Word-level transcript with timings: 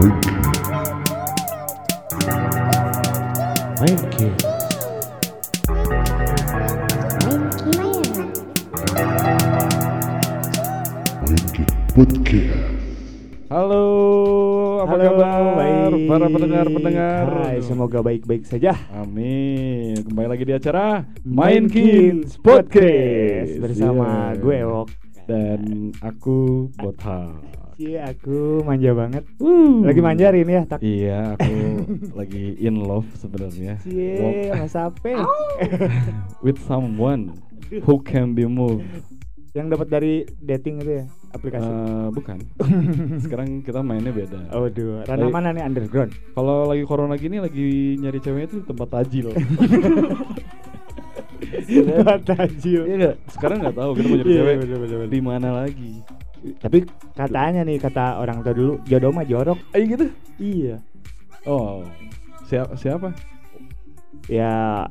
Main 0.00 0.12
Kids. 4.08 4.44
Halo, 13.50 13.84
apa 14.80 14.94
Halo, 14.94 15.04
kabar 15.12 15.42
baik. 15.58 16.06
para 16.08 16.26
pendengar-pendengar? 16.30 17.24
Hai, 17.44 17.58
semoga 17.60 17.98
baik-baik 18.00 18.46
saja. 18.46 18.72
Amin. 18.94 20.00
Kembali 20.06 20.28
lagi 20.30 20.44
di 20.46 20.54
acara 20.54 21.04
Main 21.26 21.68
Kins 21.68 22.40
Podcast 22.40 23.58
bersama 23.60 24.32
Iya. 24.32 24.40
gue 24.40 24.58
Wok. 24.64 24.88
dan 25.28 25.60
aku 26.00 26.70
Botha. 26.74 27.36
Iya, 27.80 28.12
aku 28.12 28.60
manja 28.60 28.92
banget. 28.92 29.24
Uh. 29.40 29.80
Lagi 29.80 30.04
manja 30.04 30.28
hari 30.28 30.44
ini 30.44 30.52
ya, 30.52 30.62
tak. 30.68 30.78
Iya, 30.84 31.32
aku 31.32 31.54
lagi 32.12 32.60
in 32.60 32.76
love 32.76 33.08
sebenarnya. 33.16 33.80
Cie, 33.80 34.52
Mas 34.52 34.76
Ape. 34.76 35.16
With 36.44 36.60
someone 36.60 37.40
who 37.80 38.04
can 38.04 38.36
be 38.36 38.44
moved. 38.44 38.84
Yang 39.50 39.66
dapat 39.74 39.88
dari 39.88 40.14
dating 40.38 40.78
itu 40.78 40.92
ya, 41.00 41.04
aplikasi. 41.32 41.64
Eh, 41.64 42.06
bukan. 42.12 42.36
Sekarang 43.24 43.64
kita 43.64 43.80
mainnya 43.80 44.12
beda. 44.12 44.52
oh, 44.52 44.68
duh. 44.68 45.00
Ranah 45.08 45.16
lagi- 45.26 45.32
mana 45.32 45.48
nih 45.50 45.64
underground? 45.64 46.12
Kalau 46.36 46.68
lagi 46.68 46.84
corona 46.84 47.16
gini 47.16 47.40
lagi 47.40 47.96
nyari 47.96 48.20
ceweknya 48.20 48.46
itu 48.46 48.56
di 48.60 48.66
tempat 48.68 48.88
tajil. 48.92 49.32
Buat 51.96 52.20
tajil. 52.30 52.82
Iya? 52.84 53.16
Sekarang 53.26 53.64
nggak 53.64 53.74
tahu 53.74 53.90
kita 53.96 54.06
mau 54.06 54.16
nyari 54.20 54.28
Iya, 54.28 54.42
cewek 54.68 55.08
di 55.08 55.20
mana 55.24 55.48
lagi. 55.64 55.92
Tapi 56.40 56.84
katanya 57.12 57.60
nih 57.62 57.76
kata 57.76 58.18
orang 58.18 58.40
tua 58.40 58.54
dulu, 58.54 58.72
jodoh 58.84 59.12
mah 59.12 59.24
jorok. 59.24 59.58
Ayo 59.72 59.84
gitu. 59.86 60.06
Iya. 60.40 60.76
Oh, 61.44 61.84
siapa 62.46 62.76
siapa? 62.76 63.08
Ya 64.28 64.84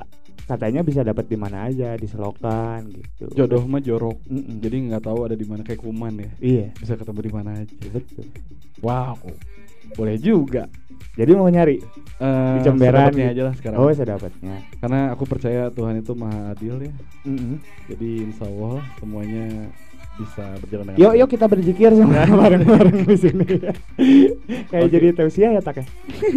katanya 0.50 0.82
bisa 0.82 1.06
dapat 1.06 1.30
di 1.30 1.38
mana 1.38 1.70
aja, 1.70 1.94
di 1.94 2.10
selokan 2.10 2.90
gitu. 2.90 3.30
Jodoh 3.38 3.66
mah 3.70 3.82
jorok. 3.82 4.18
Mm-mm. 4.26 4.58
Jadi 4.58 4.90
nggak 4.90 5.06
tahu 5.06 5.30
ada 5.30 5.38
di 5.38 5.46
mana 5.46 5.62
kayak 5.62 5.82
kuman 5.82 6.14
ya. 6.18 6.32
Iya, 6.42 6.66
Bisa 6.74 6.98
ketemu 6.98 7.20
di 7.22 7.32
mana 7.32 7.50
aja. 7.62 7.76
betul. 7.94 8.26
Wow, 8.82 9.20
boleh 9.94 10.16
juga. 10.18 10.68
Jadi 11.16 11.32
mau 11.36 11.50
nyari 11.50 11.80
Eh, 12.20 12.56
di 12.60 12.68
Jemberan 12.68 13.16
sedapatnya 13.16 13.28
gitu. 13.28 13.32
aja 13.32 13.44
lah 13.48 13.54
sekarang. 13.56 13.78
Oh, 13.80 13.88
sedapatnya. 13.96 14.56
Karena 14.84 15.00
aku 15.16 15.24
percaya 15.24 15.72
Tuhan 15.72 16.04
itu 16.04 16.12
maha 16.12 16.52
adil 16.52 16.76
ya. 16.84 16.92
Mm-mm. 17.24 17.64
Jadi 17.88 18.10
insya 18.28 18.44
Allah 18.44 18.84
semuanya 19.00 19.48
bisa 20.20 20.44
berjalan 20.60 20.84
dengan 20.92 21.00
Yuk, 21.00 21.14
yuk 21.16 21.30
kita 21.32 21.46
berzikir 21.48 21.96
sama 21.96 22.28
bareng-bareng 22.28 23.08
di 23.08 23.16
sini. 23.16 23.48
Kayak 24.72 24.84
Oke. 24.84 24.92
jadi 24.92 25.08
tausiah 25.16 25.52
ya 25.56 25.62
tak 25.64 25.80
ya? 25.80 25.86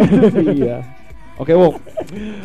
iya. 0.55 0.77
Oke, 1.35 1.51
Wok. 1.51 1.83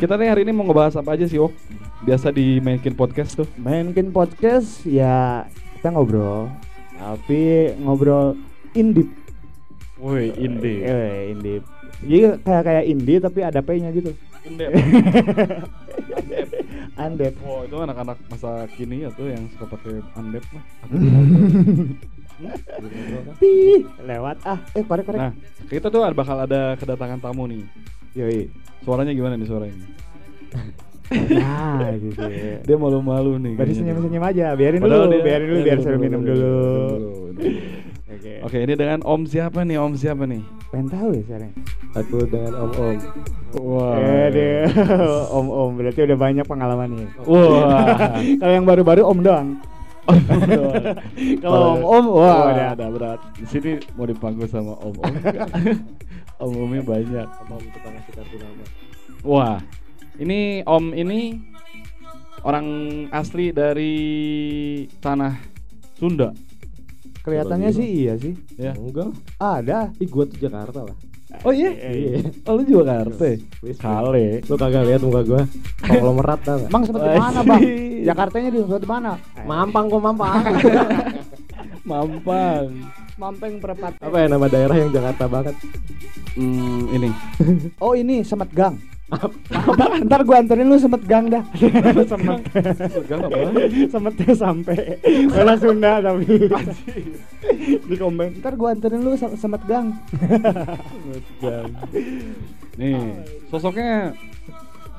Kita 0.02 0.18
nih 0.18 0.34
hari 0.34 0.42
ini 0.42 0.50
mau 0.50 0.66
ngebahas 0.66 0.98
apa 0.98 1.14
aja 1.14 1.30
sih, 1.30 1.38
Wok? 1.38 1.54
Biasa 2.02 2.34
dimainkin 2.34 2.98
podcast 2.98 3.38
tuh. 3.38 3.46
Mainkin 3.54 4.10
podcast 4.10 4.82
ya 4.82 5.46
kita 5.78 5.94
ngobrol. 5.94 6.50
Tapi 6.98 7.70
ngobrol 7.78 8.34
indie. 8.74 9.06
Woi, 9.98 10.30
indie. 10.38 10.86
Eh, 10.86 11.34
indie. 11.34 11.58
Jadi 12.06 12.18
kayak 12.46 12.62
kayak 12.62 12.84
indie 12.86 13.18
tapi 13.18 13.40
ada 13.42 13.58
P-nya 13.58 13.90
gitu. 13.90 14.14
Indep. 14.46 14.70
Andep. 16.98 17.34
Wow, 17.46 17.62
itu 17.62 17.76
anak-anak 17.78 18.18
masa 18.26 18.66
kini 18.74 19.06
ya 19.06 19.10
tuh 19.14 19.30
yang 19.30 19.46
suka 19.54 19.70
pakai 19.70 20.02
andep 20.18 20.42
mah. 20.50 20.64
Pih, 23.42 23.82
lewat 24.02 24.38
ah. 24.46 24.58
Eh, 24.74 24.82
korek 24.86 25.06
korek. 25.06 25.18
Nah, 25.18 25.32
kita 25.66 25.90
tuh 25.90 26.02
bakal 26.14 26.42
ada 26.42 26.74
kedatangan 26.78 27.18
tamu 27.22 27.46
nih. 27.50 27.62
Yoi. 28.18 28.50
Suaranya 28.82 29.14
gimana 29.14 29.34
nih 29.38 29.46
suaranya? 29.46 29.74
Nah, 31.08 31.88
gitu. 31.96 32.20
Dia 32.68 32.76
malu-malu 32.76 33.40
nih. 33.40 33.56
Nih. 33.56 33.74
senyum-senyum 33.74 34.24
aja, 34.24 34.52
biarin 34.52 34.80
Padahal 34.84 35.08
dulu, 35.08 35.12
dia- 35.16 35.24
biarin 35.24 35.46
dulu 35.48 35.60
biar 35.64 35.78
suruh 35.80 36.00
minum 36.00 36.20
dulu. 36.20 36.56
Oke. 38.08 38.32
Oke, 38.44 38.56
ini 38.60 38.74
dengan 38.74 39.00
Om 39.06 39.22
siapa 39.24 39.62
nih? 39.64 39.76
Om 39.78 39.94
siapa 39.96 40.26
nih? 40.26 40.42
Pengen 40.68 40.88
tahu 40.90 41.08
ya 41.16 41.22
sekarang. 41.24 41.52
Aku 41.96 42.16
dengan 42.28 42.52
Om 42.60 42.70
Om. 42.76 42.96
Wah. 43.56 43.96
Eh, 43.96 44.28
deh. 44.28 44.68
om 45.32 45.46
om 45.48 45.70
berarti 45.80 46.04
udah 46.04 46.18
banyak 46.20 46.44
pengalamannya. 46.44 47.08
Wah. 47.24 48.12
Kalau 48.40 48.52
yang 48.52 48.68
baru-baru 48.68 49.08
om 49.08 49.18
doang. 49.24 49.48
Kalau 51.44 51.76
om 51.76 51.82
om 51.84 52.04
wah 52.16 52.36
Wah, 52.44 52.52
udah 52.52 52.68
ada 52.76 52.86
berat. 52.92 53.20
Di 53.40 53.46
sini 53.48 53.70
mau 53.96 54.04
dipanggil 54.04 54.44
sama 54.48 54.76
Om 54.76 54.94
Om. 55.00 55.14
om 56.44 56.52
Omnya 56.68 56.82
banyak. 56.84 57.28
Om 57.28 57.48
Om 57.56 57.64
tukang 57.72 57.92
ngasih 57.96 58.12
kartu 58.12 58.36
nama. 58.36 58.64
Wah, 59.24 59.56
ini 60.18 60.62
Om 60.66 60.94
ini 60.94 61.38
orang 62.42 62.66
asli 63.10 63.50
dari 63.54 63.94
tanah 64.98 65.34
Sunda. 65.98 66.30
Kelihatannya 67.22 67.70
Coba 67.70 67.78
sih 67.78 67.88
iya 68.06 68.14
sih. 68.16 68.34
Ya. 68.56 68.72
Enggak. 68.78 69.14
Ada. 69.38 69.90
Ih 69.98 70.08
gua 70.08 70.24
tuh 70.24 70.38
Jakarta 70.38 70.86
lah. 70.86 70.96
Oh 71.44 71.52
iya? 71.52 71.70
Iya. 71.70 72.24
Oh 72.48 72.56
lu 72.56 72.64
juga? 72.64 73.04
Wis, 73.60 73.76
Kale. 73.76 74.40
Lu 74.48 74.54
kagak 74.56 74.86
lihat 74.88 75.02
muka 75.04 75.20
gua? 75.26 75.42
Konglomerat 75.84 76.40
tau 76.40 76.56
gak? 76.56 76.70
Emang 76.72 76.82
sempat 76.88 77.00
di 77.04 77.20
mana, 77.20 77.40
Bang? 77.44 77.62
Jakartanya 78.08 78.48
di 78.48 78.58
sempat 78.64 78.80
di 78.80 78.88
mana? 78.88 79.10
Mampang 79.44 79.84
kok 79.92 80.00
Mampang. 80.06 80.42
Mampang. 81.84 82.66
Mampeng 83.18 83.54
Perempat. 83.60 83.92
Apa 83.98 84.16
ya 84.24 84.26
nama 84.30 84.46
daerah 84.48 84.76
yang 84.78 84.90
Jakarta 84.94 85.26
banget? 85.28 85.54
Hmm, 86.38 86.86
ini. 86.94 87.10
Oh, 87.84 87.92
ini 87.98 88.22
Semet 88.22 88.48
Gang. 88.54 88.78
Ntar, 89.08 89.90
ntar 90.04 90.20
gua 90.20 90.36
anterin 90.36 90.68
lu 90.68 90.76
Semet 90.76 91.00
Gang 91.08 91.32
dah. 91.32 91.40
Semet. 92.12 92.40
Gang 93.08 93.20
apa? 93.24 93.38
Semetnya 93.88 94.32
sampai 94.36 95.00
Bola 95.32 95.54
Sunda 95.56 95.92
tapi 96.04 96.44
di 97.88 97.96
Kombeng. 97.96 98.36
Ntar 98.44 98.54
gua 98.54 98.76
anterin 98.76 99.00
lu 99.00 99.16
Sem- 99.16 99.36
Semet 99.40 99.64
Gang. 99.64 99.96
Gang. 101.40 101.72
Nih, 102.76 103.00
sosoknya 103.48 104.12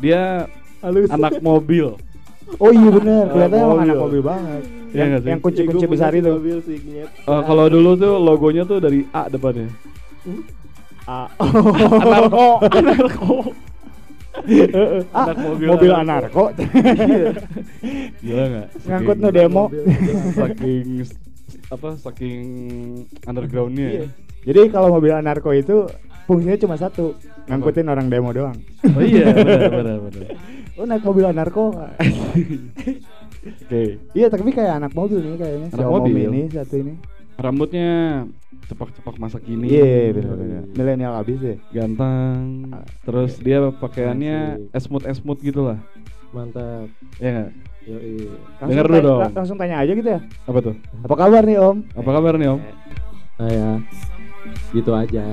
dia 0.01 0.49
Halus. 0.81 1.09
anak 1.13 1.37
mobil. 1.39 1.93
Oh 2.57 2.73
iya 2.73 2.89
bener, 2.89 3.29
kelihatannya 3.29 3.61
emang 3.61 3.77
mobil. 3.77 3.85
anak 3.85 3.97
mobil 4.01 4.21
banget. 4.25 4.63
Iya 4.89 5.05
yang, 5.05 5.11
yang 5.21 5.39
kunci-kunci 5.39 5.85
besar 5.85 6.09
itu. 6.17 6.33
Eh, 7.05 7.41
kalau 7.45 7.69
dulu 7.69 7.93
tuh 7.93 8.17
logonya 8.17 8.65
tuh 8.65 8.81
dari 8.81 9.05
A 9.13 9.29
depannya. 9.29 9.69
Ah. 11.05 11.29
Anarko, 12.01 12.57
anarko. 12.65 13.53
Ah, 15.11 15.25
Anak 15.25 15.37
mobil 15.41 15.67
mobil, 15.67 15.91
anarko. 15.91 16.43
anarko. 16.49 16.67
Gila 18.23 18.43
nggak? 18.45 18.67
Ngangkut 18.83 19.17
no 19.17 19.29
demo. 19.29 19.63
Saking 20.31 20.87
apa? 21.69 21.89
Saking 21.97 22.41
undergroundnya. 23.23 23.85
ya. 23.85 23.91
Iya. 23.91 24.05
Jadi 24.41 24.61
kalau 24.71 24.89
mobil 24.91 25.11
anarko 25.11 25.51
itu 25.51 25.85
fungsinya 26.23 26.55
cuma 26.57 26.75
satu, 26.75 27.17
ngangkutin 27.45 27.85
orang 27.85 28.07
demo 28.07 28.29
doang. 28.29 28.55
Oh 28.85 29.01
iya, 29.01 29.33
benar 29.35 29.69
benar 29.69 29.97
benar. 30.01 30.23
Oh 30.75 30.85
naik 30.85 31.03
mobil 31.03 31.25
anarko. 31.25 31.63
Oke. 33.39 33.95
iya, 34.11 34.27
tapi 34.27 34.51
kayak 34.51 34.83
anak 34.83 34.91
mobil 34.91 35.19
nih 35.19 35.35
kayaknya. 35.37 35.67
Anak 35.71 35.85
Om 35.85 35.93
Om 35.93 36.01
mobil. 36.03 36.27
ini 36.27 36.41
satu 36.49 36.75
ini. 36.75 36.93
Rambutnya 37.39 37.89
cepak-cepak 38.67 39.15
masa 39.15 39.39
kini. 39.39 39.71
Iya, 39.71 40.11
benar-benar. 40.11 40.63
Milenial 40.69 41.13
abis 41.15 41.37
deh. 41.39 41.57
Ganteng. 41.71 42.67
Ah, 42.69 42.83
Terus 43.01 43.39
dia 43.39 43.63
pakaiannya 43.71 44.37
Asik. 44.69 44.75
esmut 44.77 45.03
esmut 45.05 45.39
gitu 45.39 45.63
lah. 45.63 45.79
Mantap. 46.29 46.91
Ya 47.17 47.29
nggak? 47.33 47.49
Yoi. 47.87 48.27
Langsung 48.59 48.69
Dengar 48.69 48.85
dulu 48.85 48.93
tanya- 48.93 49.07
dong. 49.07 49.19
la- 49.19 49.33
Langsung 49.33 49.57
tanya 49.57 49.75
aja 49.79 49.91
gitu 49.91 50.09
ya. 50.09 50.19
Apa 50.45 50.59
tuh? 50.61 50.75
Apa 51.01 51.15
kabar 51.15 51.41
nih 51.41 51.57
Om? 51.57 51.77
Apa 51.95 52.09
kabar 52.11 52.33
nih 52.35 52.47
Om? 52.49 52.59
Nah 53.39 53.49
ya. 53.49 53.69
Gitu 54.69 54.91
aja. 54.93 55.25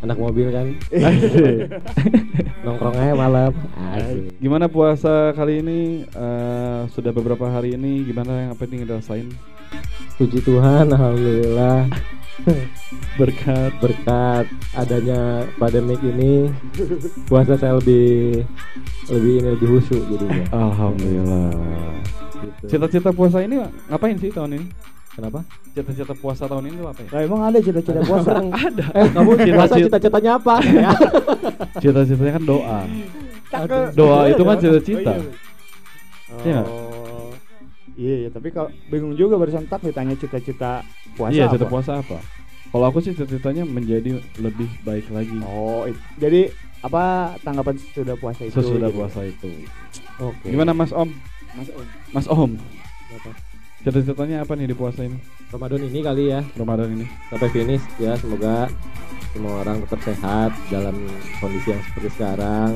Anak 0.00 0.18
mobil 0.18 0.50
kan 0.50 0.66
nongkrong 2.64 2.96
aja 2.96 3.14
malam. 3.14 3.52
Asik. 3.92 4.34
Gimana 4.36 4.66
puasa 4.66 5.30
kali 5.30 5.62
ini? 5.62 5.80
Eh, 6.04 6.80
sudah 6.90 7.10
beberapa 7.10 7.46
hari 7.46 7.76
ini 7.76 8.02
gimana 8.02 8.32
yang 8.40 8.50
apa 8.50 8.64
yang 8.64 8.82
ngerasain? 8.82 9.30
Puji 10.18 10.38
Tuhan, 10.42 10.86
alhamdulillah. 10.92 11.86
Berkat 13.20 13.76
berkat 13.78 14.48
adanya 14.72 15.44
pandemik 15.60 16.00
ini 16.00 16.48
puasa 17.28 17.54
saya 17.60 17.76
lebih 17.76 18.40
lebih 19.12 19.32
ini 19.38 19.48
lebih 19.52 19.68
husu 19.78 20.00
jadinya. 20.08 20.42
Alhamdulillah. 20.64 21.52
Gitu. 22.40 22.64
Cita-cita 22.72 23.12
puasa 23.12 23.44
ini 23.44 23.60
ngapain 23.86 24.16
sih 24.16 24.32
tahun 24.32 24.56
ini? 24.58 24.66
Kenapa? 25.12 25.44
Cita-cita 25.76 26.16
puasa 26.16 26.48
tahun 26.48 26.72
ini 26.72 26.74
tuh 26.80 26.88
apa 26.88 27.00
ya? 27.04 27.08
Nah, 27.12 27.20
emang 27.20 27.40
ada 27.44 27.58
cita-cita 27.60 28.00
puasa? 28.00 28.32
Ada. 28.66 28.86
Eh 28.96 29.06
kamu 29.12 29.30
cita-citanya 29.68 30.30
apa? 30.40 30.54
Ya. 30.64 30.90
Cita-citanya 31.78 32.32
kan 32.40 32.44
doa. 32.48 32.78
Doa 33.92 34.20
itu 34.32 34.42
kan 34.42 34.56
Oh, 34.56 34.62
cita-cita. 34.62 35.12
iya. 35.12 35.30
Iya 36.42 36.52
nggak? 36.58 36.66
Oh. 36.66 36.91
Iya, 37.92 38.14
iya, 38.18 38.28
tapi 38.28 38.48
kalau 38.48 38.72
bingung 38.88 39.12
juga 39.12 39.36
barusan 39.36 39.68
tak 39.68 39.84
ditanya 39.84 40.16
cita-cita 40.16 40.80
puasa 41.12 41.34
iya, 41.34 41.44
cita 41.46 41.66
puasa 41.66 42.00
apa? 42.00 42.18
Kalau 42.68 42.88
aku 42.88 42.98
sih 42.98 43.12
cita-citanya 43.12 43.68
menjadi 43.68 44.16
lebih 44.40 44.68
baik 44.80 45.12
lagi 45.12 45.36
Oh, 45.44 45.84
it- 45.84 46.00
jadi 46.16 46.48
apa 46.80 47.02
tanggapan 47.40 47.76
sudah 47.92 48.16
puasa 48.16 48.42
itu? 48.42 48.56
sesudah 48.56 48.88
gitu? 48.88 48.96
puasa 48.96 49.20
itu. 49.22 49.50
Oke. 50.18 50.48
Gimana 50.48 50.72
Mas 50.72 50.88
Om? 50.90 51.12
Mas 51.52 51.68
Om? 51.68 51.86
Mas 52.10 52.26
Om, 52.26 52.50
Apa? 53.12 53.30
cita-citanya 53.82 54.40
apa 54.40 54.56
nih 54.56 54.66
di 54.66 54.76
puasa 54.76 55.04
ini? 55.04 55.20
Ramadan 55.52 55.84
ini 55.84 56.00
kali 56.00 56.32
ya 56.32 56.40
Ramadan 56.56 56.88
ini? 56.90 57.04
sampai 57.28 57.48
finish 57.50 57.84
ya 58.00 58.16
semoga 58.16 58.72
semua 59.32 59.60
orang 59.60 59.84
tetap 59.84 60.00
sehat 60.02 60.50
dalam 60.68 60.96
kondisi 61.38 61.68
yang 61.68 61.82
seperti 61.84 62.08
sekarang 62.10 62.72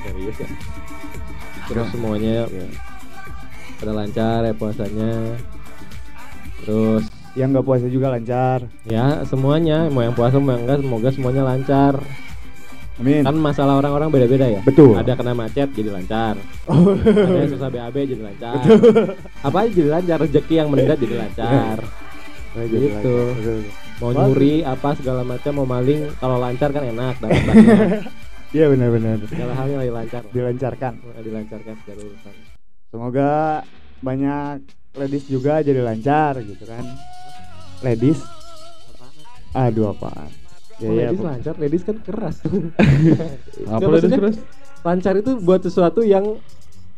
serius 0.00 0.36
ya 0.36 0.48
terus 1.68 1.86
semuanya 1.92 2.48
pada 3.80 3.92
lancar 3.92 4.38
ya 4.42 4.52
puasanya 4.52 5.40
terus 6.60 7.02
Yang 7.30 7.48
nggak 7.52 7.64
puasa 7.64 7.86
juga 7.86 8.10
lancar. 8.10 8.58
ya 8.84 9.22
semuanya 9.24 9.86
mau 9.86 10.02
yang 10.02 10.12
puasa 10.12 10.36
mau 10.36 10.50
yang 10.50 10.66
enggak 10.66 10.78
semoga 10.80 11.08
semuanya 11.08 11.42
lancar 11.44 11.94
Amin. 12.96 13.22
kan 13.22 13.32
masalah 13.32 13.78
orang-orang 13.78 14.10
beda-beda 14.10 14.44
ya 14.46 14.60
Betul. 14.60 14.92
ada 14.94 15.14
kena 15.14 15.32
macet 15.32 15.70
jadi 15.70 15.88
lancar 15.90 16.36
Oh. 16.66 16.92
ada 16.92 17.38
yang 17.38 17.48
susah 17.48 17.68
BAB 17.68 17.96
jadi 18.04 18.20
lancar 18.20 18.60
apa 19.40 19.56
aja 19.58 19.70
jadi 19.70 19.88
lancar 19.90 20.16
rezeki 20.20 20.54
yang 20.54 20.68
mendadak 20.68 20.98
jadi 20.98 21.16
lancar 21.18 21.78
Oh, 22.50 22.60
jadi 22.60 22.82
Gitu. 22.82 23.14
lancar. 23.14 23.30
Betul. 23.32 23.60
mau 23.96 24.10
nyuri 24.10 24.54
apa 24.62 24.88
segala 24.94 25.22
macam 25.22 25.52
mau 25.54 25.68
maling 25.70 26.00
kalau 26.18 26.36
lancar 26.36 26.68
kan 26.70 26.82
enak 26.84 27.14
dapat 27.16 27.54
Iya 28.50 28.66
benar-benar. 28.66 29.22
segala 29.24 29.54
hal 29.54 29.66
yang 29.70 29.94
lancar 29.94 30.26
Dilancarkan. 30.28 30.92
dilancarkan 31.22 31.74
segala 31.80 32.00
urusan 32.02 32.34
Semoga 32.90 33.62
banyak 34.00 34.66
ladies 34.92 35.24
juga 35.26 35.62
jadi 35.62 35.78
lancar 35.78 36.42
gitu 36.42 36.66
kan. 36.66 36.82
Ladies? 37.80 38.18
Aduh 39.52 39.90
apaan? 39.90 40.30
Ya, 40.76 40.88
Oh, 40.88 40.92
ya, 40.92 41.06
ladies 41.06 41.20
apa- 41.20 41.28
lancar, 41.28 41.54
ladies 41.56 41.82
kan 41.84 41.96
keras. 42.00 42.36
Apa 43.68 43.84
maksudnya 43.84 44.16
terus? 44.16 44.36
lancar 44.80 45.12
itu 45.14 45.36
buat 45.38 45.60
sesuatu 45.60 46.00
yang 46.00 46.40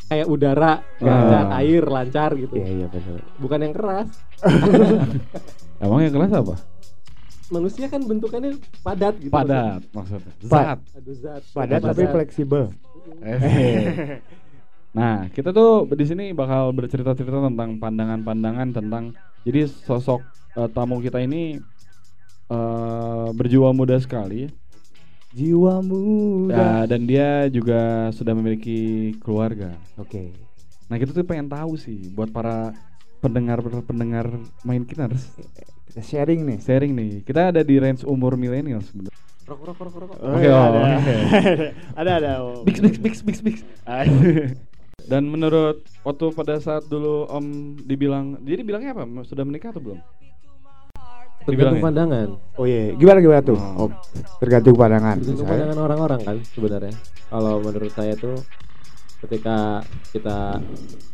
kayak 0.07 0.25
udara, 0.25 0.79
lancar, 0.97 1.45
air 1.59 1.83
lancar 1.83 2.31
gitu. 2.37 2.55
Iya 2.55 2.69
iya 2.71 2.87
benar. 2.87 3.21
Bukan 3.37 3.59
yang 3.59 3.75
keras. 3.75 4.09
Emang 5.83 5.99
yang 6.01 6.15
kelas 6.15 6.31
apa? 6.33 6.55
Manusia 7.51 7.91
kan 7.91 8.01
bentukannya 8.01 8.55
padat 8.81 9.19
gitu. 9.19 9.35
Padat 9.35 9.83
maksudnya. 9.91 10.33
Zat. 10.41 10.79
Aduh 10.95 11.17
zat. 11.17 11.43
Padat 11.51 11.81
Padat. 11.81 11.91
tapi 11.91 12.03
fleksibel. 12.09 12.65
Nah, 14.93 15.33
kita 15.33 15.57
tuh 15.57 15.89
di 15.97 16.05
sini 16.05 16.37
bakal 16.37 16.73
bercerita-cerita 16.77 17.49
tentang 17.49 17.81
pandangan-pandangan 17.81 18.69
tentang 18.77 19.17
jadi 19.43 19.65
sosok 19.65 20.21
eh, 20.57 20.69
tamu 20.69 21.01
kita 21.01 21.19
ini 21.25 21.57
eh, 22.53 23.29
berjiwa 23.33 23.73
muda 23.73 23.97
sekali 23.97 24.53
Jiwa 25.33 25.81
muda. 25.81 26.53
Ya, 26.53 26.73
dan 26.85 27.09
dia 27.09 27.49
juga 27.49 28.13
sudah 28.13 28.37
memiliki 28.37 29.17
keluarga. 29.25 29.73
Oke. 29.97 30.29
Nah, 30.93 31.01
kita 31.01 31.17
tuh 31.17 31.25
pengen 31.25 31.49
tahu 31.49 31.81
sih 31.81 32.13
buat 32.13 32.29
para 32.29 32.77
pendengar-pendengar 33.25 34.29
main 34.61 34.85
kiners 34.85 35.33
Kita 35.89 36.05
sharing 36.05 36.45
nih. 36.45 36.59
sharing 36.61 36.93
nih. 36.93 37.11
Kita 37.25 37.49
ada 37.49 37.65
di 37.65 37.81
range 37.81 38.05
umur 38.05 38.37
milenial 38.37 38.85
sebenarnya. 38.85 39.17
Rokok 39.49 39.73
rokok 39.73 39.85
rokok 39.89 40.01
rokok. 40.05 40.17
Oke, 40.21 40.49
oh, 40.53 40.61
ada. 40.61 40.81
oke. 41.01 41.15
ada 42.01 42.11
ada. 42.21 42.31
oh. 42.45 42.61
Bix 42.69 42.77
bix 42.85 42.95
bix 43.01 43.15
bix 43.25 43.37
bix. 43.41 43.59
Dan 45.07 45.29
menurut 45.29 45.83
waktu 46.07 46.25
pada 46.35 46.59
saat 46.63 46.87
dulu 46.87 47.27
Om 47.27 47.77
dibilang, 47.85 48.39
jadi 48.43 48.63
bilangnya 48.63 48.95
apa? 48.95 49.05
Sudah 49.27 49.43
menikah 49.43 49.75
atau 49.75 49.83
belum? 49.83 50.01
Tergantung 51.43 51.83
pandangan. 51.83 52.29
Oh 52.55 52.67
iya, 52.71 52.95
gimana 52.95 53.19
gimana 53.19 53.43
tuh? 53.43 53.59
Oh. 53.59 53.87
Oh, 53.87 53.91
tergantung 54.39 54.79
pandangan. 54.79 55.19
Tergantung 55.19 55.43
Saya- 55.43 55.51
pandangan 55.59 55.79
orang-orang 55.83 56.21
kan 56.23 56.37
sebenarnya. 56.55 56.95
Kalau 57.27 57.55
menurut 57.59 57.93
saya 57.93 58.15
tuh 58.15 58.39
ketika 59.27 59.83
kita 60.15 60.63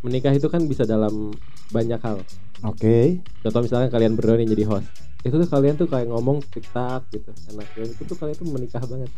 menikah 0.05 0.33
itu 0.37 0.49
kan 0.53 0.65
bisa 0.69 0.85
dalam 0.85 1.33
banyak 1.73 2.01
hal. 2.01 2.21
Oke. 2.65 3.25
Contoh 3.41 3.61
misalkan 3.65 3.89
kalian 3.89 4.17
berdua 4.19 4.37
nih 4.37 4.49
jadi 4.53 4.65
host. 4.69 4.89
Itu 5.25 5.41
tuh 5.41 5.49
kalian 5.49 5.81
tuh 5.81 5.89
kayak 5.89 6.09
ngomong 6.13 6.45
tiktak 6.53 7.09
gitu. 7.09 7.33
Enak 7.53 7.67
itu 7.77 8.03
tuh 8.05 8.17
kalian 8.17 8.37
tuh 8.37 8.49
menikah 8.53 8.83
banget. 8.85 9.11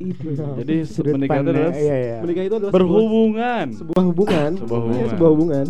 Itu. 0.00 0.32
Jadi 0.32 0.74
Sudut 0.82 1.12
menikah 1.12 1.38
itu 1.38 1.44
adalah 1.46 1.72
iya, 1.76 1.96
iya. 1.96 2.18
Menikah 2.20 2.42
itu 2.42 2.54
adalah 2.56 2.72
Berhubungan. 2.72 3.66
sebuah, 3.68 3.92
sebuah 3.92 4.02
hubungan. 4.06 4.50
Sebuah 4.56 4.72
Iya, 4.72 4.80
hubungan. 4.82 5.10
sebuah 5.12 5.30
hubungan. 5.30 5.66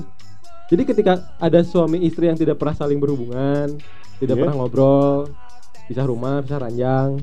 Jadi 0.71 0.83
ketika 0.87 1.13
ada 1.37 1.61
suami 1.61 1.99
istri 2.01 2.31
yang 2.31 2.39
tidak 2.39 2.57
pernah 2.57 2.73
saling 2.73 2.97
berhubungan, 2.97 3.75
tidak 4.17 4.35
Iya. 4.35 4.41
pernah 4.41 4.55
ngobrol, 4.57 5.35
pisah 5.85 6.07
rumah, 6.07 6.39
pisah 6.41 6.63
ranjang, 6.63 7.19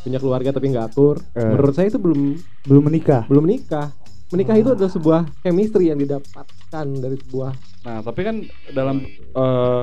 punya 0.00 0.18
keluarga 0.18 0.50
tapi 0.50 0.66
nggak 0.68 0.86
akur, 0.88 1.22
Eh. 1.32 1.46
menurut 1.46 1.72
saya 1.72 1.86
itu 1.86 1.96
belum 1.96 2.34
Belum 2.66 2.82
menikah. 2.82 3.22
belum 3.24 3.46
menikah. 3.46 3.94
Menikah 4.28 4.56
itu 4.56 4.68
adalah 4.68 4.90
sebuah 4.90 5.20
chemistry 5.40 5.88
yang 5.88 5.96
didapatkan 5.96 6.86
dari 6.92 7.16
sebuah 7.18 7.52
Nah, 7.80 8.02
tapi 8.02 8.20
kan 8.20 8.42
dalam 8.68 9.06
eh, 9.30 9.82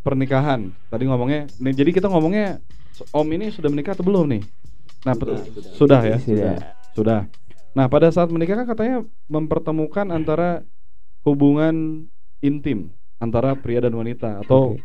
pernikahan 0.00 0.72
tadi 0.88 1.04
ngomongnya, 1.04 1.46
nih, 1.58 1.74
jadi 1.74 1.90
kita 1.92 2.08
ngomongnya 2.08 2.58
Om 3.10 3.26
ini 3.28 3.50
sudah 3.50 3.68
menikah 3.68 3.92
atau 3.92 4.02
belum 4.02 4.30
nih? 4.30 4.42
Nah, 5.04 5.14
per- 5.14 5.36
Sudah, 5.76 6.00
sudah, 6.00 6.00
ya, 6.08 6.16
Sudah. 6.16 6.56
sudah. 6.96 7.20
Nah, 7.74 7.86
pada 7.90 8.08
saat 8.08 8.30
menikah 8.30 8.56
kan 8.62 8.66
katanya 8.70 8.96
mempertemukan 9.28 10.06
antara 10.08 10.62
hubungan 11.26 12.06
intim 12.44 12.92
antara 13.18 13.56
pria 13.56 13.80
dan 13.80 13.94
wanita 13.96 14.44
atau 14.44 14.78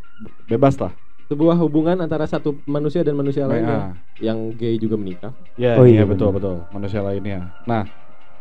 bebas 0.47 0.75
lah. 0.79 0.93
sebuah 1.29 1.55
hubungan 1.61 1.97
antara 2.01 2.25
satu 2.25 2.57
manusia 2.65 3.05
dan 3.05 3.13
manusia 3.13 3.45
WA. 3.45 3.53
lainnya. 3.53 3.79
Yang 4.19 4.39
gay 4.59 4.75
juga 4.81 4.95
menikah. 4.99 5.31
Ya, 5.55 5.79
Oh 5.79 5.85
iya 5.87 6.01
iya, 6.01 6.03
betul 6.07 6.29
betul 6.35 6.55
manusia 6.75 6.99
lainnya. 7.05 7.53
Nah, 7.67 7.87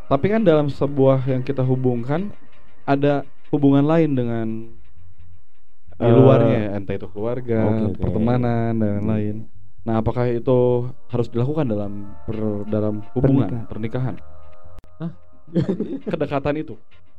tapi 0.09 0.27
kan 0.33 0.43
dalam 0.43 0.67
sebuah 0.73 1.23
yang 1.29 1.43
kita 1.45 1.63
hubungkan 1.63 2.33
ada 2.89 3.27
hubungan 3.53 3.85
lain 3.85 4.11
dengan 4.17 4.47
di 5.99 6.07
Eh, 6.07 6.15
luarnya, 6.15 6.79
entah 6.79 6.95
itu 6.95 7.07
keluarga, 7.11 7.55
oke, 7.69 7.83
oke. 7.91 7.99
pertemanan 8.03 8.71
dan 8.79 9.03
lain. 9.05 9.37
Nah, 9.87 10.03
apakah 10.03 10.29
itu 10.31 10.91
harus 11.09 11.29
dilakukan 11.31 11.71
dalam 11.71 11.93
per- 12.27 12.67
dalam 12.69 13.05
hubungan 13.15 13.67
pernikahan? 13.71 14.19
Hah? 14.99 15.13
Kedekatan 16.13 16.57
itu. 16.59 16.75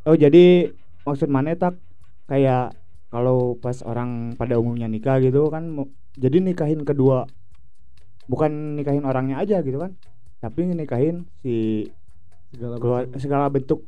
Oh 0.07 0.15
jadi 0.15 0.71
maksud 1.03 1.27
mana 1.27 1.55
tak 1.55 1.75
kayak 2.29 2.75
kalau 3.09 3.57
pas 3.57 3.81
orang 3.81 4.37
pada 4.37 4.61
umumnya 4.61 4.85
nikah 4.85 5.17
gitu 5.19 5.49
kan 5.49 5.73
jadi 6.13 6.37
nikahin 6.39 6.85
kedua 6.85 7.25
bukan 8.29 8.77
nikahin 8.77 9.03
orangnya 9.03 9.41
aja 9.41 9.65
gitu 9.65 9.81
kan 9.81 9.97
tapi 10.39 10.69
nikahin 10.69 11.25
si 11.41 11.89
Segala 12.49 12.81
keluar, 12.81 13.03
segala 13.21 13.45
bentuk 13.49 13.85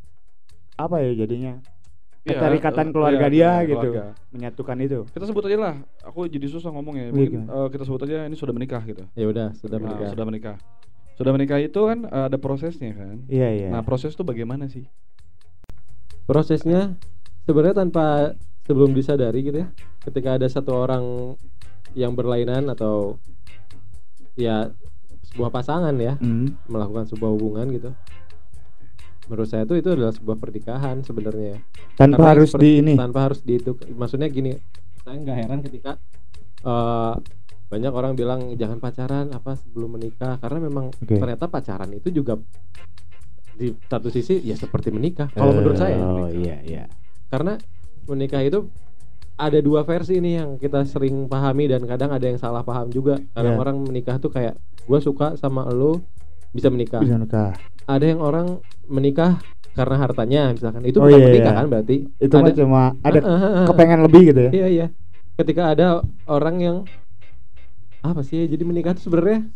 apa 0.77 1.01
ya 1.01 1.25
jadinya 1.25 1.62
keterikatan 2.22 2.86
eh, 2.86 2.92
keluarga 2.92 3.25
iya, 3.25 3.30
dia 3.30 3.51
keluarga. 3.66 3.66
gitu 3.66 3.90
menyatukan 4.32 4.78
itu 4.80 5.00
Kita 5.10 5.25
sebut 5.25 5.44
aja 5.46 5.58
lah. 5.58 5.75
Aku 6.04 6.30
jadi 6.30 6.46
susah 6.46 6.70
ngomongnya. 6.70 7.10
Iya, 7.10 7.13
Mungkin 7.13 7.42
eh, 7.46 7.68
kita 7.70 7.84
sebut 7.84 8.01
aja 8.04 8.25
ini 8.25 8.36
sudah 8.36 8.54
menikah 8.54 8.82
gitu. 8.84 9.04
Ya 9.13 9.25
udah, 9.25 9.48
sudah 9.58 9.78
Nah, 9.78 9.84
menikah. 9.84 10.10
sudah 10.10 10.25
menikah. 10.25 10.56
Sudah 11.18 11.32
menikah 11.32 11.58
itu 11.58 11.82
kan 11.82 12.00
eh, 12.04 12.24
ada 12.30 12.38
prosesnya 12.38 12.94
kan. 12.94 13.25
iya 13.28 13.50
iya 13.51 13.68
Nah, 13.70 13.82
proses 13.82 14.13
itu 14.13 14.22
bagaimana 14.22 14.66
sih? 14.66 14.86
Prosesnya 16.24 16.96
sebenarnya 17.44 17.82
tanpa 17.82 18.38
sebelum 18.63 18.94
disadari 18.94 19.42
gitu 19.42 19.58
ya. 19.60 19.68
Ketika 20.01 20.38
ada 20.38 20.48
satu 20.48 20.78
orang 20.78 21.36
yang 21.94 22.13
berlainan 22.13 22.70
atau 22.70 23.18
ya 24.34 24.72
sebuah 25.28 25.50
pasangan 25.50 25.94
ya 25.96 26.16
Hmm. 26.18 26.56
melakukan 26.66 27.06
sebuah 27.08 27.32
hubungan 27.32 27.68
gitu. 27.72 27.92
Menurut 29.31 29.47
saya 29.47 29.63
tuh 29.63 29.79
itu 29.79 29.88
adalah 29.88 30.11
sebuah 30.11 30.35
pernikahan 30.35 31.00
sebenarnya. 31.01 31.63
tanpa 31.95 32.19
Karena 32.19 32.27
harus 32.29 32.50
seperti- 32.50 32.67
di 32.67 32.71
ini. 32.77 32.93
tanpa 32.93 33.19
harus 33.23 33.39
di 33.39 33.53
itu. 33.55 33.71
Maksudnya 33.89 34.27
gini 34.27 34.51
saya 35.00 35.15
nggak 35.17 35.38
heran 35.39 35.59
ketika 35.63 35.91
eh, 36.61 37.13
banyak 37.65 37.89
orang 37.89 38.13
bilang 38.13 38.51
jangan 38.53 38.77
pacaran 38.77 39.31
apa 39.31 39.55
sebelum 39.55 39.95
menikah. 39.95 40.35
Karena 40.35 40.59
memang 40.61 40.91
Oke. 40.91 41.15
ternyata 41.15 41.47
pacaran 41.47 41.88
itu 41.89 42.11
juga 42.11 42.35
di 43.51 43.71
satu 43.79 44.09
sisi 44.09 44.41
ya 44.41 44.53
seperti 44.53 44.89
menikah 44.89 45.29
kalau 45.29 45.53
menurut 45.53 45.77
saya 45.77 45.95
oh 45.95 46.27
iya 46.27 46.59
iya. 46.61 46.83
Karena 47.27 47.55
menikah 48.03 48.41
itu 48.41 48.67
ada 49.33 49.57
dua 49.57 49.81
versi 49.81 50.17
nih 50.17 50.33
yang 50.35 50.50
kita 50.57 50.83
sering 50.83 51.25
pahami 51.25 51.65
dan 51.65 51.81
kadang 51.83 52.11
ada 52.11 52.21
yang 52.21 52.35
salah 52.35 52.61
paham 52.61 52.91
juga. 52.91 53.15
Kadang 53.31 53.55
Ya. 53.55 53.59
orang 53.59 53.77
menikah 53.79 54.19
tuh 54.19 54.29
kayak 54.29 54.53
gue 54.81 55.00
suka 55.00 55.33
sama 55.35 55.65
lo 55.65 56.03
bisa 56.51 56.67
menikah. 56.67 57.00
Bisa 57.00 57.15
nikah 57.15 57.55
ada 57.85 58.05
yang 58.05 58.19
orang 58.19 58.59
menikah 58.85 59.41
karena 59.71 59.95
hartanya 59.97 60.41
misalkan 60.51 60.83
itu 60.83 61.00
Oh, 61.00 61.07
bukan 61.07 61.15
iya, 61.15 61.27
menikah 61.27 61.53
iya. 61.53 61.59
kan 61.59 61.67
berarti 61.67 61.95
itu 62.11 62.35
mah 62.35 62.51
cuma 62.51 62.83
ada 63.01 63.19
ah, 63.19 63.31
ah, 63.31 63.43
ah. 63.63 63.65
kepengen 63.71 64.00
lebih 64.03 64.21
gitu 64.29 64.41
ya 64.41 64.51
Iya 64.51 64.67
iya. 64.67 64.88
Ketika 65.31 65.71
ada 65.71 65.88
orang 66.27 66.55
yang 66.59 66.77
apa 68.01 68.21
sih? 68.21 68.45
Jadi 68.45 68.61
menikah 68.61 68.91
itu 68.91 69.07
sebenarnya 69.07 69.47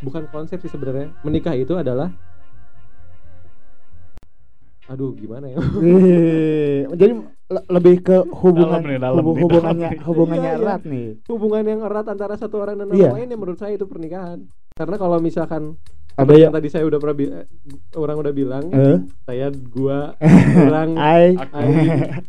bukan 0.00 0.26
konsep 0.28 0.58
sih 0.58 0.68
sebenarnya. 0.68 1.14
Menikah 1.22 1.54
itu 1.54 1.72
adalah 1.72 2.10
aduh 4.88 5.12
gimana 5.12 5.52
ya 5.52 5.60
Wih, 5.76 6.88
jadi 6.96 7.12
le- 7.28 7.66
lebih 7.68 8.00
ke 8.00 8.16
hubungan 8.32 8.80
Dalam 8.80 8.88
nih, 8.88 8.96
dalam 8.98 9.20
hubu- 9.20 9.36
nih, 9.36 9.42
hubungannya 9.44 9.88
dalam 9.92 10.06
hubungannya 10.08 10.40
Iya, 10.40 10.56
iya. 10.56 10.64
erat 10.64 10.82
nih. 10.82 11.08
hubungan 11.28 11.64
yang 11.68 11.80
erat 11.84 12.06
antara 12.08 12.34
satu 12.40 12.56
orang 12.56 12.80
dan 12.80 12.88
orang 12.88 12.96
Iya. 12.96 13.10
lain 13.12 13.28
yang 13.28 13.36
menurut 13.36 13.60
saya 13.60 13.76
itu 13.76 13.84
pernikahan 13.84 14.48
karena 14.72 14.96
kalau 14.96 15.20
misalkan 15.20 15.76
Ada 16.18 16.34
yang 16.34 16.50
tadi 16.50 16.68
saya 16.68 16.82
udah 16.82 16.98
pernah 16.98 17.14
bi- 17.14 17.30
eh, 17.30 17.46
orang 17.94 18.16
udah 18.18 18.32
bilang? 18.34 18.64
Eh? 18.74 18.98
Saya 19.22 19.54
gua 19.54 20.18
orang 20.66 20.98
ai 20.98 21.38
Aing 21.54 22.26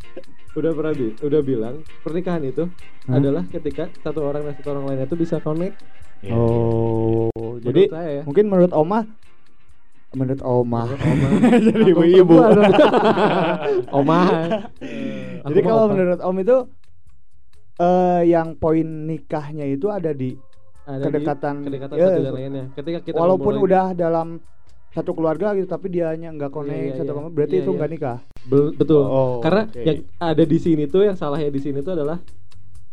udah 0.58 0.72
pernah 0.76 0.94
bi 0.94 1.08
udah 1.24 1.42
bilang 1.46 1.76
pernikahan 2.04 2.42
itu 2.44 2.68
Hah? 3.08 3.22
adalah 3.22 3.46
ketika 3.48 3.88
satu 4.02 4.26
orang 4.26 4.44
dan 4.44 4.54
satu 4.60 4.76
orang 4.76 4.84
lainnya 4.92 5.08
itu 5.10 5.18
bisa 5.18 5.42
connect. 5.42 5.78
Iya. 6.20 6.36
Oh, 6.36 7.32
menurut 7.34 7.64
jadi 7.64 7.82
saya 7.88 8.10
ya. 8.12 8.24
mungkin 8.28 8.46
menurut 8.52 8.74
Oma 8.76 9.08
menurut 10.14 10.42
Oma. 10.42 10.82
Menurut 10.90 11.02
Oma. 11.10 11.28
Jadi 11.62 11.82
ibu-ibu. 11.94 12.36
Oma. 13.98 14.20
Jadi 15.46 15.60
kalau 15.62 15.86
menurut 15.90 16.20
Om 16.22 16.38
itu 16.42 16.58
eh 17.80 18.22
yang 18.28 18.60
poin 18.60 19.08
nikahnya 19.08 19.64
itu 19.64 19.88
ada 19.88 20.12
di 20.12 20.36
Ada 20.90 20.98
di 21.00 21.06
kedekatan- 21.06 21.62
kedekatan 21.62 21.96
ya, 21.96 22.08
satu 22.08 22.20
dan 22.20 22.34
lainnya 22.34 22.66
ketika 22.74 23.00
kita 23.00 23.16
walaupun 23.16 23.54
memulai- 23.54 23.66
udah 23.68 23.86
dalam 23.94 24.28
satu 24.90 25.12
keluarga 25.14 25.54
gitu 25.54 25.68
tapi 25.68 25.88
dianya 25.88 26.30
nggak 26.32 26.50
connect 26.50 26.74
Iya, 26.74 26.84
iya, 26.84 26.94
satu 26.96 27.06
iya. 27.06 27.14
keluarga, 27.14 27.32
berarti 27.32 27.54
Iya, 27.54 27.62
itu 27.62 27.70
iya. 27.70 27.78
nggak 27.78 27.92
nikah. 27.92 28.18
Bel- 28.44 28.74
betul 28.74 29.04
Oh, 29.04 29.38
karena 29.38 29.62
oke. 29.64 29.80
yang 29.80 29.98
ada 30.18 30.44
di 30.44 30.58
sini 30.58 30.84
tuh 30.84 31.02
yang 31.04 31.14
salahnya 31.14 31.48
di 31.48 31.60
sini 31.60 31.80
tuh 31.80 31.94
adalah 31.94 32.18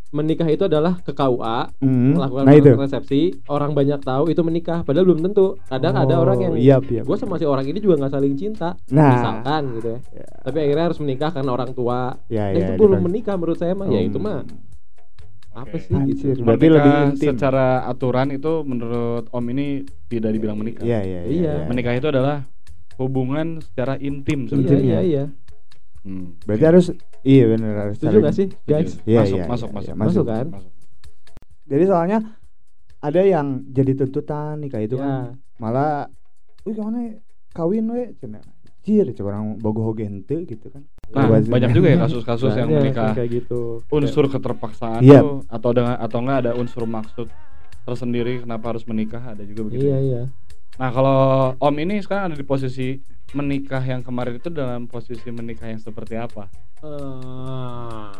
menikah 0.08 0.46
itu 0.46 0.62
adalah 0.62 0.96
ke 0.98 1.10
KUA 1.10 1.58
Hmm, 1.78 2.14
melakukan 2.14 2.44
Nah 2.44 2.54
itu. 2.54 2.70
resepsi 2.70 3.20
orang 3.46 3.72
banyak 3.72 4.00
tahu 4.00 4.28
itu 4.28 4.40
menikah 4.40 4.80
padahal 4.80 5.04
belum 5.04 5.20
tentu 5.22 5.58
kadang 5.66 5.92
ada 5.94 6.14
orang 6.16 6.38
yang 6.38 6.52
iya, 6.54 6.76
iya. 6.80 7.02
gue 7.02 7.16
sama 7.16 7.36
si 7.36 7.44
orang 7.44 7.64
ini 7.64 7.76
juga 7.76 7.98
nggak 7.98 8.12
saling 8.14 8.32
cinta 8.34 8.78
Nah. 8.88 9.12
misalkan 9.12 9.62
gitu 9.74 9.88
ya 9.88 10.00
Ya. 10.14 10.26
tapi 10.42 10.56
akhirnya 10.62 10.84
harus 10.84 11.00
menikah 11.00 11.30
karena 11.30 11.50
orang 11.50 11.70
tua 11.72 12.16
Ya, 12.28 12.44
Nah, 12.44 12.54
ya, 12.54 12.58
itu 12.62 12.72
belum 12.78 12.92
dibagi. 12.94 13.06
menikah 13.08 13.34
menurut 13.34 13.58
saya 13.58 13.72
mah 13.72 13.86
ya 13.88 14.00
itu 14.00 14.16
mah 14.16 14.46
apa 15.56 15.76
sih 15.80 15.96
gitu 16.12 16.36
Anjir, 16.36 16.44
berarti 16.44 16.66
lebih 16.68 16.92
intim. 17.16 17.32
secara 17.32 17.88
aturan 17.88 18.28
itu 18.28 18.60
menurut 18.60 19.24
Om 19.32 19.46
ini 19.56 19.88
tidak 20.12 20.36
dibilang 20.36 20.60
menikah. 20.60 20.84
Iya, 20.84 21.00
iya, 21.00 21.20
iya. 21.24 21.32
Iya. 21.32 21.52
iya. 21.64 21.66
Menikah 21.66 21.96
itu 21.96 22.06
adalah 22.12 22.44
hubungan 23.00 23.64
secara 23.64 23.96
intim 23.96 24.44
iya 24.44 24.50
sebenarnya. 24.52 24.80
iya 24.84 25.00
iya 25.02 25.24
Hmm. 26.06 26.38
Berarti 26.46 26.64
harus 26.70 26.86
iya 27.26 27.50
benar 27.50 27.72
harus 27.82 27.98
setuju 27.98 28.22
gak 28.22 28.36
sih 28.38 28.46
guys. 28.62 28.94
Iya, 29.02 29.26
masuk, 29.26 29.36
iya, 29.42 29.44
masuk, 29.50 29.68
iya, 29.74 29.74
masuk, 29.74 29.82
iya, 29.82 29.94
masuk 29.98 30.24
kan 30.30 30.46
masuk. 30.54 30.72
Jadi 31.66 31.84
soalnya 31.90 32.18
ada 33.02 33.20
yang 33.26 33.46
jadi 33.74 33.92
tuntutan 33.98 34.54
nikah 34.62 34.78
itu 34.86 34.94
ya 34.94 35.02
kan 35.02 35.34
malah 35.58 36.06
wih 36.62 36.78
ke 36.78 36.82
mana 36.86 37.18
kawin 37.50 37.90
we 37.90 38.14
cenah 38.22 38.38
Jir, 38.86 39.10
coba 39.18 39.34
orang 39.34 39.58
bogoh 39.58 39.90
oge 39.90 40.06
henteu 40.06 40.46
gitu 40.46 40.70
kan. 40.70 40.86
Nah, 41.06 41.30
sih. 41.38 41.46
banyak 41.46 41.70
juga 41.70 41.88
ya 41.94 41.98
kasus-kasus 42.02 42.52
yang 42.54 42.68
Banyak 42.68 42.82
menikah 42.82 43.10
kayak 43.14 43.30
gitu 43.30 43.60
unsur 43.88 44.26
keterpaksaan 44.26 45.00
Iya. 45.00 45.22
tuh 45.22 45.38
atau 45.46 45.70
dengan 45.70 45.94
atau 45.96 46.18
enggak 46.18 46.38
ada 46.42 46.50
unsur 46.54 46.82
maksud 46.84 47.30
tersendiri 47.82 48.42
kenapa 48.42 48.74
harus 48.74 48.84
menikah 48.84 49.22
ada 49.22 49.42
juga 49.42 49.66
begitu. 49.66 49.86
iya 49.86 49.98
iya 49.98 50.22
Nah, 50.76 50.92
kalau 50.92 51.18
Om 51.56 51.76
ini 51.80 52.04
sekarang 52.04 52.28
ada 52.28 52.36
di 52.36 52.44
posisi 52.44 53.00
menikah 53.32 53.80
yang 53.80 54.04
kemarin 54.04 54.36
itu 54.36 54.52
dalam 54.52 54.84
posisi 54.84 55.24
menikah 55.32 55.66
yang 55.66 55.80
seperti 55.80 56.20
apa? 56.20 56.52
Eh, 56.84 58.10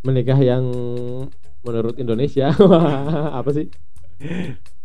menikah 0.00 0.38
yang 0.38 0.62
menurut 1.60 1.98
Indonesia 1.98 2.54
apa 3.38 3.50
sih 3.50 3.66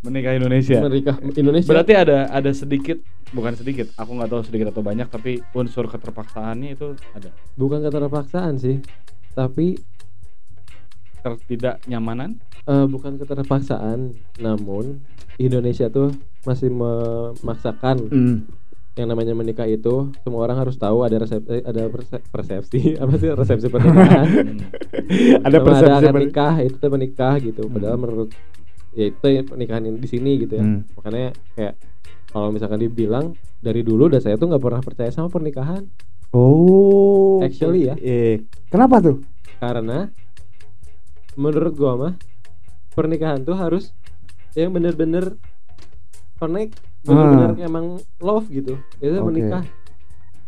Menikah 0.05 0.33
Indonesia. 0.33 0.77
menikah 0.79 1.15
Indonesia 1.33 1.67
Berarti 1.67 1.93
ada 1.93 2.29
ada 2.29 2.51
sedikit 2.51 3.01
bukan 3.27 3.51
sedikit, 3.51 3.89
aku 3.93 4.11
nggak 4.13 4.29
tahu 4.29 4.41
sedikit 4.43 4.67
atau 4.69 4.79
banyak 4.79 5.07
tapi 5.07 5.31
unsur 5.51 5.85
keterpaksaannya 5.85 6.69
itu 6.71 6.87
ada. 7.11 7.33
bukan 7.53 7.81
keterpaksaan 7.81 8.55
sih 8.55 8.79
tapi 9.31 9.75
Ketidaknyamanan? 11.17 12.37
eh, 12.63 12.85
bukan 12.85 13.17
keterpaksaan 13.17 14.13
namun 14.37 15.01
Indonesia 15.35 15.85
tuh 15.87 16.13
masih 16.43 16.69
memaksakan 16.69 17.97
Hmm. 18.05 18.37
yang 18.95 19.07
namanya 19.07 19.33
menikah 19.33 19.65
itu 19.65 19.91
semua 20.19 20.45
orang 20.45 20.57
harus 20.59 20.73
tahu 20.75 21.01
ada 21.01 21.17
resepsi 21.17 21.59
ada 21.59 21.85
perse- 21.87 22.23
persepsi 22.25 22.79
apa 23.01 23.13
sih 23.15 23.29
resepsi 23.31 23.67
pernikahan 23.67 24.27
Hmm. 25.05 25.43
Ada 25.43 25.57
persepsi 25.59 25.91
akad 25.99 26.11
ber- 26.11 26.23
nikah 26.23 26.55
itu 26.59 26.85
menikah 26.87 27.33
gitu 27.39 27.61
padahal 27.67 27.95
Hmm. 27.95 28.03
menurut 28.03 28.29
ya 28.95 29.05
itu 29.05 29.25
ya 29.25 29.41
pernikahan 29.43 29.85
di 29.91 30.07
sini 30.07 30.39
gitu 30.39 30.55
ya 30.55 30.63
Hmm. 30.63 30.81
makanya 30.95 31.27
kayak 31.53 31.75
kalau 32.27 32.49
misalkan 32.49 32.79
dibilang 32.79 33.25
dari 33.57 33.81
dulu 33.81 34.07
dan 34.07 34.19
saya 34.19 34.35
tuh 34.35 34.47
nggak 34.47 34.59
pernah 34.59 34.79
percaya 34.79 35.09
sama 35.09 35.27
pernikahan 35.27 35.83
Oh. 36.31 37.39
Actually 37.39 37.87
ya. 37.87 37.95
Eh, 37.95 38.43
kenapa 38.67 38.99
tuh? 38.99 39.23
karena 39.55 40.11
menurut 41.33 41.71
gua 41.73 41.93
mah 41.95 42.13
pernikahan 42.91 43.39
tuh 43.39 43.53
harus 43.53 43.95
yang 44.51 44.67
bener-bener 44.69 45.39
connect 46.35 46.75
bener-bener 47.01 47.55
emang 47.61 47.85
love 48.17 48.47
gitu 48.49 48.75
itu 48.97 49.11
Ah. 49.11 49.19
Oke. 49.19 49.27
menikah 49.29 49.63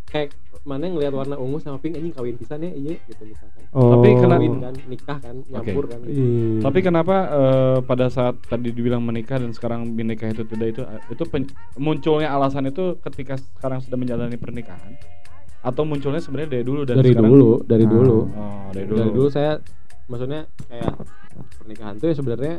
kayak 0.05 0.35
mana 0.67 0.83
yang 0.83 0.93
ngeliat 0.93 1.13
warna 1.15 1.35
ungu 1.35 1.57
sama 1.57 1.79
pink 1.79 1.95
anjing 1.95 2.11
kawin 2.11 2.35
pisan 2.35 2.59
ya 2.59 2.69
iya 2.69 2.99
gitu 3.01 3.23
misalkan 3.23 3.55
Oh. 3.69 3.93
Tapi 3.93 4.09
kena- 4.15 4.35
kawin 4.35 4.53
kan 4.57 4.75
nikah 4.85 5.17
kan 5.17 5.35
nyampur 5.45 5.85
kan 5.85 5.99
gitu. 6.01 6.11
Ih. 6.13 6.59
Tapi 6.59 6.79
kenapa 6.81 7.15
eh, 7.29 7.77
pada 7.81 8.07
saat 8.07 8.35
tadi 8.41 8.69
dibilang 8.69 8.99
menikah 8.99 9.37
dan 9.37 9.51
sekarang 9.51 9.87
menikah 9.87 10.27
itu 10.27 10.43
tidak 10.45 10.67
itu 10.69 10.81
itu 11.09 11.23
pen- 11.25 11.49
munculnya 11.75 12.27
alasan 12.29 12.63
itu 12.65 12.95
ketika 13.01 13.35
sekarang 13.55 13.79
sudah 13.79 13.95
menjalani 13.95 14.35
pernikahan 14.35 14.91
atau 15.59 15.83
munculnya 15.83 16.19
sebenarnya 16.19 16.49
dari 16.49 16.63
dulu 16.63 16.81
dan 16.83 16.95
dari 16.95 17.11
sekarang? 17.11 17.27
dulu 17.29 17.49
dari 17.61 17.81
Ah. 17.81 17.89
dulu 17.89 18.17
Oh, 18.29 18.67
dari 18.71 18.85
dulu. 18.85 18.97
dari 18.97 19.11
dulu 19.13 19.27
saya 19.29 19.51
maksudnya 20.05 20.41
kayak 20.65 20.93
pernikahan 21.57 21.93
tuh 21.95 22.07
ya 22.07 22.15
sebenarnya 22.15 22.55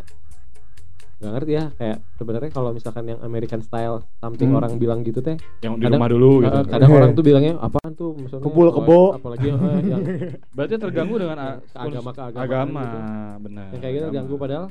nggak 1.18 1.32
ngerti 1.32 1.52
ya 1.52 1.64
kayak 1.74 1.98
sebenarnya 2.14 2.50
kalau 2.50 2.70
misalkan 2.70 3.04
yang 3.04 3.18
American 3.20 3.58
style 3.58 4.06
something 4.16 4.48
Hmm. 4.48 4.58
orang 4.58 4.72
bilang 4.76 5.02
gitu 5.02 5.18
teh 5.18 5.34
yang 5.60 5.74
di 5.74 5.82
kadang- 5.82 5.98
rumah 5.98 6.08
dulu 6.08 6.30
gitu. 6.40 6.54
eh, 6.54 6.64
kadang 6.64 6.90
orang 6.96 7.10
tuh 7.12 7.24
bilangnya 7.24 7.54
apaan 7.58 7.90
tuh 7.92 8.14
maksudnya 8.14 8.38
Kumpul 8.40 8.66
oh, 8.66 8.72
kebo. 8.72 9.00
apalagi 9.12 9.46
eh, 9.48 9.58
yang 9.90 10.02
Berarti 10.48 10.74
terganggu 10.76 11.14
dengan 11.16 11.38
agama- 11.68 12.12
ke 12.12 12.22
agama 12.22 12.40
agama, 12.40 12.80
gitu. 12.80 12.98
benar. 13.40 13.66
yang 13.68 13.80
kayak 13.80 13.92
gitu 13.92 14.04
agama. 14.04 14.16
ganggu 14.16 14.34
padahal 14.36 14.64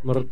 menurut 0.00 0.26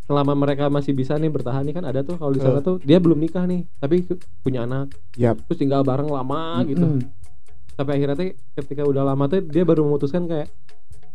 selama 0.00 0.32
mereka 0.34 0.64
masih 0.68 0.92
bisa 0.94 1.12
nih 1.14 1.28
bertahan 1.28 1.62
nih 1.62 1.74
kan 1.74 1.84
ada 1.84 2.00
tuh 2.00 2.16
kalau 2.16 2.32
di 2.32 2.40
sana 2.40 2.58
Eh. 2.58 2.64
tuh 2.64 2.80
dia 2.80 2.96
belum 2.96 3.18
nikah 3.18 3.44
nih 3.44 3.68
tapi 3.76 4.08
punya 4.40 4.64
anak 4.64 4.88
Yap. 5.14 5.36
terus 5.44 5.58
tinggal 5.58 5.84
bareng 5.84 6.08
lama 6.08 6.64
gitu 6.64 6.80
Mm-mm. 6.80 7.04
sampai 7.70 7.92
akhirnya 7.94 8.16
tuh 8.16 8.26
ketika 8.56 8.82
udah 8.82 9.04
lama 9.04 9.28
tuh 9.28 9.44
dia 9.44 9.62
baru 9.62 9.84
memutuskan 9.84 10.24
kayak 10.24 10.48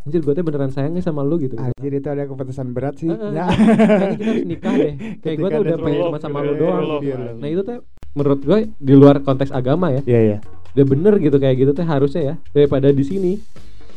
anjir 0.04 0.20
gue 0.20 0.34
tuh 0.34 0.44
beneran 0.44 0.68
sayang 0.68 0.92
nih 0.92 1.02
sama 1.02 1.22
lu 1.22 1.36
gitu 1.38 1.56
Anjir 1.56 1.94
itu 1.94 2.06
ada 2.06 2.24
keputusan 2.24 2.68
berat 2.70 2.96
sih. 2.98 3.08
Heeh. 3.08 3.32
Ya. 3.32 3.48
kayaknya 3.48 3.80
kita 4.12 4.26
harus 4.26 4.46
nikah 4.46 4.74
deh 4.74 4.94
kayak 5.24 5.36
gue 5.38 5.48
tuh 5.50 5.62
udah 5.62 5.78
pengen 5.78 6.02
cuma 6.06 6.20
sama 6.20 6.38
lu 6.40 6.52
ya, 6.52 6.60
doang 6.60 6.84
Iya, 7.00 7.16
ya. 7.16 7.32
nah 7.34 7.48
itu 7.48 7.62
tuh 7.62 7.78
menurut 8.14 8.40
gue 8.42 8.58
di 8.78 8.94
luar 8.94 9.16
konteks 9.20 9.50
agama 9.50 9.88
ya 9.90 10.02
Iya, 10.04 10.20
iya. 10.22 10.38
udah 10.74 10.86
bener 10.86 11.14
gitu 11.18 11.38
kayak 11.38 11.56
gitu 11.58 11.72
teh 11.72 11.84
harusnya 11.84 12.22
ya 12.22 12.36
daripada 12.52 12.88
di 12.90 13.02
sini 13.02 13.34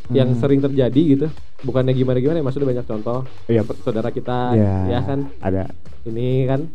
yang 0.08 0.30
Hmm. 0.30 0.38
sering 0.38 0.60
terjadi 0.60 1.00
gitu 1.10 1.26
bukannya 1.60 1.90
gimana 1.90 2.16
gimana 2.16 2.38
ya 2.38 2.44
maksudnya 2.44 2.70
banyak 2.70 2.86
contoh 2.86 3.26
Iya, 3.44 3.62
saudara 3.76 4.08
kita 4.08 4.54
Ya. 4.54 4.74
ya 4.88 5.00
kan 5.02 5.18
ada. 5.40 5.66
ini 6.04 6.46
kan 6.46 6.70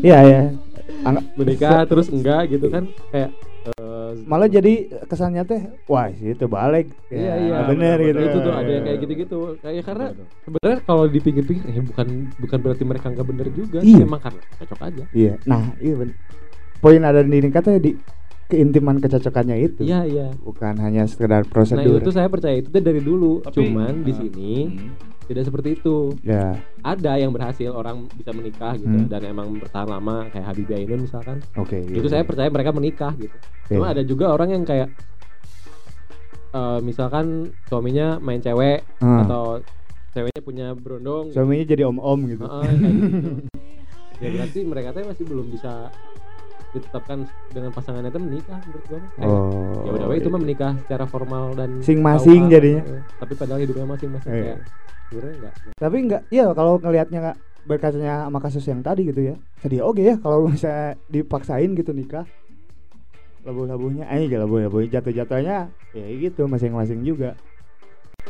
Iya, 0.00 0.18
iya. 0.22 0.40
Angga- 1.06 1.26
menikah 1.34 1.82
terus 1.84 2.06
enggak 2.08 2.46
gitu 2.48 2.66
kan 2.66 2.86
kayak 3.10 3.34
eh, 3.66 4.10
malah 4.24 4.48
jadi 4.48 4.72
kesannya 5.04 5.42
teh 5.44 5.62
wah 5.84 6.08
sih 6.16 6.32
itu 6.32 6.46
balik 6.48 6.96
Iya, 7.10 7.20
Ya, 7.20 7.34
iya. 7.36 7.56
bener 7.68 7.96
Bener, 8.00 8.08
gitu 8.08 8.20
itu 8.24 8.38
tuh 8.46 8.54
ada 8.54 8.70
yang 8.70 8.84
kayak 8.86 8.98
gitu-gitu 9.04 9.38
kayak 9.60 9.82
karena 9.84 10.06
sebenarnya 10.44 10.78
kalau 10.86 11.04
dipikir-pikir 11.10 11.64
ya 11.68 11.82
bukan 11.84 12.08
bukan 12.38 12.58
berarti 12.64 12.84
mereka 12.88 13.06
nggak 13.12 13.26
bener 13.28 13.46
juga 13.52 13.78
Iya. 13.84 14.04
memang 14.06 14.20
karena 14.22 14.40
cocok 14.56 14.80
aja 14.88 15.04
iya 15.12 15.32
nah 15.44 15.74
iya 15.76 15.94
ben- 15.98 16.16
poin 16.80 17.02
ada 17.04 17.20
di 17.20 17.60
tuh 17.60 17.76
di 17.76 17.92
keintiman 18.50 18.98
kecocokannya 18.98 19.56
itu 19.62 19.80
iya 19.82 20.02
iya 20.02 20.28
bukan 20.36 20.74
hanya 20.76 21.06
sekedar 21.06 21.40
nah 21.40 21.48
prosedur 21.48 21.96
itu 21.96 22.10
saya 22.10 22.26
percaya 22.26 22.58
itu 22.58 22.66
tuh 22.66 22.82
dari 22.82 22.98
dulu 22.98 23.40
Tapi, 23.40 23.54
cuman 23.54 24.02
di 24.02 24.10
eh, 24.10 24.16
sini 24.16 24.52
hmm. 24.66 24.90
tidak 25.24 25.46
seperti 25.46 25.68
itu 25.74 26.18
ya 26.20 26.58
ada 26.82 27.12
yang 27.14 27.30
berhasil 27.30 27.70
orang 27.70 28.10
bisa 28.10 28.30
menikah 28.30 28.74
gitu 28.74 28.90
Hmm. 28.90 29.06
dan 29.06 29.22
emang 29.24 29.54
bertahan 29.56 29.86
lama 29.88 30.26
kayak 30.28 30.44
Habibie 30.44 30.76
Ainun 30.76 31.06
misalkan 31.06 31.38
oke 31.54 31.78
itu 31.78 32.02
iya. 32.02 32.10
saya 32.10 32.22
percaya 32.22 32.48
mereka 32.48 32.70
menikah 32.70 33.14
gitu 33.14 33.36
cuma 33.70 33.86
Iya. 33.86 33.94
ada 33.94 34.02
juga 34.02 34.26
orang 34.28 34.50
yang 34.50 34.64
kayak 34.64 34.90
eh, 36.50 36.78
misalkan 36.80 37.26
suaminya 37.64 38.18
main 38.18 38.38
cewek 38.38 38.82
Ah. 38.98 39.22
atau 39.22 39.62
ceweknya 40.10 40.42
punya 40.42 40.66
berondong 40.74 41.30
suaminya 41.30 41.64
jadi 41.64 41.86
om-om 41.86 42.20
gitu 42.26 42.42
Heeh, 42.42 42.62
kayak 42.66 42.74
gitu. 42.82 43.30
ya 44.20 44.28
berarti 44.30 44.58
mereka 44.66 44.88
tuh 44.90 45.06
masih 45.06 45.24
belum 45.24 45.46
bisa 45.48 45.72
ditetapkan 46.70 47.18
dengan 47.50 47.70
pasangannya 47.70 48.08
itu 48.08 48.20
menikah 48.20 48.58
menurut 48.62 48.84
gua 48.86 48.98
mah. 48.98 49.10
Kayak, 49.12 49.28
oh 49.28 49.82
ya 49.82 49.90
udah 49.92 50.06
we, 50.06 50.14
itu 50.16 50.28
mah 50.28 50.40
menikah 50.40 50.72
secara 50.78 51.04
formal 51.04 51.44
dan 51.52 51.70
Masing-masing 51.78 52.42
KUA, 52.42 52.52
jadinya. 52.52 52.82
eh, 52.84 53.02
tapi 53.16 53.32
padahal 53.34 53.60
hidupnya 53.60 53.86
masing-masing 53.88 54.30
Iya. 54.30 54.42
kayak 54.44 54.58
sebenarnya 55.10 55.34
enggak 55.34 55.54
tapi 55.76 55.96
enggak 55.98 56.22
iya 56.28 56.44
kalau 56.52 56.72
ngelihatnya 56.76 57.20
Kak, 57.20 57.36
berkasnya 57.60 58.14
sama 58.24 58.38
kasus 58.38 58.64
yang 58.64 58.80
tadi 58.80 59.02
gitu 59.04 59.20
ya 59.24 59.34
sedih 59.58 59.82
oke 59.82 59.98
ya 60.00 60.14
kalau 60.16 60.46
bisa 60.46 60.72
dipaksain 61.06 61.74
gitu 61.74 61.90
nikah 61.90 62.22
labu-labunya 63.40 64.04
eh 64.06 64.28
gak 64.28 64.40
labu-labu 64.40 64.84
jatuh-jatuhnya 64.84 65.58
ya 65.90 66.04
gitu 66.14 66.44
masing-masing 66.44 67.02
juga 67.02 67.34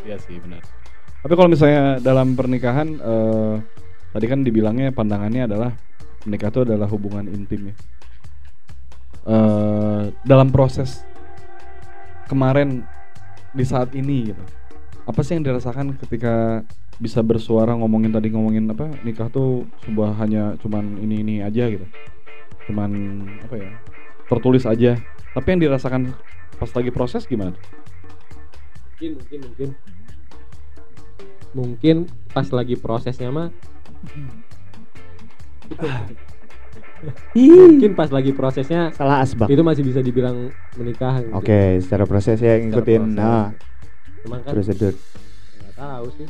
Iya 0.00 0.16
sih 0.16 0.38
benar. 0.38 0.62
Tapi 1.20 1.35
kalau 1.35 1.50
misalnya 1.50 2.00
dalam 2.00 2.32
pernikahan 2.32 2.88
eh, 2.97 3.54
tadi 4.09 4.25
kan 4.25 4.40
dibilangnya 4.40 4.88
pandangannya 4.88 5.44
adalah 5.44 5.70
menikah 6.25 6.49
itu 6.49 6.64
adalah 6.64 6.88
hubungan 6.88 7.28
intim 7.28 7.68
ya. 7.68 7.75
Eh, 9.29 10.03
dalam 10.25 10.49
proses 10.49 11.05
kemarin 12.33 12.89
di 13.53 13.65
saat 13.67 13.93
ini 13.93 14.33
gitu. 14.33 14.45
Apa 15.05 15.21
sih 15.21 15.37
yang 15.37 15.45
dirasakan 15.45 15.99
ketika 16.00 16.65
bisa 17.00 17.21
bersuara 17.25 17.73
ngomongin 17.77 18.12
tadi 18.12 18.29
ngomongin 18.33 18.69
apa 18.73 18.93
nikah 19.05 19.33
tuh 19.33 19.65
sebuah 19.89 20.17
hanya 20.21 20.57
cuman 20.65 20.97
ini 21.05 21.21
ini 21.21 21.35
aja 21.45 21.69
gitu. 21.69 21.85
Cuman 22.71 22.91
apa 23.45 23.57
ya? 23.57 23.71
tertulis 24.31 24.62
aja. 24.62 24.95
Tapi 25.35 25.47
yang 25.53 25.61
dirasakan 25.69 26.15
pas 26.55 26.71
lagi 26.71 26.91
proses 26.95 27.27
gimana? 27.27 27.53
mungkin 29.00 29.17
mungkin 29.17 29.41
mungkin 29.41 29.69
mungkin 31.57 31.97
pas 32.37 32.45
lagi 32.53 32.77
prosesnya 32.77 33.33
mah 33.33 33.49
mungkin 37.35 37.92
pas 37.97 38.11
lagi 38.12 38.33
prosesnya 38.37 38.92
salah 38.92 39.25
asbak. 39.25 39.49
itu 39.49 39.62
masih 39.64 39.83
bisa 39.87 40.00
dibilang 40.04 40.52
menikah 40.76 41.23
gitu. 41.23 41.33
oke 41.35 41.61
secara 41.80 42.04
proses 42.04 42.38
ya 42.40 42.61
ngikutin. 42.61 43.02
proses. 43.02 43.19
nah. 43.19 43.47
Cuman 44.21 44.38
kan 44.45 44.52
prosedur 44.52 44.95
nggak 44.95 45.75
tahu 45.76 46.07
sih. 46.16 46.26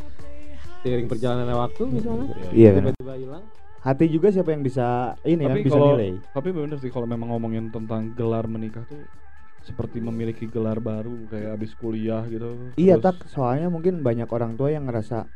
Seiring 0.80 1.08
perjalanan 1.12 1.56
waktu 1.60 1.82
misalnya 1.92 2.26
iya 2.56 2.70
kan 2.72 2.82
tiba-tiba 2.88 3.14
hilang. 3.18 3.44
Hati 3.80 4.04
juga 4.12 4.28
siapa 4.28 4.52
yang 4.52 4.60
bisa 4.60 5.16
ini 5.24 5.44
kan 5.44 5.56
tapi 5.56 5.60
bisa 5.64 5.76
kalau 5.76 5.88
nilai. 5.96 6.10
tapi 6.36 6.48
bener 6.52 6.78
sih 6.80 6.92
kalau 6.92 7.06
memang 7.08 7.32
ngomongin 7.32 7.72
tentang 7.72 8.12
gelar 8.12 8.44
menikah 8.44 8.84
tuh 8.84 9.00
seperti 9.60 10.00
memiliki 10.00 10.48
gelar 10.48 10.80
baru 10.80 11.28
kayak 11.28 11.60
abis 11.60 11.76
kuliah 11.76 12.24
gitu. 12.28 12.72
Iya 12.80 12.96
Terus- 12.96 13.04
tak, 13.04 13.16
soalnya 13.28 13.68
mungkin 13.68 14.00
banyak 14.00 14.28
orang 14.28 14.56
tua 14.56 14.72
yang 14.72 14.88
ngerasa 14.88 15.28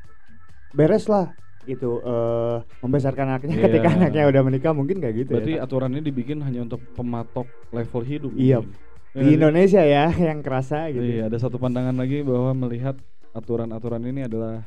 beres 0.73 1.07
lah 1.13 1.33
gitu 1.67 2.01
eh 2.01 2.57
membesarkan 2.79 3.27
anaknya 3.31 3.55
Iya. 3.55 3.65
ketika 3.67 3.89
anaknya 3.91 4.25
udah 4.29 4.43
menikah 4.43 4.73
mungkin 4.73 4.97
kayak 4.99 5.15
gitu 5.19 5.31
berarti 5.35 5.53
ya. 5.55 5.65
Aturannya 5.65 6.01
dibikin 6.01 6.39
hanya 6.41 6.63
untuk 6.63 6.81
pematok 6.93 7.45
level 7.71 8.03
hidup 8.03 8.31
Iya. 8.33 8.61
mungkin. 8.61 8.77
Ya 9.11 9.21
Di 9.21 9.25
sih? 9.25 9.35
Indonesia 9.35 9.83
ya 9.83 10.05
yang 10.29 10.41
kerasa 10.41 10.91
gitu. 10.91 11.03
iya 11.03 11.27
ada 11.27 11.37
satu 11.37 11.57
pandangan 11.57 11.95
lagi 11.95 12.21
bahwa 12.21 12.51
melihat 12.59 12.97
aturan-aturan 13.31 14.03
ini 14.05 14.25
adalah 14.25 14.63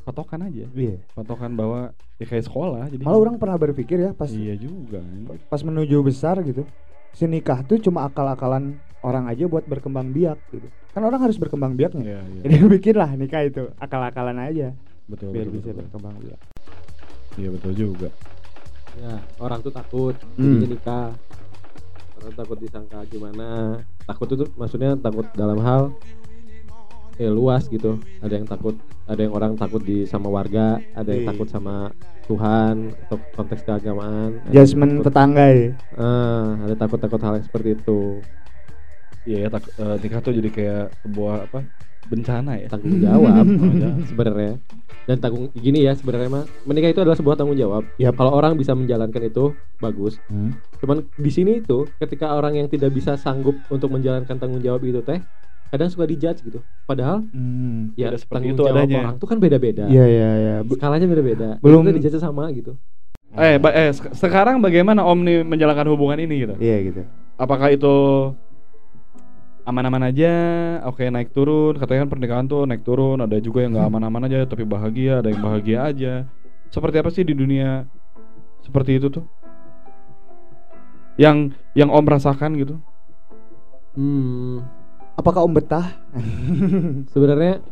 patokan 0.00 0.46
aja 0.46 0.70
Iya. 0.70 1.02
patokan 1.12 1.52
bahwa 1.52 1.90
ya 2.16 2.24
kayak 2.24 2.46
sekolah 2.46 2.86
jadi 2.86 3.02
Malah 3.02 3.20
orang 3.20 3.36
pernah 3.36 3.56
berpikir 3.56 3.98
ya 4.00 4.10
pas 4.12 4.30
iya 4.30 4.54
juga 4.54 5.02
pas 5.46 5.60
menuju 5.60 5.98
besar 6.00 6.38
gitu. 6.42 6.62
Si 7.10 7.24
nikah 7.24 7.60
tuh 7.62 7.80
cuma 7.80 8.04
akal-akalan 8.04 8.76
orang 9.00 9.26
aja 9.26 9.46
buat 9.46 9.64
berkembang 9.64 10.10
biak 10.10 10.36
gitu. 10.50 10.66
Kan 10.90 11.02
orang 11.02 11.20
harus 11.20 11.36
berkembang 11.36 11.74
biaknya. 11.74 12.02
iya 12.02 12.20
iya 12.22 12.40
Jadi 12.44 12.54
bikin 12.76 12.94
lah 12.94 13.10
nikah 13.12 13.42
itu 13.42 13.70
akal-akalan 13.76 14.36
aja 14.38 14.74
betul 15.06 15.30
biar 15.34 15.46
betul, 15.46 15.54
bisa 15.56 15.68
betul. 15.70 15.78
berkembang 15.82 16.16
biak. 16.24 16.40
iya 17.38 17.48
betul 17.54 17.72
juga 17.74 18.08
ya 18.96 19.12
orang 19.38 19.60
tuh 19.60 19.72
takut 19.74 20.14
Hmm. 20.16 20.40
jadinya 20.40 20.68
nikah 20.72 21.08
orang 22.16 22.32
takut 22.32 22.58
disangka 22.58 22.98
gimana 23.12 23.48
takut 24.08 24.28
itu 24.32 24.44
maksudnya 24.56 24.90
takut 24.96 25.26
dalam 25.36 25.58
hal 25.60 25.82
eh 27.16 27.30
luas 27.32 27.64
gitu 27.68 28.00
ada 28.20 28.32
yang 28.36 28.46
takut 28.48 28.74
ada 29.06 29.20
yang 29.22 29.32
orang 29.32 29.52
takut 29.56 29.80
di 29.80 30.04
sama 30.08 30.28
warga 30.28 30.80
ada 30.92 31.10
yang 31.14 31.22
Iya. 31.24 31.28
takut 31.32 31.48
sama 31.48 31.74
Tuhan 32.26 32.74
atau 33.06 33.16
konteks 33.38 33.62
keagamaan 33.62 34.30
Jasmine 34.50 34.98
takut- 34.98 35.04
tetangga 35.12 35.44
ya. 35.46 35.68
ah 35.96 36.66
ada 36.66 36.74
takut-takut 36.74 37.20
hal 37.22 37.32
yang 37.38 37.46
seperti 37.46 37.68
itu 37.78 38.00
iya 39.26 39.36
ya 39.46 39.48
tak, 39.54 39.62
eh, 39.76 39.96
nikah 40.02 40.20
tuh 40.22 40.32
jadi 40.34 40.48
kayak 40.56 40.82
sebuah 41.02 41.36
apa 41.50 41.58
bencana 42.06 42.52
ya 42.56 42.66
tanggung 42.72 42.98
jawab 42.98 43.44
sebenarnya 44.04 44.54
dan 45.06 45.16
tanggung 45.18 45.46
gini 45.54 45.82
ya 45.82 45.94
sebenarnya 45.94 46.28
mah 46.28 46.44
menikah 46.62 46.90
itu 46.90 47.00
adalah 47.00 47.14
sebuah 47.14 47.36
tanggung 47.36 47.54
jawab 47.54 47.86
Yap. 47.96 48.14
kalau 48.14 48.32
orang 48.32 48.54
bisa 48.54 48.72
menjalankan 48.72 49.22
itu 49.22 49.50
bagus 49.76 50.18
Hmm. 50.26 50.54
cuman 50.76 51.06
di 51.14 51.30
sini 51.30 51.60
itu 51.60 51.86
ketika 51.96 52.32
orang 52.32 52.56
yang 52.56 52.66
tidak 52.66 52.90
bisa 52.90 53.14
sanggup 53.14 53.54
untuk 53.68 53.88
menjalankan 53.88 54.34
tanggung 54.34 54.58
jawab 54.58 54.82
itu 54.82 54.98
teh 55.00 55.22
kadang 55.66 55.90
suka 55.90 56.06
dijudge 56.06 56.42
gitu 56.42 56.58
padahal 56.84 57.22
Hmm. 57.26 57.94
ya 57.94 58.10
Tidak 58.10 58.20
seperti 58.20 58.34
tanggung 58.44 58.56
itu 58.56 58.62
jawab 58.64 58.78
adanya. 58.82 58.98
orang 59.00 59.14
tuh 59.16 59.28
kan 59.28 59.38
beda-beda 59.38 59.84
Iya 59.86 60.04
iya 60.04 60.30
iya. 60.36 60.54
Bu- 60.62 60.74
skalanya 60.74 61.06
beda-beda 61.06 61.48
Belum- 61.58 61.82
belum 61.82 61.96
dijudge 61.96 62.18
sama 62.18 62.50
gitu 62.50 62.74
eh, 63.32 63.58
ba- 63.58 63.74
eh 63.74 63.90
sek- 63.92 64.14
sekarang 64.14 64.58
bagaimana 64.58 65.02
Om 65.02 65.20
nih 65.20 65.38
menjalankan 65.42 65.86
hubungan 65.88 66.18
ini 66.18 66.34
gitu 66.40 66.54
Iya 66.56 66.76
gitu. 66.82 67.02
apakah 67.36 67.68
itu 67.68 67.92
aman-aman 69.66 70.08
aja. 70.08 70.32
Oke 70.86 71.10
naik 71.10 71.34
turun. 71.34 71.74
Katanya 71.76 72.06
kan 72.06 72.10
pernikahan 72.14 72.46
tuh 72.46 72.64
naik 72.64 72.86
turun. 72.86 73.18
Ada 73.20 73.42
juga 73.42 73.66
yang 73.66 73.74
nggak 73.74 73.88
aman-aman 73.90 74.30
aja 74.30 74.46
tapi 74.46 74.62
bahagia. 74.62 75.20
Ada 75.20 75.34
yang 75.34 75.42
bahagia 75.42 75.78
aja. 75.90 76.14
Seperti 76.70 76.96
apa 77.02 77.10
sih 77.10 77.26
di 77.26 77.34
dunia 77.34 77.84
seperti 78.62 79.02
itu 79.02 79.10
tuh? 79.10 79.26
Yang 81.18 81.58
yang 81.74 81.90
om 81.90 82.06
rasakan 82.06 82.54
gitu. 82.56 82.78
Hmm. 83.98 84.62
Apakah 85.16 85.48
Om 85.48 85.56
betah? 85.56 85.96
sebenarnya 87.12 87.64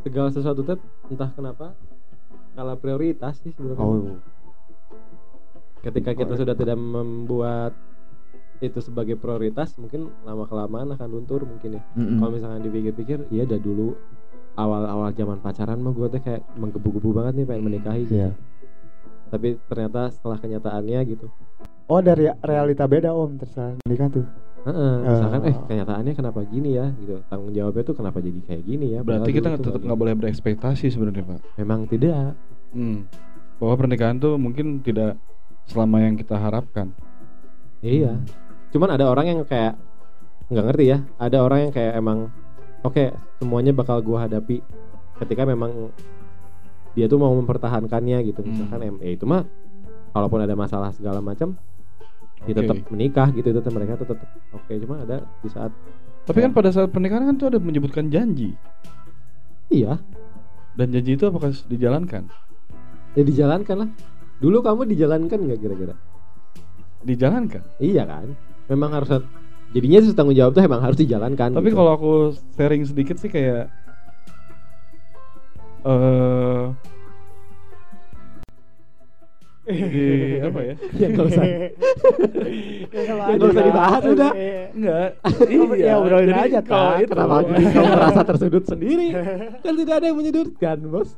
segala 0.00 0.32
sesuatu 0.32 0.64
teh 0.64 0.80
entah 1.12 1.28
kenapa 1.36 1.76
skala 2.58 2.74
prioritas 2.80 3.36
sih 3.44 3.52
sebenarnya. 3.52 3.84
Oh. 3.84 4.18
ketika 5.78 6.10
kita 6.10 6.34
sudah 6.34 6.58
tidak 6.58 6.74
membuat 6.74 7.70
itu 8.58 8.78
sebagai 8.82 9.14
prioritas 9.14 9.78
mungkin 9.78 10.10
lama 10.26 10.44
kelamaan 10.44 10.94
akan 10.94 11.08
luntur 11.08 11.46
mungkin 11.46 11.78
ya 11.78 11.82
Mm-mm. 11.94 12.18
kalau 12.18 12.30
misalkan 12.34 12.62
dipikir-pikir 12.62 13.18
iya 13.30 13.46
dah 13.46 13.58
dulu 13.58 13.94
awal-awal 14.54 15.14
zaman 15.14 15.38
pacaran 15.38 15.78
mah 15.78 15.94
gue 15.94 16.08
tuh 16.10 16.20
kayak 16.20 16.42
menggebu-gebu 16.58 17.14
banget 17.14 17.32
nih 17.38 17.46
pengen 17.46 17.64
menikahi 17.64 18.02
gitu. 18.04 18.14
Iya. 18.18 18.30
tapi 19.28 19.48
ternyata 19.68 20.10
setelah 20.10 20.38
kenyataannya 20.40 21.00
gitu 21.06 21.28
Oh 21.88 22.04
dari 22.04 22.28
realita 22.44 22.84
beda 22.84 23.16
Om 23.16 23.40
terserah 23.40 23.72
nikah 23.88 24.12
tuh. 24.12 24.28
Heeh, 24.68 24.92
misalkan 25.08 25.40
eh 25.48 25.56
Oh. 25.56 25.64
kenyataannya 25.64 26.12
kenapa 26.12 26.44
gini 26.44 26.76
ya 26.76 26.92
gitu 27.00 27.24
tanggung 27.32 27.56
jawabnya 27.56 27.80
tuh 27.80 27.96
kenapa 27.96 28.20
jadi 28.20 28.40
kayak 28.44 28.62
gini 28.68 28.86
ya 28.92 29.00
berarti 29.00 29.32
Padahal 29.32 29.38
kita 29.40 29.50
tetap 29.64 29.80
nggak 29.80 29.96
boleh 30.04 30.14
berekspektasi 30.20 30.92
sebenarnya 30.92 31.24
pak 31.24 31.40
memang 31.56 31.88
tidak 31.88 32.36
hmm. 32.76 33.08
bahwa 33.56 33.74
pernikahan 33.80 34.20
tuh 34.20 34.36
mungkin 34.36 34.84
tidak 34.84 35.16
selama 35.64 36.04
yang 36.04 36.20
kita 36.20 36.36
harapkan 36.36 36.92
iya 37.80 38.20
cuman 38.68 38.88
ada 38.94 39.08
orang 39.08 39.26
yang 39.26 39.40
kayak 39.44 39.76
nggak 40.48 40.64
ngerti 40.72 40.84
ya. 40.88 40.98
Ada 41.20 41.44
orang 41.44 41.68
yang 41.68 41.72
kayak 41.72 41.92
emang 41.96 42.18
oke 42.84 43.12
semuanya 43.40 43.72
bakal 43.76 44.00
gua 44.00 44.28
hadapi 44.28 44.64
ketika 45.24 45.42
memang 45.44 45.92
dia 46.96 47.06
tuh 47.06 47.20
mau 47.20 47.32
mempertahankannya 47.36 48.18
gitu. 48.26 48.40
Hmm. 48.42 48.48
misalkan 48.50 48.80
em 48.82 48.96
ya 49.04 49.10
itu 49.14 49.24
mah 49.28 49.44
kalaupun 50.16 50.40
ada 50.42 50.56
masalah 50.56 50.90
segala 50.90 51.20
macam 51.20 51.54
dia 52.46 52.54
Oke. 52.54 52.64
tetap 52.64 52.78
menikah 52.88 53.28
gitu 53.34 53.50
itu 53.50 53.60
mereka 53.70 53.92
tuh 54.00 54.08
tetap 54.14 54.28
oke. 54.54 54.72
Cuma 54.82 55.04
ada 55.04 55.26
di 55.42 55.48
saat 55.50 55.72
tapi 56.28 56.44
kan 56.44 56.52
pada 56.52 56.68
saat 56.68 56.92
pernikahan 56.92 57.24
kan 57.24 57.34
tuh 57.40 57.48
ada 57.48 57.58
menyebutkan 57.60 58.12
janji. 58.12 58.52
Iya. 59.72 59.96
Dan 60.76 60.92
janji 60.94 61.16
itu 61.16 61.24
apakah 61.24 61.50
dijalankan? 61.50 62.28
Ya 63.16 63.22
dijalankan 63.24 63.76
lah. 63.80 63.90
Dulu 64.38 64.62
kamu 64.62 64.86
dijalankan 64.92 65.38
nggak 65.48 65.58
kira-kira? 65.58 65.94
Dijalankan? 67.02 67.64
Iya 67.80 68.04
kan 68.06 68.47
memang 68.68 68.90
harus 68.92 69.08
jadinya 69.72 69.98
itu 70.00 70.12
tanggung 70.16 70.36
jawab 70.36 70.52
tuh 70.56 70.64
emang 70.64 70.80
harus 70.80 70.96
dijalankan 70.96 71.52
Tapi 71.52 71.68
gitu. 71.68 71.76
kalau 71.76 71.92
aku 71.96 72.12
sharing 72.56 72.84
sedikit 72.88 73.16
sih 73.20 73.28
kayak 73.28 73.68
eh 75.88 76.64
di 79.68 80.40
apa 80.48 80.60
ya? 80.64 80.74
ya 80.96 81.06
nggak 81.12 81.26
usah 81.28 81.44
Ya, 82.88 83.36
nggak 83.36 83.50
usah 83.52 83.64
dibahas, 83.68 84.00
udah. 84.00 84.32
Enggak. 84.72 85.10
Ya, 85.76 85.92
obrolin 86.00 86.32
jadi 86.32 86.40
aja, 86.56 86.60
itu 87.04 87.12
kenapa 87.12 87.34
kamu 87.76 87.90
merasa 87.92 88.20
tersudut 88.24 88.64
sendiri 88.64 89.12
kan 89.64 89.72
tidak 89.76 89.94
ada 90.00 90.06
yang 90.08 90.16
menyudutkan 90.16 90.76
bos 90.88 91.12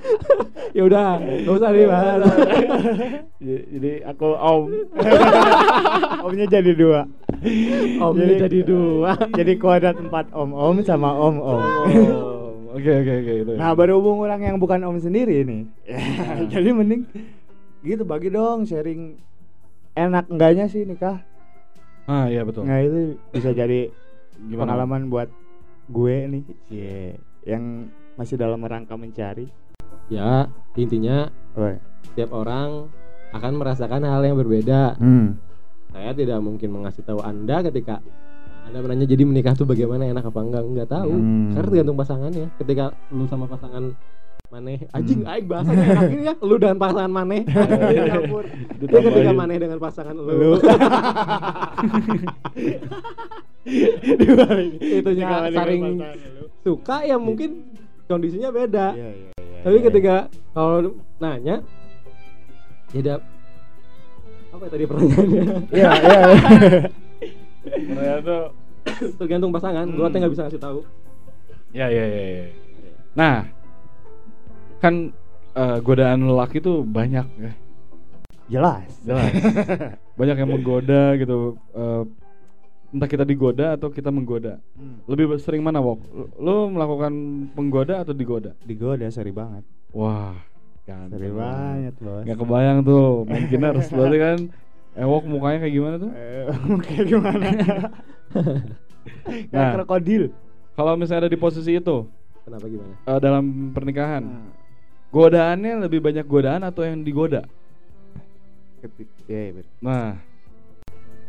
ya 0.76 0.82
udah 0.82 1.18
nggak 1.18 1.52
usah 1.52 1.70
dibahas 1.70 2.20
J- 3.44 3.66
Jadi 3.68 3.92
aku 4.02 4.28
Om. 4.30 4.62
Omnya 6.26 6.46
jadi 6.48 6.72
dua. 6.72 7.00
om 7.98 8.14
Jadi- 8.14 8.38
jadi 8.38 8.58
dua 8.62 9.12
Jadi 9.30 9.52
kuadrat 9.56 9.96
empat 9.96 10.30
Om 10.30 10.50
Om 10.50 10.76
sama 10.80 11.10
Om 11.10 11.36
Om. 11.36 11.62
Oke 12.72 12.88
oke 12.94 13.12
oke 13.18 13.32
itu. 13.42 13.52
Nah 13.52 13.74
berhubung 13.74 14.20
orang 14.20 14.40
yang 14.40 14.56
bukan 14.56 14.80
Om 14.80 14.96
sendiri 14.96 15.44
nih, 15.44 15.68
jadi 16.48 16.72
mending 16.72 17.04
gitu 17.82 18.00
bagi 18.02 18.30
dong 18.30 18.64
sharing 18.64 19.20
enak 19.92 20.24
enggaknya 20.26 20.64
sih 20.66 20.82
nikah. 20.82 21.20
Ah 22.04 22.26
iya 22.26 22.42
betul. 22.42 22.64
Nah 22.64 22.80
itu 22.80 23.20
bisa 23.28 23.52
jadi 23.52 23.92
Gimana? 24.40 24.72
pengalaman 24.72 25.02
buat 25.06 25.28
gue 25.86 26.16
nih. 26.30 26.44
Cie. 26.64 27.20
Yang 27.44 27.64
masih 28.14 28.36
dalam 28.36 28.62
rangka 28.62 28.94
mencari 28.94 29.52
Ya, 30.12 30.44
intinya 30.76 31.32
iya. 31.56 31.80
setiap 32.04 32.36
orang 32.36 32.92
akan 33.32 33.52
merasakan 33.56 34.04
hal 34.04 34.20
yang 34.20 34.36
berbeda. 34.36 35.00
hmm. 35.00 35.40
Saya 35.92 36.12
tidak 36.12 36.40
mungkin 36.40 36.68
mengasih 36.72 37.00
tahu 37.00 37.20
Anda 37.20 37.60
ketika 37.64 38.00
Anda 38.64 38.80
menanya 38.80 39.04
jadi 39.08 39.24
menikah 39.24 39.52
tuh 39.52 39.64
bagaimana 39.64 40.04
enak 40.04 40.24
apa 40.28 40.40
enggak 40.40 40.64
enggak 40.64 40.88
tahu. 40.88 41.12
Hmm. 41.12 41.52
Karena 41.52 41.68
tergantung 41.68 41.96
pasangannya. 41.96 42.46
Ketika 42.56 42.92
lu 43.08 43.24
sama 43.24 43.48
pasangan 43.48 43.92
maneh 44.52 44.84
anjing 44.92 45.24
Hmm. 45.24 45.32
aing 45.32 45.48
bahasa 45.48 45.72
enak 45.72 46.12
ini 46.12 46.28
ya 46.28 46.36
lu 46.44 46.60
dan 46.60 46.76
pasangan 46.76 47.08
maneh 47.08 47.40
Anjing, 47.48 48.04
campur. 48.04 48.44
Ya 48.84 49.00
ketika 49.00 49.32
maneh 49.32 49.56
dengan 49.56 49.80
pasangan 49.80 50.12
lu, 50.12 50.28
Lu. 50.28 50.52
itu 55.00 55.10
juga 55.16 55.48
saring 55.48 56.04
suka 56.60 56.96
ya 57.06 57.16
mungkin 57.16 57.64
kondisinya 58.12 58.50
beda 58.50 58.86
Iya, 58.92 59.08
iya, 59.08 59.30
iya, 59.32 59.60
tapi 59.62 59.76
iya. 59.76 59.84
ketika 59.88 60.14
kalau 60.52 60.76
nanya 61.16 61.56
ya 62.90 63.00
dap- 63.02 63.26
apa 64.50 64.62
ya 64.62 64.70
tadi 64.70 64.84
pertanyaannya 64.84 65.42
Iya, 65.72 65.90
iya. 65.96 66.20
Ternyata 67.62 68.34
tergantung 69.16 69.48
pasangan 69.50 69.86
gua 69.88 70.06
Hmm. 70.06 70.12
teh 70.12 70.18
nggak 70.18 70.32
bisa 70.32 70.42
ngasih 70.44 70.60
tahu 70.60 70.80
Ya 71.72 71.88
ya 71.88 72.04
ya. 72.04 72.22
ya. 72.36 72.46
Nah, 73.14 73.36
kan 74.76 75.08
eh, 75.52 75.78
godaan 75.80 76.26
lelaki 76.26 76.60
tuh 76.60 76.84
banyak 76.84 77.24
ya. 77.38 77.52
Jelas. 78.50 78.84
Jelas. 79.00 79.32
banyak 80.20 80.36
yang 80.36 80.50
menggoda 80.50 81.16
gitu. 81.16 81.56
eh, 81.72 82.02
entah 82.92 83.08
kita 83.08 83.24
digoda 83.24 83.74
atau 83.74 83.88
kita 83.88 84.12
menggoda. 84.12 84.60
Lebih 85.08 85.40
sering 85.40 85.64
mana, 85.64 85.80
Wok? 85.80 86.04
Lu 86.36 86.68
melakukan 86.68 87.12
penggoda 87.52 88.04
atau 88.04 88.12
digoda? 88.12 88.52
Digoda 88.62 89.08
seri 89.08 89.32
banget. 89.32 89.64
Wah, 89.90 90.36
kan. 90.84 91.08
Seri 91.08 91.32
banget, 91.32 91.96
Bos. 91.98 92.22
Gak 92.22 92.36
kebayang 92.36 92.84
tuh 92.84 93.24
main 93.24 93.48
kiners 93.48 93.88
berarti 93.96 94.18
kan 94.18 94.38
Ewok 94.92 95.24
mukanya 95.24 95.64
kayak 95.64 95.72
gimana 95.72 95.96
tuh? 95.96 96.10
Eh, 96.12 96.52
kayak 96.84 97.06
gimana? 97.08 97.46
Nah. 99.48 99.72
krokodil. 99.74 100.36
Kalau 100.72 100.92
misalnya 100.96 101.26
ada 101.26 101.32
di 101.32 101.40
posisi 101.40 101.72
itu 101.72 101.96
kenapa 102.44 102.68
gimana 102.68 102.92
eh, 103.00 103.18
dalam 103.20 103.72
pernikahan, 103.72 104.20
Nah, 104.24 104.52
godaannya 105.08 105.88
lebih 105.88 106.00
banyak 106.00 106.28
godaan 106.28 106.60
atau 106.60 106.84
yang 106.84 107.00
digoda? 107.00 107.44
ketik- 108.82 109.14
iya, 109.30 109.54
bener. 109.54 109.68
Nah, 109.78 110.18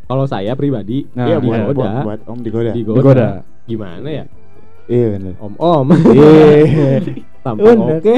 kalau 0.03 0.25
saya 0.25 0.51
pribadi 0.53 1.07
Nah, 1.11 1.25
Iya, 1.25 1.35
ya 1.35 1.37
buat, 1.39 1.57
digoda 1.63 1.73
buat, 1.73 2.03
buat 2.03 2.19
Om 2.25 2.39
digoda. 2.41 2.71
digoda. 2.71 2.97
digoda. 2.97 3.27
gimana 3.63 4.07
ya 4.07 4.25
Iya, 4.85 5.05
bener. 5.15 5.33
om 5.39 5.53
om 5.55 5.85
Iya. 6.11 6.99
Bener. 7.55 7.99
oke 7.99 8.15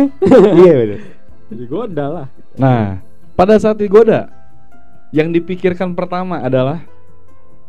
Iya, 0.56 0.74
bener. 0.76 1.00
digoda 1.48 2.06
lah 2.08 2.28
Nah, 2.56 3.02
pada 3.34 3.56
saat 3.56 3.76
digoda, 3.76 4.32
yang 5.12 5.30
dipikirkan 5.30 5.92
pertama 5.92 6.40
adalah 6.40 6.80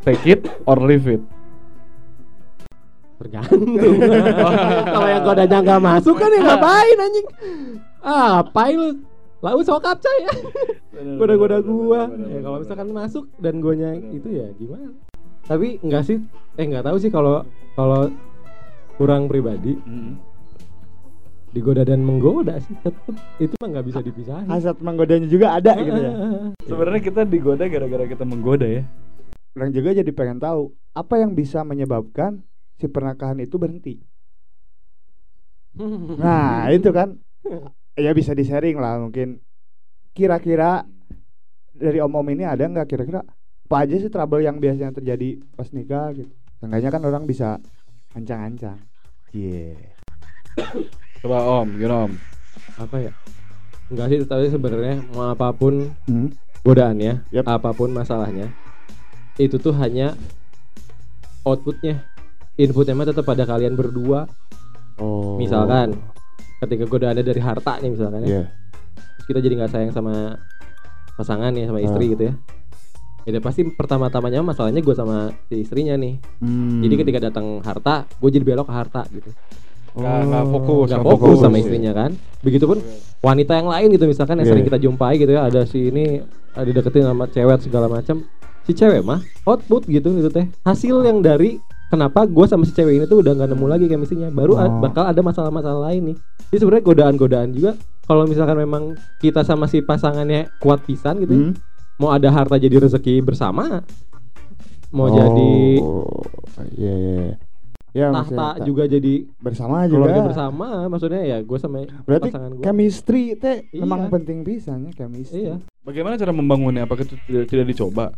take 0.00 0.22
it 0.24 0.42
or 0.62 0.78
leave 0.78 1.06
it. 1.06 1.22
tergantung 3.16 3.64
kalau 4.92 5.08
yang 5.08 5.24
godanya 5.24 5.58
nggak 5.64 5.80
masuk 5.80 6.14
kan 6.14 6.28
ya 6.28 6.40
ngapain 6.44 6.96
anjing 7.00 7.26
ah 8.04 8.44
lu 8.70 8.92
lalu 9.46 9.62
sokap 9.62 10.02
saya 10.02 10.26
goda-goda 11.14 11.62
gua. 11.62 12.10
ya 12.10 12.42
kalau 12.42 12.58
misalkan 12.58 12.88
masuk 12.90 13.24
dan 13.38 13.60
guanya 13.60 13.94
itu 13.94 14.26
ya 14.28 14.50
gimana? 14.54 14.90
Tapi 15.46 15.78
enggak 15.80 16.02
sih 16.02 16.18
eh 16.56 16.64
nggak 16.64 16.82
tahu 16.82 16.96
sih 16.98 17.08
kalau 17.08 17.46
kalau 17.72 18.10
kurang 18.96 19.30
pribadi 19.30 19.78
Mm. 19.78 20.18
digoda 21.48 21.84
dan 21.84 22.02
menggoda 22.02 22.58
sih 22.58 22.74
tetep. 22.76 23.14
Itu 23.38 23.54
mah 23.56 23.68
nggak 23.70 23.86
bisa 23.86 24.00
dipisahin. 24.00 24.44
Hasad 24.44 24.76
menggodanya 24.78 25.24
juga 25.24 25.54
ada 25.54 25.72
gitu 25.86 25.96
ya. 25.96 26.12
Sebenarnya 26.64 27.00
kita 27.00 27.22
digoda 27.22 27.64
gara-gara 27.64 28.04
kita 28.04 28.24
menggoda 28.24 28.66
ya. 28.66 28.82
Orang 29.54 29.72
juga 29.72 29.94
jadi 29.94 30.10
pengen 30.10 30.36
tahu 30.36 30.68
apa 30.92 31.14
yang 31.16 31.32
bisa 31.32 31.62
menyebabkan 31.62 32.44
si 32.74 32.84
pernikahan 32.86 33.38
itu 33.38 33.56
berhenti. 33.56 33.94
Nah, 36.16 36.72
itu 36.72 36.88
kan 36.88 37.20
ya 37.96 38.12
bisa 38.12 38.32
di-sharing 38.32 38.76
lah 38.76 39.00
mungkin. 39.00 39.40
Kira-kira 40.12 40.84
dari 41.72 41.98
om-om 42.00 42.24
ini 42.30 42.44
ada 42.44 42.64
nggak 42.64 42.86
kira-kira 42.86 43.20
apa 43.66 43.76
aja 43.82 43.98
sih 43.98 44.08
trouble 44.08 44.40
yang 44.40 44.56
biasanya 44.56 44.94
terjadi 44.94 45.42
pas 45.52 45.68
nikah 45.72 46.14
gitu. 46.14 46.30
Seenggaknya 46.56 46.88
kan 46.88 47.02
orang 47.02 47.24
bisa 47.24 47.58
ancang-ancang. 48.12 48.78
Iya. 49.32 49.76
Coba 51.20 51.38
Om, 51.60 51.68
gimana 51.76 52.08
Om? 52.08 52.12
apa 52.76 52.96
ya 52.98 53.12
enggak 53.88 54.06
sih 54.08 54.18
tapi 54.24 54.48
sebenarnya 54.48 55.00
mau 55.12 55.30
apa 55.30 55.52
pun 55.52 55.92
Hmm. 56.04 56.28
godaannya 56.60 57.24
Yap. 57.30 57.46
apa 57.46 57.70
pun 57.70 57.88
masalahnya 57.88 58.50
itu 59.36 59.56
tuh 59.56 59.72
hanya 59.76 60.12
outputnya 61.42 62.02
inputnya 62.56 62.92
mah 62.92 63.06
tetap 63.06 63.22
pada 63.22 63.44
kalian 63.44 63.76
berdua 63.76 64.26
Oh. 64.96 65.36
misalkan 65.36 65.94
ketika 66.58 66.84
godaannya 66.84 67.22
dari 67.22 67.38
harta 67.38 67.78
nih 67.78 67.90
misalkan 67.90 68.20
ya 68.20 68.28
Iya. 68.28 68.42
terus 69.14 69.26
kita 69.26 69.38
jadi 69.40 69.54
nggak 69.56 69.70
sayang 69.70 69.90
sama 69.90 70.40
pasangan 71.14 71.50
nih 71.50 71.64
sama 71.64 71.80
istri 71.80 72.04
Ah. 72.04 72.10
gitu 72.10 72.22
ya 72.24 72.34
ya 73.26 73.40
pasti 73.40 73.66
pertama-tamanya 73.66 74.38
masalahnya 74.40 74.78
gue 74.78 74.94
sama 74.94 75.16
si 75.48 75.58
istrinya 75.58 75.94
nih 75.94 76.14
Hmm. 76.38 76.78
jadi 76.80 76.94
ketika 76.96 77.18
datang 77.20 77.58
harta 77.60 78.06
gue 78.06 78.30
jadi 78.30 78.44
belok 78.44 78.66
ke 78.66 78.74
harta 78.74 79.02
gitu 79.10 79.30
Nggak- 79.96 80.24
nggak 80.28 80.44
fokus, 80.46 80.86
nggak 80.86 80.98
nggak 80.98 81.08
fokus 81.08 81.24
fokus. 81.26 81.40
sama 81.40 81.56
istrinya 81.56 81.92
kan 81.92 82.10
begitupun 82.40 82.78
wanita 83.18 83.52
yang 83.54 83.66
lain 83.66 83.88
gitu 83.90 84.04
misalkan 84.06 84.36
yang 84.36 84.44
Iya. 84.44 84.52
sering 84.52 84.64
kita 84.64 84.78
jumpai 84.78 85.14
gitu 85.16 85.32
ya 85.32 85.42
ada 85.42 85.60
si 85.64 85.88
ini 85.88 86.20
ada 86.52 86.70
deketin 86.70 87.02
sama 87.02 87.24
cewek 87.26 87.58
segala 87.60 87.86
macam 87.86 88.22
si 88.62 88.72
cewek 88.72 89.00
mah 89.00 89.18
output 89.42 89.84
gitu 89.86 90.08
gitu 90.14 90.28
teh 90.28 90.46
hasil 90.62 91.00
yang 91.02 91.18
dari 91.18 91.58
kenapa 91.86 92.24
gue 92.24 92.44
sama 92.44 92.62
si 92.62 92.72
cewek 92.72 92.94
ini 92.94 93.04
tuh 93.04 93.20
udah 93.20 93.32
nggak 93.32 93.48
nemu 93.48 93.66
lagi 93.66 93.84
chemistry-nya 93.86 94.28
baru 94.28 94.54
Oh. 94.54 94.80
bakal 94.80 95.04
ada 95.04 95.20
masalah-masalah 95.20 95.80
lain 95.86 96.02
nih 96.04 96.16
jadi 96.48 96.58
sebenarnya 96.58 96.84
godaan-godaan 96.84 97.48
juga 97.50 97.70
kalau 98.02 98.22
misalkan 98.24 98.56
memang 98.56 98.82
kita 99.16 99.42
sama 99.42 99.64
si 99.64 99.80
pasangannya 99.80 100.50
kuat 100.56 100.82
pisan 100.82 101.18
gitu 101.18 101.30
ya, 101.30 101.42
Hmm. 101.42 101.54
mau 101.96 102.10
ada 102.10 102.28
harta 102.28 102.54
jadi 102.56 102.78
rezeki 102.80 103.20
bersama 103.20 103.82
mau 104.88 105.06
Oh, 105.06 105.10
jadi 105.10 105.52
Iya, 106.72 106.94
iya. 106.94 107.34
Ya, 107.92 108.06
maksudnya 108.10 108.36
tahta 108.36 108.60
ta- 108.60 108.64
juga 108.66 108.84
jadi 108.84 109.14
bersama 109.38 109.84
juga. 109.84 110.04
keluarga 110.04 110.20
bersama 110.22 110.66
maksudnya 110.86 111.22
ya 111.22 111.38
gue 111.40 111.58
sama 111.58 111.88
Berarti 112.02 112.28
pasangan 112.28 112.50
gue 112.52 112.62
chemistry 112.62 113.24
teh 113.34 113.64
Iya. 113.66 113.80
memang 113.80 114.00
penting 114.10 114.38
pisannya 114.42 114.92
chemistry. 114.92 115.48
iya 115.48 115.56
Bagaimana 115.80 116.14
cara 116.14 116.28
membangunnya? 116.30 116.82
Apakah 116.82 117.02
itu 117.02 117.16
tidak, 117.22 117.46
tidak 117.46 117.66
dicoba? 117.66 118.12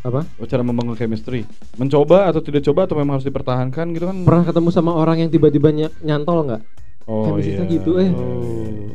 Apa 0.00 0.22
Oh, 0.36 0.44
cara 0.44 0.62
membangun 0.62 0.94
chemistry? 0.94 1.42
Mencoba 1.74 2.26
atau 2.26 2.38
tidak 2.38 2.62
coba 2.62 2.84
atau 2.84 2.94
memang 2.94 3.16
harus 3.16 3.26
dipertahankan 3.26 3.90
gitu 3.92 4.04
kan? 4.04 4.16
pernah 4.22 4.44
ketemu 4.44 4.68
sama 4.68 4.92
orang 4.92 5.18
yang 5.18 5.28
tiba-tiba 5.28 5.68
ny- 5.68 5.94
nyantol 6.00 6.44
nggak 6.44 6.62
Oh 7.04 7.24
chemistry-nya 7.26 7.64
iya. 7.64 7.72
gitu, 7.72 7.90
eh. 7.96 8.10
Oh. 8.10 8.94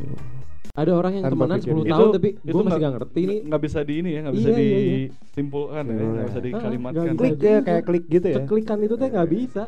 ada 0.72 0.90
orang 0.92 1.12
yang 1.12 1.24
Tanpa 1.24 1.34
temenan 1.36 1.58
pikir. 1.60 1.70
10 1.70 1.78
Itu- 1.78 1.92
tahun 1.92 2.08
tapi 2.10 2.28
itu 2.30 2.40
gue 2.40 2.50
masih 2.50 2.62
nggak- 2.64 2.78
nggak 2.80 2.94
ngerti 2.96 3.20
nih 3.22 3.38
nggak 3.44 3.62
bisa 3.62 3.78
di 3.80 3.94
ini 3.94 4.10
ya, 4.10 4.20
nggak 4.20 4.34
bisa 4.34 4.48
Iya, 4.48 4.58
iya, 4.58 4.64
iya. 4.76 4.96
disimpulkan 5.22 5.82
ya, 5.82 5.92
Iya. 5.92 6.02
nggak 6.04 6.24
bisa 6.24 6.34
Ah, 6.34 6.44
dikalimatkan. 6.44 7.02
nggak 7.04 7.14
Klik 7.16 7.38
ya 7.40 7.58
kayak 7.60 7.82
klik 7.84 8.04
gitu 8.08 8.26
ya. 8.26 8.36
keklikan 8.40 8.78
itu 8.80 8.94
teh 8.96 9.08
nggak 9.08 9.28
bisa 9.28 9.62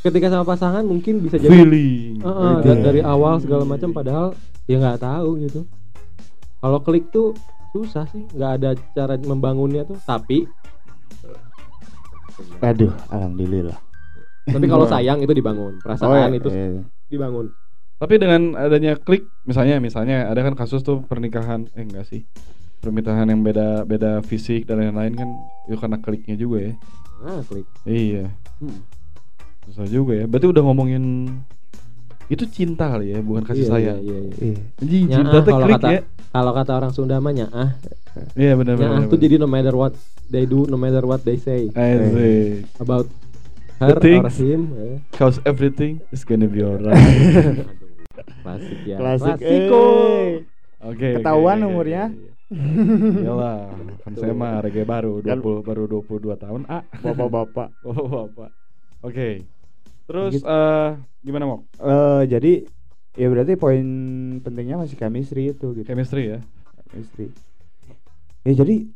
ketika 0.00 0.26
sama 0.28 0.44
pasangan 0.44 0.82
mungkin 0.82 1.14
bisa 1.20 1.36
jadi 1.36 1.50
Feeling. 1.52 2.12
Eh, 2.16 2.26
Oke. 2.26 2.64
dan 2.64 2.76
dari 2.80 3.00
awal 3.00 3.34
segala 3.36 3.64
macam 3.64 3.90
padahal 3.90 4.26
ya 4.64 4.76
nggak 4.76 4.98
tahu 5.00 5.28
gitu 5.40 5.60
kalau 6.56 6.78
klik 6.80 7.06
tuh 7.08 7.34
susah 7.68 8.06
sih 8.08 8.26
nggak 8.28 8.52
ada 8.56 8.68
cara 8.92 9.14
membangunnya 9.16 9.82
tuh 9.84 9.98
tapi 10.00 10.42
Aduh, 12.62 12.92
alhamdulillah. 13.10 13.78
tapi 14.48 14.64
kalau 14.64 14.88
sayang 14.88 15.20
itu 15.20 15.32
dibangun 15.36 15.76
perasaan 15.82 16.32
itu 16.32 16.48
iya. 16.48 16.80
dibangun 17.10 17.52
Tapi 17.98 18.14
dengan 18.14 18.54
adanya 18.54 18.94
klik, 18.94 19.26
misalnya, 19.42 19.82
misalnya 19.82 20.30
ada 20.30 20.46
kan 20.46 20.54
kasus 20.54 20.86
tuh 20.86 21.02
pernikahan, 21.02 21.66
eh 21.74 21.82
enggak 21.82 22.06
sih, 22.06 22.22
pernikahan 22.78 23.26
yang 23.26 23.42
beda 23.42 23.82
beda 23.82 24.22
fisik 24.22 24.70
dan 24.70 24.78
lain-lain 24.78 25.18
kan 25.18 25.28
itu 25.66 25.74
karena 25.74 25.98
kliknya 25.98 26.38
juga 26.38 26.58
ya. 26.62 26.72
nah 27.18 27.42
klik 27.42 27.66
Iya, 27.82 28.30
Hmm. 28.62 28.86
susah 29.66 29.90
juga 29.90 30.14
ya. 30.14 30.30
Berarti 30.30 30.46
udah 30.46 30.62
ngomongin 30.62 31.04
itu 32.28 32.44
cinta 32.46 32.84
kali 32.88 33.10
ya, 33.10 33.18
bukan 33.18 33.42
kasih 33.42 33.62
Iya, 33.62 33.70
sayang. 33.70 33.98
iya, 33.98 34.12
iya, 34.12 34.18
iya. 34.20 34.32
Iya. 34.38 34.58
Anjing, 34.78 35.02
Nyaah, 35.02 35.16
cinta 35.18 35.36
tuh 35.38 35.50
kalau 35.50 35.66
klik 35.66 35.74
kata 35.74 35.88
ya. 35.88 36.00
kalau 36.28 36.52
kata 36.52 36.72
orang 36.74 36.92
Sunda 36.92 37.16
mah 37.18 37.32
nyaah 37.32 37.68
Iya 38.34 38.52
benar 38.54 38.74
benar. 38.74 38.90
nyaah 38.94 39.04
tuh 39.06 39.16
jadi 39.16 39.34
no 39.36 39.46
matter 39.46 39.72
what 39.72 39.94
they 40.26 40.44
do 40.44 40.64
no 40.64 40.76
matter 40.76 41.00
what 41.02 41.22
they 41.22 41.36
say 41.36 41.70
Asik. 41.70 42.68
about 42.76 43.08
The 43.78 43.86
her 43.86 43.94
or 43.94 44.02
things. 44.02 44.34
him 44.36 44.62
eh. 44.74 44.96
Cause 45.12 45.38
everything 45.44 46.02
is 46.10 46.22
gonna 46.22 46.46
be 46.46 46.60
alright. 46.60 46.98
Klasik 48.42 48.78
ya 48.84 48.96
Klasik. 48.98 49.38
Klasiko. 49.38 49.82
eh. 50.18 50.30
Oke. 50.80 51.08
Ketahuan 51.16 51.58
oke, 51.58 51.64
oke, 51.64 51.70
umurnya. 51.70 52.04
oke, 52.06 52.26
oke. 52.50 53.18
Iyalah, 53.18 53.58
kan 54.02 54.12
saya 54.14 54.32
mah 54.32 54.58
reggae 54.60 54.82
baru 54.82 55.20
Kan- 55.20 55.38
20 55.38 55.62
baru 55.62 55.82
22 55.86 56.34
tahun. 56.36 56.60
Ah, 56.66 56.82
Bapak-bapak. 56.98 57.68
oh 57.88 58.06
bapak. 58.06 58.50
Oke. 59.00 59.46
Terus 60.08 60.32
Gitu. 60.34 60.46
eh 60.48 60.90
gimana 61.20 61.44
mau? 61.44 61.58
Eh 61.76 62.22
jadi 62.26 62.64
ya 63.12 63.26
berarti 63.28 63.54
poin 63.54 63.84
pentingnya 64.40 64.80
masih 64.80 64.96
chemistry 64.96 65.52
itu 65.52 65.74
gitu 65.74 65.84
chemistry 65.84 66.32
ya 66.32 66.38
chemistry 66.88 67.34
ya 68.42 68.52
jadi 68.54 68.86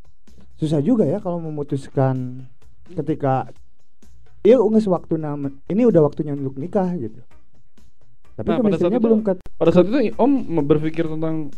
susah 0.56 0.78
juga 0.78 1.02
ya 1.02 1.18
kalau 1.18 1.42
memutuskan 1.42 2.46
ketika 2.86 3.50
iya 4.40 4.62
nges 4.62 4.86
waktu 4.86 5.18
nama 5.18 5.50
ini 5.66 5.82
udah 5.84 6.06
waktunya 6.06 6.38
untuk 6.38 6.54
nikah 6.54 6.86
gitu 6.94 7.18
tapi 8.38 8.46
Nah, 8.48 8.62
pada 8.62 8.78
saat 8.78 8.94
itu- 8.94 9.02
belum 9.02 9.20
ke 9.26 9.32
pada 9.58 9.70
saat 9.74 9.86
itu 9.90 9.98
om 10.16 10.30
berpikir 10.62 11.10
tentang 11.10 11.50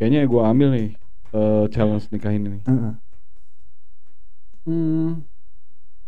kayaknya 0.00 0.24
gue 0.24 0.40
ambil 0.40 0.68
nih 0.72 0.88
eh, 1.30 1.64
challenge 1.68 2.08
nikah 2.08 2.32
ini 2.32 2.56
nih 2.56 2.62
Heeh. 2.64 2.92
Hmm. 4.64 5.28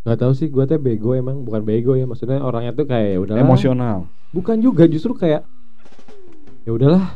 Gak 0.03 0.19
tahu 0.19 0.33
sih, 0.35 0.51
gue 0.51 0.65
teh 0.67 0.77
bego 0.77 1.15
emang, 1.15 1.47
bukan 1.47 1.63
bego 1.63 1.95
ya. 1.95 2.05
Maksudnya 2.05 2.43
orangnya 2.43 2.75
tuh 2.75 2.91
kayak 2.91 3.09
ya 3.09 3.19
udahlah. 3.23 3.41
emosional 3.41 3.99
Bukan 4.33 4.59
juga, 4.59 4.89
justru 4.89 5.15
kayak 5.15 5.47
ya 6.65 6.71
udahlah. 6.73 7.07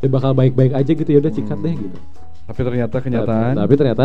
Dia 0.00 0.08
bakal 0.08 0.32
baik-baik 0.32 0.72
aja 0.74 0.90
gitu 0.90 1.06
ya 1.06 1.20
udah 1.20 1.30
sikat 1.30 1.58
deh 1.60 1.76
gitu. 1.76 1.98
tapi 2.42 2.66
ternyata 2.66 2.96
kenyataan 2.98 3.54
Tapi 3.54 3.74
ternyata 3.78 4.04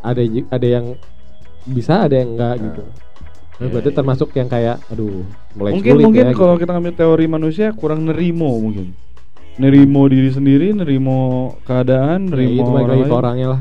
ada 0.00 0.22
ada 0.48 0.66
yang 0.70 0.94
bisa, 1.66 2.06
ada 2.06 2.14
yang 2.14 2.38
enggak 2.38 2.54
gitu. 2.62 2.82
Nah, 2.86 2.96
Iya, 3.60 3.68
berarti 3.68 3.90
iya. 3.90 3.96
termasuk 3.96 4.28
yang 4.32 4.48
kayak 4.48 4.76
aduh, 4.86 5.26
mulai 5.52 5.70
mungkin 5.74 5.92
sulit 5.92 6.04
mungkin 6.06 6.24
ya, 6.24 6.32
kalau 6.32 6.54
gitu. 6.54 6.62
kita 6.62 6.70
ngambil 6.72 6.94
teori 6.94 7.26
manusia 7.26 7.66
kurang 7.74 8.00
nerimo 8.06 8.48
mungkin 8.56 8.86
nerimo 9.58 10.00
diri 10.06 10.30
sendiri 10.30 10.72
nerimo 10.72 11.18
keadaan 11.66 12.24
Ya, 12.24 12.28
nerimo 12.32 12.54
itu 12.56 12.70
balik 12.70 12.86
orang 12.86 13.00
lain. 13.02 13.12
orangnya 13.12 13.46
lah. 13.50 13.60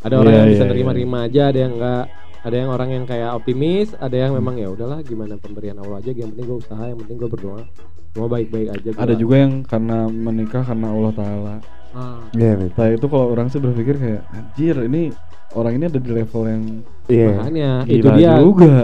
Ada 0.00 0.10
Iya, 0.10 0.20
orang 0.20 0.32
yang 0.34 0.48
bisa 0.48 0.58
iya, 0.58 0.68
nerima-nerima 0.68 1.18
aja, 1.22 1.42
ada 1.46 1.58
yang 1.60 1.72
enggak. 1.78 2.04
Ada 2.40 2.56
yang 2.56 2.70
orang 2.70 2.88
yang 2.90 3.04
kayak 3.04 3.30
optimis, 3.34 3.92
ada 3.94 4.16
yang 4.16 4.32
memang 4.32 4.56
ya 4.56 4.68
udahlah 4.68 5.00
gimana 5.00 5.36
pemberian 5.36 5.76
Allah 5.76 6.00
aja, 6.00 6.08
yang 6.10 6.32
penting 6.32 6.46
gue 6.46 6.58
usaha, 6.58 6.84
yang 6.84 6.96
penting 6.96 7.16
gue 7.16 7.28
berdoa. 7.28 7.60
Semua 8.10 8.28
baik-baik 8.28 8.68
aja. 8.70 8.88
ada 8.96 9.06
gua. 9.06 9.14
juga 9.14 9.34
yang 9.38 9.52
karena 9.62 9.98
menikah 10.04 10.62
karena 10.62 10.88
Allah 10.88 11.12
Taala 11.12 11.56
Ah. 11.90 12.22
iya 12.32 12.54
betul 12.54 12.78
Nah 12.78 12.88
itu 12.88 13.06
kalau 13.06 13.26
orang 13.28 13.46
sih 13.46 13.58
berpikir 13.58 13.98
kayak 13.98 14.22
anjir 14.30 14.78
ini 14.80 15.10
orang 15.52 15.74
ini 15.74 15.84
ada 15.84 15.98
di 15.98 16.06
level 16.08 16.42
yang 16.44 16.62
iya 17.06 17.34
Makanya 17.34 17.70
gila 17.82 17.90
itu 17.90 18.08
dia 18.14 18.32
juga. 18.38 18.74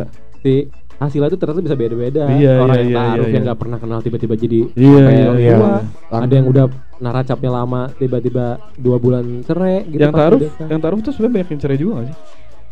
si 0.43 0.55
hasilnya 0.97 1.29
itu 1.29 1.39
ternyata 1.39 1.61
bisa 1.61 1.77
beda-beda. 1.77 2.25
Iya, 2.27 2.55
Orang 2.59 2.73
iya, 2.73 2.83
yang 2.83 2.91
iya, 2.91 2.99
taaruf 2.99 3.15
iya, 3.15 3.31
yang 3.31 3.35
iya. 3.37 3.47
nggak 3.47 3.59
pernah 3.59 3.79
kenal 3.79 3.99
tiba-tiba 4.01 4.35
jadi 4.35 4.61
Iya, 4.73 4.97
sampai 4.97 5.15
iya, 5.15 5.31
iya. 5.37 5.55
tua. 5.55 5.75
Ada 6.19 6.35
yang 6.35 6.47
udah 6.49 6.65
naracapnya 6.97 7.51
lama 7.53 7.81
tiba-tiba 7.95 8.45
dua 8.75 8.97
bulan 8.99 9.25
cerai 9.45 9.77
gitu. 9.87 10.01
yang 10.01 10.11
taruh, 10.11 10.41
yang 10.43 10.81
taruh 10.81 10.97
tuh 10.99 11.13
sebenarnya 11.13 11.35
banyak 11.37 11.49
yang 11.49 11.61
cerai 11.61 11.79
juga 11.79 11.93
gak 11.95 12.07
sih? 12.11 12.17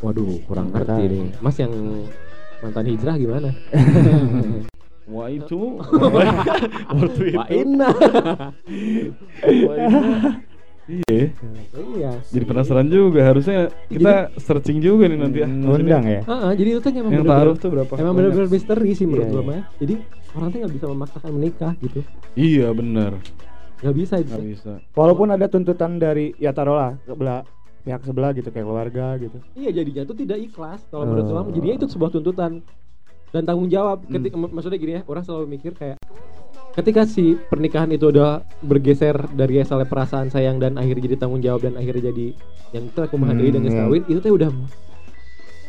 Waduh, 0.00 0.42
kurang 0.44 0.68
ngerti 0.70 1.02
nih. 1.04 1.24
Mas 1.38 1.56
yang 1.56 1.72
mantan 2.58 2.86
hijrah 2.86 3.14
gimana? 3.14 3.50
Wah 5.04 5.28
itu, 5.28 5.60
waktu 6.90 7.22
itu. 7.28 7.36
Wah 7.36 7.48
Ina. 7.50 7.88
Wah, 9.60 9.76
itu. 9.76 9.98
Iya, 10.84 11.32
iya. 11.72 12.12
jadi 12.28 12.44
penasaran 12.44 12.84
juga. 12.86 13.20
Harusnya 13.22 13.72
kita 13.86 14.32
searching 14.36 14.80
juga 14.80 15.04
nih 15.06 15.16
nanti 15.16 15.40
ya. 15.40 15.48
ngundang 15.48 16.04
ya 16.04 16.20
Ah, 16.24 16.32
ah, 16.42 16.52
jadi 16.52 16.76
itu 16.76 16.80
tuh 16.82 16.90
emang 16.90 17.08
Yang 17.10 17.24
bener-bener- 17.24 17.40
taruh 17.40 17.54
tuh 17.56 17.68
berapa? 17.70 17.92
Emang 17.96 18.14
benar-benar 18.14 18.48
misteri 18.48 18.90
sih 18.92 19.04
menurut 19.04 19.24
Iya, 19.24 19.32
gua 19.32 19.40
iya. 19.40 19.48
mah. 19.50 19.62
Jadi 19.78 19.94
orang 20.30 20.48
tuh 20.50 20.58
nggak 20.60 20.72
bisa 20.74 20.86
memaksakan 20.86 21.30
menikah 21.32 21.72
gitu. 21.78 22.00
Iya 22.34 22.68
benar, 22.70 23.12
Nggak 23.80 23.94
bisa 23.94 24.14
itu. 24.18 24.28
nggak 24.28 24.44
bisa. 24.46 24.72
walaupun 24.92 25.28
ada 25.30 25.46
tuntutan 25.46 25.96
dari 25.96 26.32
ya 26.34 26.50
taruhlah 26.50 27.00
pihak 27.84 28.00
sebelah 28.00 28.32
gitu 28.32 28.48
kayak 28.48 28.64
keluarga 28.64 29.06
gitu 29.16 29.38
Iya 29.52 29.70
jadinya 29.74 30.02
tuh 30.02 30.16
tidak 30.16 30.40
ikhlas 30.40 30.80
kalau 30.88 31.04
Oh. 31.04 31.08
menurut 31.10 31.26
Islam 31.26 31.46
jadinya 31.50 31.76
itu 31.76 31.86
sebuah 31.86 32.10
tuntutan 32.10 32.52
dan 33.28 33.42
tanggung 33.42 33.68
jawab 33.68 34.02
Hmm. 34.02 34.12
ketika 34.14 34.36
mak- 34.36 34.50
maksudnya 34.50 34.78
gini 34.78 34.92
ya 34.94 35.02
orang 35.04 35.22
selalu 35.22 35.46
mikir 35.50 35.72
kayak 35.72 35.98
ketika 36.72 37.04
si 37.04 37.36
pernikahan 37.44 37.86
itu 37.88 38.08
udah 38.08 38.30
bergeser 38.60 39.14
dari 39.30 39.60
asalnya 39.60 39.84
perasaan 39.84 40.26
sayang 40.26 40.56
dan 40.56 40.74
akhirnya 40.74 41.04
jadi 41.04 41.16
tanggung 41.16 41.38
jawab 41.38 41.62
dan 41.62 41.74
akhirnya 41.74 42.10
jadi 42.10 42.32
yang 42.72 42.84
itu 42.84 42.98
aku 42.98 43.14
menghargai 43.14 43.48
dan 43.48 43.60
Hmm, 43.60 43.68
geus 43.68 43.76
iya. 43.76 43.82
kawin 43.84 44.02
itu 44.04 44.18
tuh 44.18 44.32
udah 44.32 44.50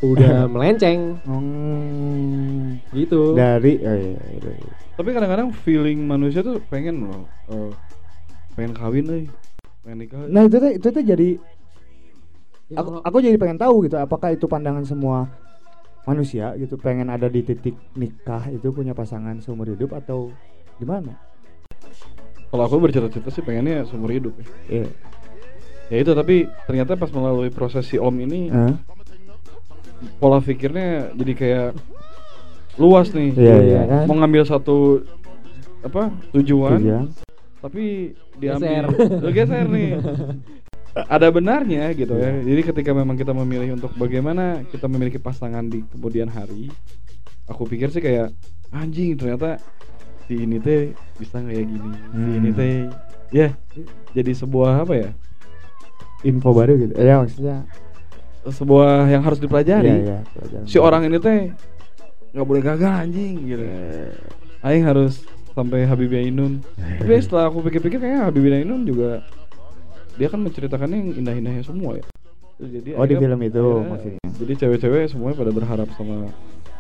udah 0.01 0.35
melenceng 0.53 0.99
Hmm, 1.25 2.79
gitu 2.91 3.33
dari 3.33 3.77
oh 3.77 3.91
iya, 3.93 4.15
iya, 4.31 4.51
iya. 4.51 4.73
Tapi 4.95 5.09
kadang-kadang 5.11 5.51
feeling 5.53 5.99
manusia 6.01 6.39
tuh 6.39 6.63
pengen 6.63 7.03
loh, 7.03 7.27
eh, 7.49 7.71
pengen 8.53 8.71
kawin 8.71 9.03
nih, 9.03 9.25
pengen 9.83 9.97
nikah. 9.99 10.23
nah 10.25 10.41
itu 10.41 10.55
tuh 10.55 10.71
itu 10.71 10.87
tuh 10.87 11.03
jadi 11.03 11.29
aku, 12.73 12.89
Allah. 12.97 13.01
aku 13.05 13.17
jadi 13.21 13.37
pengen 13.37 13.59
tahu 13.61 13.85
gitu 13.85 13.97
apakah 13.97 14.33
itu 14.33 14.49
pandangan 14.49 14.81
semua 14.81 15.29
manusia 16.05 16.53
gitu 16.57 16.77
pengen 16.77 17.09
ada 17.09 17.25
di 17.25 17.41
titik 17.41 17.73
nikah 17.93 18.49
itu 18.49 18.69
punya 18.69 18.93
pasangan 18.93 19.37
seumur 19.41 19.69
hidup 19.69 19.93
atau 19.93 20.33
gimana 20.77 21.13
Kalau 22.45 22.63
aku 22.65 22.77
bercita-cita 22.79 23.27
sih 23.29 23.43
pengennya 23.43 23.83
seumur 23.83 24.09
hidup 24.09 24.31
ya. 24.39 24.47
Iya. 24.71 24.87
Ya 25.85 25.97
itu 26.01 26.11
tapi 26.15 26.47
ternyata 26.65 26.95
pas 26.95 27.11
melalui 27.11 27.51
proses 27.51 27.83
si 27.83 27.99
Om 27.99 28.15
ini 28.21 28.47
Hah? 28.47 28.73
pola 30.17 30.39
pikirnya 30.39 31.11
jadi 31.13 31.33
kayak 31.35 31.69
luas 32.77 33.11
nih. 33.11 33.33
Iya, 33.35 33.55
iya 33.59 33.81
kan? 33.85 34.03
Mau 34.07 34.15
ngambil 34.17 34.43
satu 34.47 35.03
apa 35.83 36.09
tujuan, 36.33 36.79
Tujuan. 36.81 37.05
tapi 37.61 38.13
Geser. 38.41 38.83
diambil 38.87 39.19
Lu 39.19 39.29
geser 39.29 39.65
nih. 39.67 39.89
Ada 40.95 41.27
benarnya 41.27 41.91
gitu 41.91 42.15
ya. 42.15 42.39
Jadi 42.39 42.61
ketika 42.71 42.95
memang 42.95 43.19
kita 43.19 43.35
memilih 43.35 43.75
untuk 43.75 43.91
bagaimana 43.99 44.63
kita 44.71 44.87
memiliki 44.87 45.19
pasangan 45.19 45.67
di 45.67 45.83
kemudian 45.91 46.31
hari, 46.31 46.71
aku 47.51 47.67
pikir 47.67 47.91
sih 47.91 47.99
kayak 47.99 48.31
anjing 48.71 49.19
ternyata 49.19 49.59
si 50.25 50.39
ini 50.47 50.55
teh 50.57 50.95
bisa 51.19 51.43
kayak 51.43 51.67
gini, 51.67 51.91
si 51.91 52.15
Hmm. 52.15 52.37
ini 52.39 52.49
teh 52.55 52.73
ya 53.35 53.51
jadi 54.15 54.31
sebuah 54.31 54.87
apa 54.87 54.95
ya? 54.95 55.11
info 56.25 56.49
baru 56.57 56.73
gitu 56.81 56.97
ya 56.97 57.21
maksudnya 57.21 57.69
Sebuah 58.45 59.09
yang 59.09 59.21
harus 59.25 59.37
dipelajari. 59.41 59.89
Iya, 59.89 59.97
iya, 60.01 60.17
pelajaran 60.33 60.65
Si 60.69 60.77
orang 60.77 61.01
ini 61.09 61.17
teh 61.17 61.49
nggak 62.33 62.45
boleh 62.45 62.61
gagal 62.61 62.91
anjing 63.03 63.35
gitu. 63.45 63.65
Aing 64.61 64.85
harus 64.85 65.25
sampai 65.57 65.85
Habibie 65.89 66.29
Ainun. 66.29 66.61
Tapi 67.01 67.13
setelah 67.21 67.49
aku 67.49 67.65
pikir-pikir 67.65 67.97
kayaknya 67.97 68.29
Habibie 68.29 68.53
Ainun 68.61 68.85
juga 68.85 69.25
dia 70.15 70.27
kan 70.27 70.39
menceritakannya 70.39 70.97
yang 70.97 71.09
indah-indahnya 71.17 71.61
semua 71.61 71.95
ya. 71.95 72.05
Jadi 72.57 72.89
Oh, 72.93 73.03
di 73.03 73.15
film 73.15 73.39
itu 73.41 73.59
akhirnya- 73.59 73.89
maksudnya. 73.89 74.21
Jadi 74.35 74.53
cewek-cewek 74.57 75.01
semuanya 75.07 75.35
pada 75.37 75.51
berharap 75.51 75.87
sama 75.93 76.27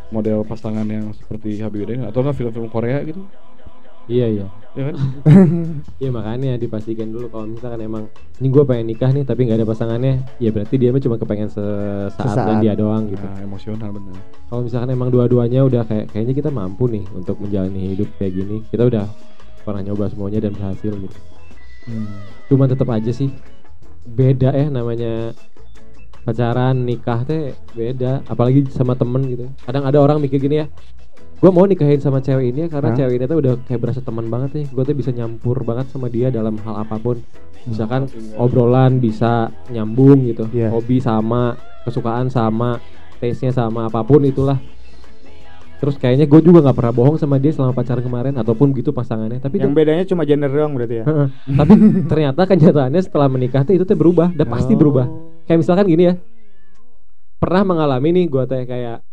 model 0.07 0.43
pasangan 0.43 0.85
yang 0.85 1.11
seperti 1.13 1.59
Habibie 1.59 1.87
Ainun 1.89 2.05
atau 2.05 2.19
nggak 2.21 2.35
film-film 2.35 2.67
Korea 2.69 2.99
gitu. 3.01 3.23
iya 4.05 4.29
iya 4.29 4.45
Ya 4.71 4.83
kan? 4.85 4.95
Iya 5.97 6.09
makanya 6.11 6.51
dipastikan 6.55 7.09
dulu 7.09 7.25
kalau 7.27 7.49
misalkan 7.49 7.81
emang 7.81 8.03
ini 8.37 8.47
gue 8.47 8.63
pengen 8.63 8.85
nikah 8.85 9.09
nih 9.09 9.23
tapi 9.23 9.43
nggak 9.43 9.57
ada 9.57 9.65
pasangannya 9.65 10.13
ya 10.37 10.51
berarti 10.51 10.75
dia 10.75 10.91
mah 10.91 10.99
cuma 10.99 11.15
kepengen 11.15 11.47
sesaat, 11.47 12.13
dan 12.13 12.27
Sesaat. 12.29 12.61
dia 12.61 12.73
doang 12.73 13.07
gitu 13.07 13.23
Nah, 13.23 13.41
emosional 13.41 13.89
bener. 13.89 14.13
kalau 14.45 14.61
misalkan 14.61 14.89
emang 14.91 15.09
dua-duanya 15.09 15.63
udah 15.63 15.83
kayak 15.83 16.05
kayaknya 16.07 16.33
kita 16.35 16.49
mampu 16.49 16.85
nih 16.85 17.01
untuk 17.09 17.39
menjalani 17.39 17.81
hidup 17.89 18.09
kayak 18.13 18.33
gini 18.35 18.61
kita 18.67 18.83
udah 18.85 19.05
pernah 19.63 19.81
nyoba 19.81 20.05
semuanya 20.05 20.39
dan 20.39 20.51
berhasil 20.53 20.91
gitu 20.93 21.17
Hmm. 21.85 22.25
cuman 22.49 22.67
tetap 22.69 22.89
aja 22.89 23.11
sih. 23.13 23.29
Beda 24.05 24.53
ya 24.53 24.69
namanya 24.69 25.33
pacaran 26.25 26.85
nikah 26.85 27.21
teh 27.25 27.53
beda 27.77 28.25
apalagi 28.25 28.65
sama 28.73 28.97
temen 28.97 29.25
gitu. 29.29 29.45
Kadang 29.65 29.85
ada 29.85 29.97
orang 30.01 30.17
mikir 30.21 30.41
gini 30.41 30.65
ya 30.65 30.67
gue 31.35 31.51
mau 31.51 31.67
nikahin 31.67 31.99
sama 31.99 32.23
cewek 32.23 32.55
ini 32.55 32.65
ya 32.65 32.67
karena 32.71 32.95
Hah? 32.95 32.97
cewek 32.97 33.19
ini 33.19 33.25
tuh 33.27 33.37
udah 33.43 33.53
kayak 33.67 33.81
berasa 33.81 34.01
teman 34.01 34.25
banget 34.31 34.49
nih. 34.61 34.65
Gue 34.73 34.83
tuh 34.87 34.95
bisa 34.97 35.11
nyampur 35.13 35.61
banget 35.61 35.91
sama 35.93 36.09
dia 36.09 36.33
dalam 36.33 36.57
hal 36.63 36.81
apa 36.81 36.97
pun. 36.97 37.21
Misalkan 37.65 38.09
obrolan 38.37 39.01
bisa 39.01 39.49
nyambung 39.69 40.25
gitu. 40.29 40.45
Iya. 40.53 40.69
hobi 40.69 41.01
sama 41.01 41.57
kesukaan 41.85 42.33
sama 42.33 42.81
taste 43.21 43.45
nya 43.45 43.53
sama 43.53 43.89
apa 43.89 44.01
pun 44.01 44.21
itulah 44.25 44.57
terus 45.75 45.95
kayaknya 45.95 46.23
gue 46.23 46.39
juga 46.39 46.59
nggak 46.61 46.73
pernah 46.73 46.91
bohong 46.91 47.15
sama 47.15 47.35
dia 47.35 47.49
selama 47.49 47.71
pacaran 47.71 47.99
kemarin 47.99 48.33
ataupun 48.33 48.71
gitu 48.71 48.89
pasangannya. 48.89 49.37
Tapi 49.37 49.57
yang 49.57 49.69
tuh- 49.69 49.77
bedanya 49.77 50.03
cuma 50.03 50.23
gender 50.23 50.47
doang 50.47 50.71
berarti 50.71 50.95
ya? 50.97 51.05
Tapi 51.45 51.73
ternyata 52.11 52.41
kenyataannya 52.43 53.01
setelah 53.01 53.27
menikah 53.27 53.61
tuh 53.61 53.73
itu 53.73 53.83
tuh 53.83 53.93
berubah 53.93 54.31
udah 54.31 54.47
pasti 54.47 54.71
Oh. 54.71 54.77
berubah. 54.77 55.05
Kayak 55.43 55.59
misalkan 55.59 55.85
gini 55.85 56.03
ya. 56.05 56.13
Pernah 57.37 57.63
mengalami 57.65 58.09
nih 58.11 58.25
gue 58.25 58.43
teh 58.45 58.63
kayak 58.63 59.03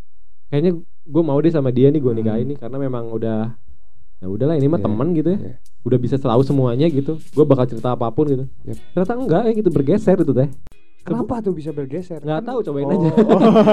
kayaknya 0.48 0.72
gue 1.03 1.22
mau 1.22 1.37
deh 1.37 1.51
sama 1.51 1.68
dia 1.68 1.88
nih 1.88 1.98
gue 1.98 2.12
nikahin 2.12 2.46
nih 2.46 2.57
karena 2.57 2.79
memang 2.79 3.11
udah 3.11 3.53
ya 4.16 4.27
udahlah 4.27 4.55
ini 4.55 4.66
mah 4.66 4.79
Iya, 4.79 4.87
teman 4.87 5.09
gitu 5.12 5.29
ya. 5.29 5.38
iya. 5.42 5.57
udah 5.83 5.98
bisa 5.98 6.14
selalu 6.14 6.42
semuanya 6.42 6.87
gitu. 6.87 7.18
Gue 7.29 7.42
bakal 7.42 7.66
cerita 7.66 7.90
apa 7.90 8.07
pun 8.09 8.25
gitu. 8.25 8.44
Yep. 8.62 8.77
ternyata 8.92 9.12
enggak 9.16 9.42
ya 9.42 9.53
gitu 9.53 9.68
bergeser 9.68 10.16
itu 10.16 10.33
teh 10.33 10.48
kenapa 11.03 11.35
tuh 11.41 11.53
bisa 11.53 11.71
bergeser 11.71 12.19
nggak 12.19 12.38
Kan- 12.38 12.47
tahu 12.47 12.59
cobain 12.62 12.85
Oh. 12.85 12.93
aja 12.93 13.11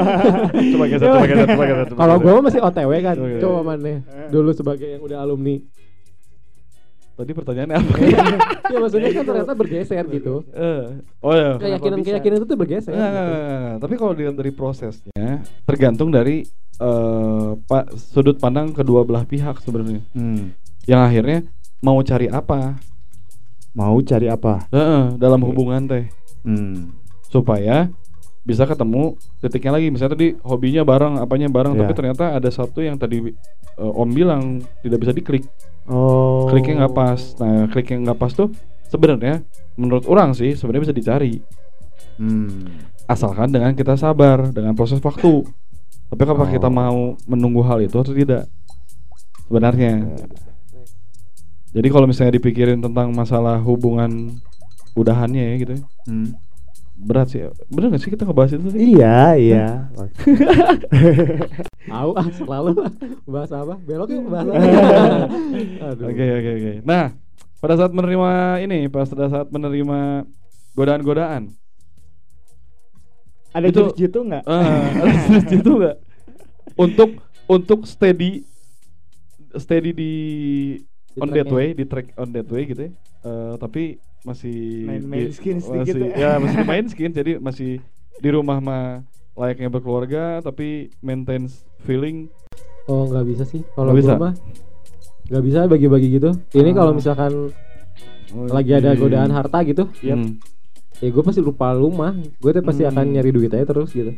Coba 0.74 0.86
geser, 0.86 1.06
coba 1.06 1.24
geser, 1.24 1.48
coba 1.48 1.65
geser. 1.65 1.88
kalau 1.94 2.15
gue 2.18 2.34
masih 2.42 2.60
otw 2.60 2.92
kan 3.00 3.15
coba 3.39 3.60
mana 3.63 3.94
dulu 4.28 4.50
sebagai 4.52 4.88
yang 4.89 5.02
udah 5.02 5.20
alumni 5.20 5.58
Tadi 7.13 7.36
pertanyaannya 7.36 7.76
apa? 7.76 7.94
ya 8.72 8.78
maksudnya 8.80 9.12
kan 9.12 9.24
ternyata 9.26 9.52
bergeser 9.54 10.08
gitu 10.08 10.39
Eh, 10.50 10.84
oh 11.20 11.34
ya. 11.34 11.60
keyakinan 11.60 12.00
keyakinan 12.00 12.36
itu 12.38 12.48
tuh 12.48 12.56
bergeser 12.56 12.92
gitu. 12.92 12.96
enggak, 12.96 13.24
enggak. 13.28 13.76
Tapi 13.78 13.94
kalau 13.94 14.13
dilihat 14.13 14.36
dari 14.36 14.52
prosesnya, 14.52 15.28
tergantung 15.68 16.10
dari 16.10 16.48
eh, 16.80 17.50
pak 17.60 17.92
sudut 17.94 18.39
pandang 18.39 18.72
kedua 18.72 19.04
belah 19.04 19.24
pihak 19.24 19.60
sebenarnya. 19.60 20.00
Hmm. 20.10 20.56
yang 20.88 21.04
akhirnya 21.04 21.44
mau 21.80 22.00
cari 22.00 22.26
apa 22.26 22.80
Mau 23.70 24.00
cari 24.00 24.26
apa? 24.26 24.65
Heeh, 24.70 25.13
dalam 25.15 25.44
hubungan 25.44 25.86
teh 25.86 26.08
Hmm. 26.39 26.98
Supaya 27.30 27.88
bisa 28.42 28.65
ketemu 28.65 29.13
titiknya 29.39 29.78
lagi 29.78 29.88
misalnya 29.89 30.13
tadi 30.15 30.34
hobinya 30.42 30.82
bareng 30.82 31.13
apanya 31.18 31.48
bareng 31.48 31.76
Iya. 31.76 31.80
tapi 31.80 31.94
ternyata 31.94 32.34
ada 32.34 32.50
satu 32.50 32.82
yang 32.82 32.98
tadi 32.98 33.30
eh, 33.76 33.92
om 33.94 34.10
bilang 34.10 34.60
tidak 34.82 35.00
bisa 35.00 35.13
diklik 35.13 35.46
Oh. 35.86 36.46
kliknya 36.48 36.86
nggak 36.86 36.94
pas 36.94 37.22
nah 37.38 37.65
klik 37.65 37.89
yang 37.89 38.06
nggak 38.06 38.18
pas 38.18 38.30
tuh 38.30 38.50
sebenarnya 38.88 39.42
menurut 39.74 40.06
orang 40.06 40.34
sih 40.34 40.54
sebenarnya 40.54 40.89
bisa 40.89 40.96
dicari 40.96 41.42
Hmm. 42.20 42.68
asalkan 43.06 43.48
dengan 43.48 43.72
kita 43.72 43.96
sabar 43.96 44.50
dengan 44.50 44.74
proses 44.74 45.00
waktu 45.00 45.46
tapi 46.10 46.22
apakah 46.22 46.46
Oh. 46.46 46.52
kita 46.52 46.68
mau 46.68 46.98
menunggu 47.26 47.62
hal 47.63 47.80
itu 47.80 47.96
atau 47.96 48.12
tidak 48.12 48.50
sebenarnya 49.46 50.10
jadi 51.70 51.88
kalau 51.88 52.06
misalnya 52.06 52.34
dipikirin 52.34 52.82
tentang 52.82 53.13
masalah 53.13 53.58
hubungan 53.60 54.42
udahannya 54.94 55.44
ya 55.44 55.56
gitu 55.60 55.72
ya, 55.78 55.82
Hmm. 56.06 56.34
Berat 56.99 57.31
sih 57.31 57.47
bener 57.71 57.95
gak 57.95 58.01
sih 58.03 58.12
kita 58.12 58.27
ngebahas 58.27 58.59
itu 58.59 58.63
tadi? 58.67 58.79
Iya, 58.91 59.19
iya. 59.39 59.65
Tahu 61.89 62.12
ah 62.13 62.27
selalu 62.35 62.71
bahas 63.23 63.49
apa? 63.55 63.79
Belok 63.81 64.12
yuk 64.12 64.27
bahas. 64.27 64.51
Aduh. 65.95 66.12
Oke 66.12 66.25
oke 66.27 66.49
oke. 66.59 66.73
Nah, 66.83 67.15
pada 67.57 67.79
saat 67.79 67.95
menerima 67.95 68.31
ini, 68.62 68.91
pas 68.91 69.07
pada 69.07 69.31
saat 69.31 69.47
menerima 69.49 70.27
godaan-godaan, 70.75 71.55
Ada 73.49 73.65
Itu- 73.73 73.89
jurus 73.89 73.97
jitu 73.97 74.19
nggak? 74.21 74.45
ah, 74.45 74.62
ada 74.93 75.09
jenis 75.25 75.45
itu 75.57 75.71
nggak? 75.73 75.97
Untuk 76.77 77.17
untuk 77.49 77.79
steady 77.89 78.45
steady 79.57 79.89
di 79.89 80.13
Di 81.09 81.17
on 81.17 81.33
that 81.33 81.49
way, 81.49 81.73
di 81.73 81.81
track 81.89 82.13
on 82.13 82.29
that 82.29 82.45
way 82.45 82.69
gitu 82.69 82.85
ya. 82.85 82.91
Eh, 83.25 83.53
tapi 83.57 83.97
masih 84.21 84.84
Main-main 84.84 85.25
di- 85.25 85.34
skin 85.34 85.58
sedikit 85.58 85.95
masih, 85.95 86.12
ya. 86.12 86.17
ya 86.17 86.32
masih 86.38 86.60
main 86.63 86.86
skin 86.86 87.12
jadi 87.12 87.32
masih 87.38 87.79
di 88.15 88.29
rumah 88.29 88.60
mah 88.60 89.08
layaknya 89.34 89.69
berkeluarga 89.69 90.39
tapi 90.39 90.91
maintain 90.99 91.47
feeling 91.82 92.27
Oh 92.86 93.05
nggak 93.05 93.21
bisa 93.27 93.43
sih. 93.45 93.62
Kalau 93.69 93.93
bisa? 93.93 94.17
mah 94.17 94.34
nggak 95.25 95.43
bisa 95.45 95.60
bagi-bagi 95.63 96.10
gitu. 96.12 96.34
Ini 96.49 96.73
kalau 96.73 96.89
Ah. 96.89 96.97
misalkan 96.97 97.53
lagi 98.49 98.71
ada 98.73 98.93
godaan 98.93 99.29
harta 99.29 99.62
gitu, 99.62 99.86
Hmm. 100.01 100.41
ya 100.97 101.08
gue 101.08 101.21
pasti 101.21 101.38
lupa 101.39 101.69
rumah. 101.71 102.17
Gue 102.36 102.49
tuh 102.49 102.62
pasti 102.62 102.82
akan 102.84 103.03
Hmm. 103.03 103.13
nyari 103.13 103.29
duit 103.29 103.49
aja 103.49 103.62
terus 103.63 103.93
gitu. 103.93 104.17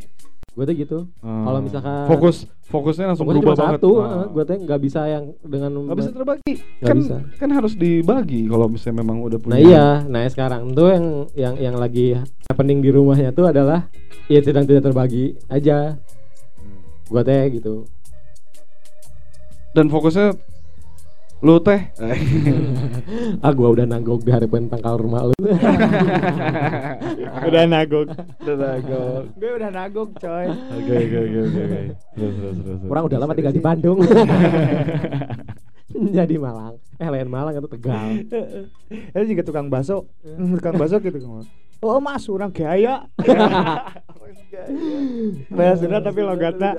Gue 0.52 0.64
tuh 0.64 0.74
gitu. 0.74 0.98
Ah. 1.18 1.44
Kalau 1.44 1.60
misalkan- 1.60 2.04
fokus 2.06 2.36
fokusnya 2.62 3.04
langsung 3.06 3.24
Pokoknya 3.24 3.40
berubah 3.42 3.56
banget. 3.58 3.80
satu. 3.80 3.90
Ah. 3.98 4.26
gue 4.26 4.42
tuh 4.42 4.56
nggak 4.60 4.80
bisa 4.80 5.00
yang 5.06 5.24
dengan 5.40 5.70
nggak 5.82 5.98
bisa 5.98 6.10
terbagi 6.10 6.54
Nggak 6.54 6.84
kan 6.84 6.96
bisa. 6.98 7.16
kan 7.36 7.48
harus 7.50 7.72
dibagi 7.74 8.40
kalau 8.46 8.66
misalnya 8.66 8.96
memang 8.98 9.18
udah 9.22 9.38
punya 9.38 9.52
Nah 9.52 9.60
iya, 9.60 9.86
nah 10.06 10.20
sekarang 10.24 10.72
tuh 10.72 10.88
yang 10.88 11.06
yang 11.34 11.54
yang 11.58 11.76
lagi 11.76 12.16
happening 12.46 12.80
di 12.80 12.88
rumahnya 12.88 13.30
tuh 13.30 13.44
adalah 13.46 13.88
ya 14.26 14.40
sedang 14.40 14.64
tidak 14.64 14.84
terbagi 14.84 15.36
aja. 15.46 15.96
Gua 17.06 17.22
teh 17.22 17.48
gitu. 17.50 17.84
dan 19.70 19.88
fokusnya 19.88 20.36
lu 21.42 21.58
teh 21.58 21.90
ah 23.44 23.50
gua 23.50 23.74
udah 23.74 23.82
nanggok 23.82 24.22
di 24.22 24.30
hari 24.30 24.46
tangkal 24.46 24.94
rumah 24.94 25.26
lu. 25.26 25.34
udah 27.50 27.62
nagok. 27.66 28.14
udah 28.46 28.56
nagok 28.56 29.22
Gue 29.34 29.50
udah 29.58 29.70
nagok, 29.74 30.08
coy. 30.22 30.46
oke 30.46 30.94
oke 31.02 31.18
oke 31.18 31.38
oke 31.42 31.60
oke 31.66 31.80
terus 32.14 32.34
terus 32.38 32.56
terus 32.62 32.78
terus. 32.78 32.90
Orang 32.94 33.10
udah 33.10 33.18
lama 33.18 33.34
tinggal 33.34 33.50
di 33.50 33.58
Bandung. 33.58 33.98
Jadi 35.92 36.38
Malang. 36.38 36.78
Eh 36.96 37.10
lain 37.10 37.28
Malang 37.28 37.58
itu 37.58 37.68
Tegal. 37.68 38.22
Itu 39.12 39.24
juga 39.26 39.42
tukang 39.42 39.66
bakso. 39.66 40.06
Hmm, 40.22 40.54
tukang 40.56 40.78
bakso 40.78 41.02
gitu. 41.02 41.18
Oh, 41.82 41.98
Mas, 41.98 42.30
orang 42.30 42.54
gaya. 42.54 43.10
Bahasa 45.50 45.82
Sunda 45.82 45.98
tapi 45.98 46.22
logatnya 46.22 46.78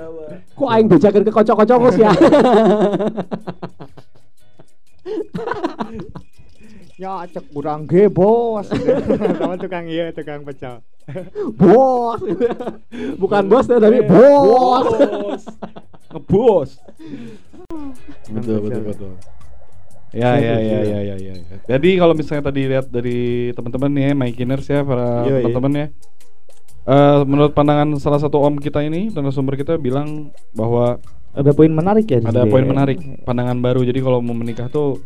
Kok 0.56 0.70
aing 0.72 0.88
bejakeun 0.88 1.28
ke 1.28 1.36
kocok-kocok 1.36 2.00
ya. 2.00 2.12
Ya 6.96 7.26
cek 7.26 7.46
kurang 7.52 7.90
ge, 7.90 8.08
Bos. 8.08 8.70
Sama 9.40 9.56
tukang 9.58 9.86
iya, 9.90 10.14
tukang 10.14 10.46
pecel. 10.46 10.80
bos. 11.60 12.22
Bukan 13.20 13.44
bos 13.52 13.66
tuh 13.68 13.76
tapi 13.76 14.00
bos. 14.08 15.44
ngebos 16.14 16.70
betul 18.30 18.58
betul 18.62 18.84
betul 18.86 19.12
ya 20.14 20.38
ya 20.38 20.62
ya 20.62 20.80
ya 20.86 21.00
ya 21.02 21.16
ya 21.18 21.34
ya. 21.34 21.58
jadi 21.66 21.90
kalau 21.98 22.14
misalnya 22.14 22.54
tadi 22.54 22.70
lihat 22.70 22.86
dari 22.94 23.50
teman-teman 23.58 23.90
nih 23.90 24.04
ya 24.06 24.14
Maikiners 24.14 24.68
ya 24.70 24.86
para 24.86 25.26
Iya, 25.26 25.42
iya. 25.42 25.44
teman-teman 25.50 25.74
ya 25.74 25.88
Eh, 26.84 27.22
menurut 27.24 27.56
pandangan 27.56 27.96
salah 27.96 28.20
satu 28.20 28.44
om 28.44 28.60
kita 28.60 28.84
ini 28.84 29.08
dan 29.08 29.24
sumber 29.32 29.56
kita 29.56 29.80
bilang 29.80 30.36
bahwa 30.52 31.00
Ada 31.34 31.52
poin 31.52 31.70
menarik 31.70 32.06
ya 32.06 32.20
di 32.20 32.26
ada 32.26 32.46
poin 32.46 32.62
menarik 32.64 32.98
pandangan 33.22 33.58
baru 33.58 33.82
jadi 33.82 34.00
kalau 34.00 34.20
mau 34.20 34.34
menikah 34.34 34.68
tuh 34.68 35.02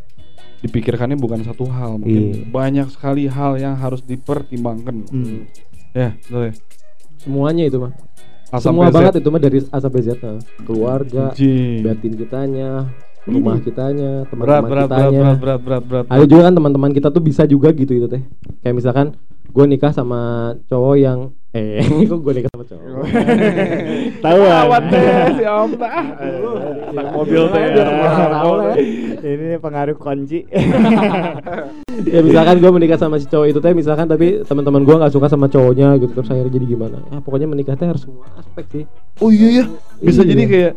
dipikirkannya 0.57 1.15
bukan 1.15 1.39
satu 1.41 1.63
hal 1.67 1.97
mungkin 1.97 2.23
Iya. 2.33 2.49
banyak 2.49 2.87
sekali 2.89 3.25
hal 3.25 3.55
yang 3.55 3.73
harus 3.73 4.01
dipertimbangkan 4.01 5.05
Hmm. 5.05 5.45
ya 5.91 6.17
betul 6.19 6.43
ya 6.43 6.53
Semuanya 7.17 7.63
itu 7.65 7.77
mah. 7.77 7.91
A 8.47 8.57
Semua 8.57 8.87
sampai 8.87 8.91
Z. 8.91 8.95
banget 8.95 9.13
itu 9.17 9.27
mah 9.27 9.41
dari 9.41 9.57
A 9.65 9.77
sampai 9.77 10.01
Z. 10.01 10.09
nah. 10.17 10.39
Keluarga, 10.63 11.23
Anjing. 11.29 11.81
batin 11.81 12.13
kitanya, 12.15 12.69
rumah 13.25 13.59
kitanya, 13.59 14.23
berat 14.23 14.29
teman-teman 14.29 14.47
berat 14.47 14.67
berat 14.69 14.87
kitanya. 14.87 15.19
berat 15.19 15.37
berat 15.37 15.59
berat 15.59 15.83
berat 15.83 16.05
Ada 16.07 16.23
juga 16.23 16.41
kan 16.43 16.53
teman-teman 16.53 16.91
kita 16.91 17.07
tuh 17.09 17.19
bisa 17.19 17.43
juga 17.43 17.69
gitu 17.71 17.91
itu 17.93 18.07
teh. 18.07 18.23
Kayak 18.61 18.75
misalkan 18.77 19.07
gue 19.47 19.65
nikah 19.65 19.91
sama 19.91 20.21
cowok 20.65 20.95
yang 20.95 21.19
eh 21.57 21.81
kok 22.09 22.19
gue 22.19 22.33
nikah 22.33 22.51
sama 22.51 22.63
cowok. 22.63 22.85
Tahu 24.25 24.39
ah. 24.47 24.61
Awat 24.63 24.83
teh 24.87 25.03
si 25.33 25.43
om 25.43 25.71
tah. 25.73 26.01
Anak 26.87 27.07
mobil 27.11 27.41
teh. 27.49 27.61
Orang 27.73 27.97
tahu 28.31 28.51
lah 28.53 28.65
ya. 28.69 28.75
Ini 29.19 29.57
pengaruh 29.57 29.95
kunci. 29.95 30.39
ya 32.05 32.19
misalkan 32.21 32.55
gue 32.57 32.69
menikah 32.69 32.95
sama 32.95 33.17
si 33.17 33.25
cowok 33.25 33.47
itu 33.47 33.59
teh 33.59 33.73
misalkan 33.73 34.05
tapi 34.05 34.45
teman-teman 34.45 34.81
gue 34.83 34.95
nggak 34.95 35.09
suka 35.09 35.27
sama 35.27 35.47
cowoknya 35.47 35.97
gitu 35.97 36.13
terus 36.13 36.29
akhirnya 36.29 36.53
jadi 36.53 36.65
gimana? 36.67 36.97
Ya 37.07 37.17
pokoknya 37.19 37.47
menikah 37.47 37.73
teh 37.73 37.85
harus 37.85 38.03
semua 38.03 38.29
aspek 38.35 38.65
sih. 38.71 38.83
Oh 39.17 39.29
iya 39.29 39.61
ya. 39.61 39.65
Bisa 39.97 40.21
Iya. 40.21 40.29
jadi 40.29 40.43
kayak 40.45 40.73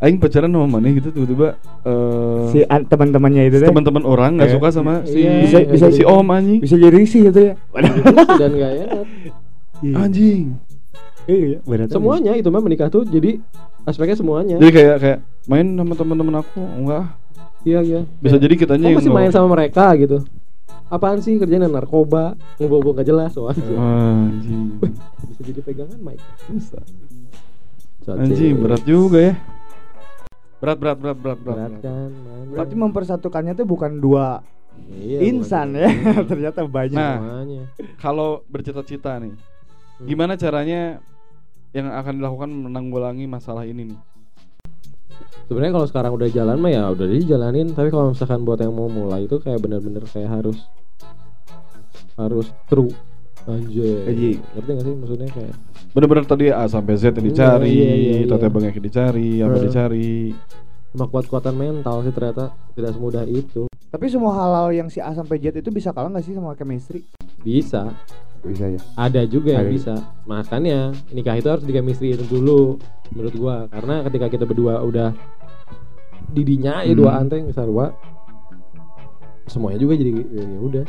aing 0.00 0.18
pacaran 0.18 0.50
sama 0.50 0.68
mana 0.68 0.90
gitu 0.90 1.08
tiba-tiba 1.08 1.56
eh 1.80 2.44
si 2.50 2.60
an- 2.62 2.84
teman-temannya 2.84 3.42
itu 3.46 3.56
deh. 3.58 3.68
teman-teman 3.68 4.04
orang 4.04 4.36
nggak 4.36 4.50
Iya. 4.50 4.56
suka 4.58 4.68
sama 4.68 4.94
si 5.04 5.22
Iya, 5.22 5.32
bisa 5.40 5.58
bisa 5.64 5.86
si 5.90 6.02
om 6.02 6.28
anjing. 6.28 6.60
bisa 6.60 6.76
jadi 6.76 6.92
risih 6.92 7.22
itu 7.28 7.40
ya. 7.40 7.54
dan 8.34 8.50
gak 8.52 8.72
enak. 8.82 9.04
Anjing. 9.92 10.56
Iya, 11.24 11.60
benar. 11.64 11.88
Semuanya 11.92 12.32
itu 12.36 12.48
mah 12.48 12.60
menikah 12.64 12.88
tuh 12.88 13.04
jadi 13.04 13.40
aspeknya 13.84 14.16
semuanya. 14.16 14.56
Jadi 14.60 14.72
kayak 14.72 14.96
kayak 15.00 15.18
main 15.48 15.66
sama 15.76 15.92
teman-teman 15.96 16.34
aku 16.40 16.60
enggak. 16.60 17.04
Iya 17.64 17.80
iya. 17.80 18.00
Bisa 18.20 18.36
jadi 18.36 18.54
kitanya 18.56 18.92
Kok 18.92 18.98
masih 19.00 19.12
main 19.12 19.32
sama 19.32 19.48
mereka 19.56 19.96
gitu? 19.96 20.24
Apaan 20.92 21.24
sih 21.24 21.40
kerjanya 21.40 21.64
narkoba, 21.64 22.36
ngobrol 22.60 22.92
gak 22.92 23.08
jelas 23.08 23.32
soalnya. 23.32 23.64
Anjing. 24.28 24.80
Bisa 25.32 25.40
jadi 25.40 25.60
pegangan 25.64 25.98
Mike. 26.00 26.24
Bisa. 26.52 26.80
Anjing 28.04 28.60
berat 28.60 28.84
juga 28.84 29.32
ya. 29.32 29.34
Berat 30.60 30.76
berat 30.76 30.98
berat 31.00 31.18
berat 31.20 31.38
berat. 31.40 31.56
Berat 31.56 31.74
kan. 31.80 32.10
man. 32.12 32.44
Berarti 32.52 32.74
mempersatukannya 32.76 33.52
tuh 33.56 33.64
bukan 33.68 33.96
dua 34.00 34.44
Iya, 34.92 35.18
insan 35.32 35.72
bukan. 35.72 35.80
ya. 35.80 35.88
Ternyata 36.30 36.60
banyak. 36.68 36.98
Nah. 36.98 37.16
Kalau 37.96 38.44
bercita-cita 38.50 39.16
nih, 39.22 39.32
Hmm. 39.94 40.06
gimana 40.10 40.34
caranya 40.34 40.98
yang 41.70 41.90
akan 41.90 42.18
dilakukan 42.18 42.50
menanggulangi 42.50 43.26
masalah 43.26 43.62
ini 43.66 43.94
nih? 43.94 44.00
Sebenarnya 45.46 45.72
kalau 45.76 45.86
sekarang 45.86 46.12
udah 46.14 46.28
jalan 46.30 46.56
mah 46.58 46.72
ya 46.72 46.82
udah 46.90 47.06
dijalanin, 47.06 47.70
tapi 47.74 47.92
kalau 47.92 48.10
misalkan 48.10 48.42
buat 48.42 48.58
yang 48.58 48.74
mau 48.74 48.90
mulai 48.90 49.26
itu 49.28 49.38
kayak 49.38 49.60
bener-bener 49.62 50.02
kayak 50.08 50.30
harus 50.30 50.58
harus 52.14 52.46
true. 52.66 52.90
Anjay. 53.44 54.08
Anjing. 54.08 54.38
Ngerti 54.56 54.70
gak 54.72 54.84
sih 54.88 54.94
maksudnya 54.96 55.28
kayak 55.28 55.54
Bener-bener 55.94 56.24
tadi 56.26 56.44
A 56.50 56.64
sampai 56.66 56.96
Z 56.98 57.14
yang 57.14 57.28
dicari, 57.28 57.70
Iya, 57.70 57.92
iya, 57.94 58.14
iya, 58.18 58.26
tata 58.26 58.48
iya. 58.48 58.54
banyak 58.56 58.72
yang 58.74 58.86
dicari, 58.88 59.28
apa 59.44 59.54
Hmm. 59.58 59.64
dicari. 59.68 60.12
cuma 60.94 61.10
kuat-kuatan 61.10 61.54
mental 61.58 62.06
sih 62.06 62.14
ternyata 62.14 62.54
tidak 62.78 62.94
semudah 62.94 63.26
itu. 63.26 63.66
Tapi 63.90 64.06
semua 64.06 64.30
hal-hal 64.38 64.70
yang 64.70 64.86
si 64.86 65.02
A 65.02 65.10
sampai 65.10 65.42
Z 65.42 65.58
itu 65.58 65.70
bisa 65.70 65.90
kalah 65.90 66.06
nggak 66.06 66.22
sih 66.22 66.34
sama 66.34 66.54
chemistry? 66.54 67.02
Bisa, 67.42 67.90
Bisa 68.44 68.68
ya. 68.68 68.80
ada 68.94 69.24
juga 69.24 69.56
yang 69.56 69.66
Ada. 69.66 69.72
bisa. 69.72 69.94
Makanya 70.24 70.78
nikah 71.10 71.34
itu 71.34 71.48
harus 71.48 71.64
di 71.64 71.72
chemistry 71.72 72.12
itu 72.12 72.24
dulu 72.24 72.76
menurut 73.10 73.34
gua 73.34 73.56
karena 73.68 74.04
ketika 74.04 74.26
kita 74.28 74.44
berdua 74.44 74.80
udah 74.80 75.16
didinya 76.28 76.80
ya 76.80 76.92
Hmm. 76.92 77.00
dua 77.00 77.10
anteng 77.16 77.48
sarwa 77.50 77.94
semuanya 79.46 79.76
juga 79.76 79.94
jadi 79.94 80.12
ya 80.12 80.44
ya 80.44 80.60
udah. 80.60 80.84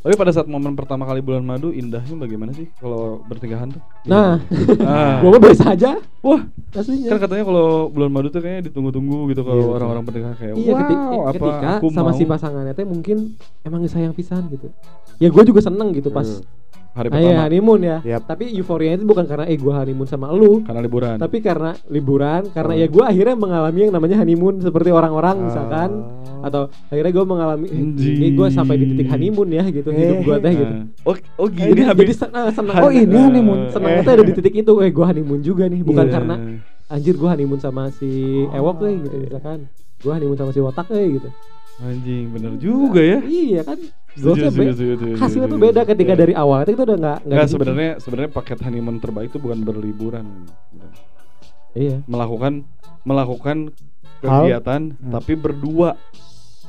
Tapi 0.00 0.16
pada 0.16 0.32
saat 0.32 0.48
momen 0.48 0.72
pertama 0.72 1.04
kali 1.04 1.20
bulan 1.20 1.44
madu 1.44 1.68
indahnya 1.70 2.16
bagaimana 2.16 2.50
sih 2.50 2.72
kalau 2.74 3.20
bertinggahan 3.22 3.68
tuh? 3.68 3.82
Nah, 4.04 4.40
Ah. 4.80 5.18
gua 5.20 5.30
mah 5.30 5.42
biasa 5.42 5.64
aja 5.70 6.00
Wah, 6.20 6.40
aslinya. 6.72 7.08
kan 7.10 7.18
katanya 7.20 7.44
kalau 7.44 7.66
bulan 7.86 8.08
madu 8.08 8.28
tuh 8.28 8.40
kayaknya 8.40 8.66
ditunggu-tunggu 8.66 9.28
gitu 9.28 9.40
Iya, 9.40 9.46
kalau 9.46 9.60
betul. 9.62 9.76
orang-orang 9.76 10.02
bertinggahan 10.02 10.36
kayak 10.36 10.54
Iya, 10.54 10.64
wow, 10.66 10.80
ketika, 10.80 11.04
apa 11.04 11.28
ketika 11.30 11.68
aku 11.76 11.86
sama 11.90 12.02
mau 12.02 12.16
si 12.16 12.24
pasangannya 12.24 12.72
teh 12.72 12.84
mungkin 12.84 13.16
emang 13.60 13.80
sayang 13.86 14.12
pisan 14.12 14.48
gitu. 14.48 14.72
Ya 15.16 15.28
gue 15.28 15.42
juga 15.44 15.60
seneng 15.60 15.92
gitu 15.92 16.08
pas 16.08 16.24
Hmm. 16.24 16.48
Hari 16.90 17.06
ah, 17.06 17.14
iya, 17.14 17.22
pertama 17.22 17.42
honeymoon 17.44 17.80
ya. 17.80 17.98
Yap. 18.02 18.22
Tapi 18.26 18.44
euforianya 18.52 18.96
itu 18.96 19.06
bukan 19.06 19.24
karena 19.24 19.44
eh 19.44 19.54
gue 19.54 19.70
honeymoon 19.70 20.04
sama 20.04 20.26
lu, 20.30 20.60
karena 20.60 20.80
liburan. 20.80 21.16
tapi 21.16 21.38
karena 21.38 21.70
liburan, 21.86 22.42
karena 22.48 22.72
Oh. 22.72 22.76
ya 22.76 22.86
gue 22.86 23.04
akhirnya 23.04 23.36
mengalami 23.36 23.78
yang 23.80 23.92
namanya 23.92 24.16
honeymoon 24.16 24.58
seperti 24.58 24.90
orang-orang 24.90 25.36
Ah. 25.36 25.44
misalkan 25.44 25.90
atau 26.40 26.62
akhirnya 26.88 27.12
gue 27.12 27.24
mengalami 27.24 27.66
eh, 27.68 28.32
gue 28.32 28.48
sampai 28.48 28.74
di 28.74 28.84
titik 28.90 29.06
honeymoon 29.08 29.48
ya 29.50 29.64
gitu 29.66 29.88
hidup 29.88 30.18
gue 30.20 30.36
teh 30.40 30.52
gitu. 30.52 30.72
Nah, 30.72 30.86
Oh, 31.04 31.14
oh 31.36 31.48
gini 31.48 31.70
Jadi, 31.70 31.82
habis 31.84 32.02
jadi 32.02 32.14
sen- 32.16 32.34
eh, 32.34 32.52
seneng. 32.52 32.74
Oh, 32.76 32.90
ini 32.90 33.06
honeymoon. 33.14 33.60
Senengnya 33.68 34.02
tuh 34.02 34.12
ada 34.12 34.24
di 34.24 34.32
titik 34.32 34.54
itu, 34.56 34.72
eh 34.78 34.90
gue 34.90 35.04
honeymoon 35.04 35.40
juga 35.40 35.64
nih, 35.64 35.80
bukan 35.80 36.04
Iya. 36.04 36.12
karena 36.12 36.34
anjir 36.88 37.14
gue 37.14 37.28
honeymoon 37.28 37.58
sama 37.58 37.88
si 37.90 38.08
Ewok 38.46 38.82
eh 38.82 38.94
gitu 38.98 39.16
misalkan. 39.16 39.70
Gue 39.96 40.10
honeymoon 40.10 40.34
sama 40.34 40.50
si 40.50 40.58
Wotak 40.58 40.90
eh 40.90 41.06
gitu. 41.12 41.28
Anjing 41.80 42.24
bener 42.30 42.52
juga 42.56 43.00
ya. 43.00 43.18
Iya 43.20 43.60
kan. 43.64 43.78
Setuju, 44.10 44.42
setuju, 44.46 44.70
setuju, 44.74 44.92
setuju, 44.96 45.14
hasilnya 45.16 45.48
tuh 45.48 45.60
beda 45.60 45.80
ketika 45.84 46.12
Iya. 46.12 46.20
dari 46.20 46.34
awal 46.34 46.66
itu 46.66 46.76
udah 46.76 46.96
nggak 46.98 47.18
Enggak 47.24 47.40
gitu. 47.40 47.52
sebenarnya 47.54 47.90
sebenarnya 47.96 48.30
paket 48.32 48.58
honeymoon 48.60 48.98
terbaik 48.98 49.28
itu 49.30 49.38
bukan 49.38 49.58
berliburan. 49.62 50.26
Iya. 51.72 52.02
Melakukan 52.04 52.66
melakukan 53.02 53.56
kegiatan 54.18 54.80
tapi 55.00 55.32
berdua. 55.34 55.94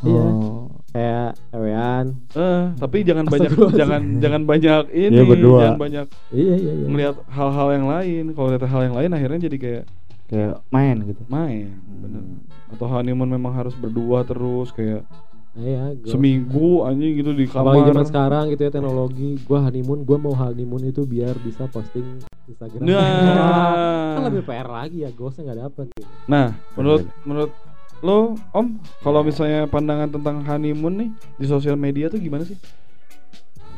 Iya. 0.01 0.22
Oh. 0.22 0.70
Kayak 0.91 1.32
ewean. 1.51 2.05
Eh, 2.32 2.64
tapi 2.76 2.97
jangan 3.01 3.26
banyak 3.26 3.51
jangan 3.74 4.01
jangan 4.20 4.41
banyak 4.43 4.84
ini, 4.91 5.14
Iya, 5.14 5.24
berdua. 5.24 5.59
jangan 5.62 5.80
banyak 5.80 6.05
Iya 6.30 6.55
iya 6.57 6.72
iya. 6.74 6.86
melihat 6.86 7.16
hal-hal 7.28 7.68
yang 7.72 7.86
lain. 7.88 8.24
Kalau 8.32 8.47
lihat 8.49 8.64
hal 8.64 8.82
yang 8.86 8.95
lain 8.95 9.12
akhirnya 9.12 9.39
jadi 9.41 9.57
kayak 9.57 9.84
Kayak 10.32 10.63
main 10.71 10.95
gitu. 11.03 11.21
main, 11.27 11.67
bener. 11.99 12.23
Hmm. 12.23 12.39
Atau 12.71 12.88
honeymoon 12.88 13.27
memang 13.27 13.51
harus 13.51 13.75
berdua 13.75 14.23
terus 14.23 14.71
kayak 14.71 15.03
Iya. 15.51 15.91
gua- 15.93 16.07
seminggu 16.07 16.88
anjing 16.88 17.19
gitu 17.19 17.36
di 17.36 17.43
Apalagi 17.45 17.84
zaman 17.84 17.91
kamar. 17.93 18.07
sekarang 18.07 18.43
gitu 18.49 18.61
ya 18.63 18.71
teknologi. 18.71 19.29
Gua 19.43 19.59
honeymoon, 19.61 19.99
gua 20.01 20.17
mau 20.17 20.32
honeymoon 20.32 20.84
itu 20.86 21.03
biar 21.03 21.36
bisa 21.38 21.67
posting 21.67 22.23
Instagram. 22.47 22.79
Nah. 22.82 22.95
kan 24.15 24.23
lebih 24.25 24.47
PR 24.47 24.63
lagi 24.65 25.03
ya, 25.03 25.11
ghostnya 25.11 25.51
nggak 25.51 25.59
dapet. 25.61 25.86
Gitu. 25.91 26.07
Nah, 26.25 26.55
menurut 26.73 27.03
menurut 27.21 27.51
lo, 27.99 28.34
Om, 28.49 28.67
kalau 28.97 29.21
misalnya 29.21 29.67
pandangan 29.67 30.09
tentang 30.09 30.39
honeymoon 30.41 30.95
nih 30.95 31.09
di 31.36 31.45
sosial 31.45 31.75
media 31.75 32.07
tuh 32.07 32.17
gimana 32.17 32.41
sih? 32.41 32.55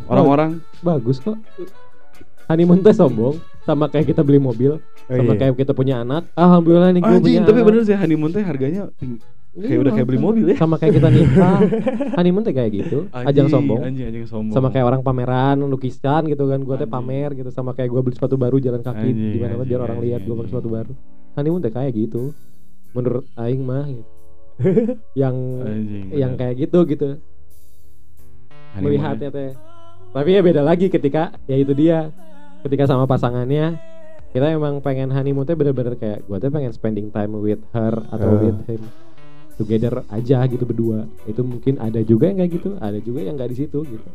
Orang-orang 0.06 0.62
Bagus 0.80 1.18
kok. 1.18 1.36
Honeymoon 2.45 2.84
teh 2.84 2.91
sombong, 2.91 3.39
sama 3.64 3.88
kayak 3.88 4.05
kita 4.07 4.22
beli 4.22 4.38
mobil, 4.38 4.80
Oh, 5.03 5.14
sama 5.14 5.34
iya. 5.34 5.39
kayak 5.41 5.53
kita 5.57 5.72
punya 5.72 5.99
anak. 5.99 6.28
Alhamdulillah 6.34 6.89
nih 6.89 7.01
gue 7.01 7.18
punya. 7.18 7.41
tapi 7.41 7.55
anak. 7.55 7.68
bener 7.68 7.82
sih 7.84 7.95
honeymoon 7.95 8.30
teh 8.30 8.41
harganya 8.41 8.88
ting- 8.93 9.20
Iya, 9.53 9.70
kayak 9.70 9.80
udah 9.80 9.91
kayak 9.93 10.07
beli 10.07 10.18
mobil 10.20 10.45
ya. 10.47 10.57
Sama 10.57 10.76
kayak 10.76 10.93
kita 10.97 11.09
nikah. 11.09 11.59
honeymoon 12.18 12.41
teh 12.41 12.51
kayak 12.51 12.72
gitu, 12.74 12.97
ajang 13.07 13.28
Anjing, 13.45 13.47
sombong. 13.47 13.80
Anjing, 13.80 14.05
anjing 14.07 14.26
sombong. 14.26 14.51
sama 14.51 14.68
kayak 14.68 14.86
orang 14.88 15.01
pameran 15.01 15.61
lukisan 15.64 16.26
gitu 16.26 16.43
kan 16.45 16.59
gua 16.59 16.76
teh 16.76 16.88
pamer 16.88 17.30
gitu 17.34 17.49
sama 17.49 17.72
kayak 17.72 17.88
gua 17.88 18.01
beli 18.01 18.16
sepatu 18.16 18.34
baru 18.34 18.57
jalan 18.57 18.82
kaki 18.82 19.09
di 19.09 19.38
mana 19.38 19.61
biar 19.61 19.82
orang 19.82 19.99
lihat 19.99 20.24
gua 20.24 20.36
pakai 20.38 20.49
sepatu 20.49 20.70
baru 20.70 20.91
honeymoon 21.34 21.61
teh 21.61 21.70
kayak 21.70 21.91
gitu 21.93 22.34
menurut 22.91 23.30
aing 23.36 23.61
mah 23.61 23.86
gitu. 23.86 24.09
yang 25.16 25.36
Anjing, 25.61 26.05
yang 26.11 26.34
kayak 26.34 26.55
gitu 26.59 26.80
gitu 26.86 27.09
melihatnya 28.76 29.30
ya. 29.30 29.32
teh 29.32 29.49
tapi 30.09 30.30
ya 30.32 30.41
beda 30.41 30.61
lagi 30.61 30.89
ketika 30.89 31.30
ya 31.43 31.55
itu 31.55 31.74
dia 31.74 32.09
ketika 32.64 32.84
sama 32.86 33.03
pasangannya 33.03 33.78
kita 34.32 34.49
emang 34.49 34.80
pengen 34.80 35.07
honeymoon 35.07 35.43
teh 35.43 35.53
bener-bener 35.53 35.93
kayak 35.93 36.26
gua 36.26 36.38
teh 36.38 36.49
pengen 36.49 36.72
spending 36.72 37.07
time 37.07 37.38
with 37.38 37.61
her 37.72 37.93
atau 38.09 38.28
Ah. 38.28 38.39
with 38.41 38.59
him 38.66 38.82
together 39.53 40.01
aja 40.09 40.41
gitu 40.45 40.64
berdua 40.64 41.05
itu 41.24 41.39
mungkin 41.39 41.78
ada 41.78 42.01
juga 42.01 42.26
yang 42.26 42.39
kayak 42.39 42.51
gitu 42.53 42.70
ada 42.78 42.97
juga 42.97 43.20
yang 43.22 43.38
nggak 43.38 43.51
di 43.51 43.57
situ 43.59 43.80
gitu 43.84 44.09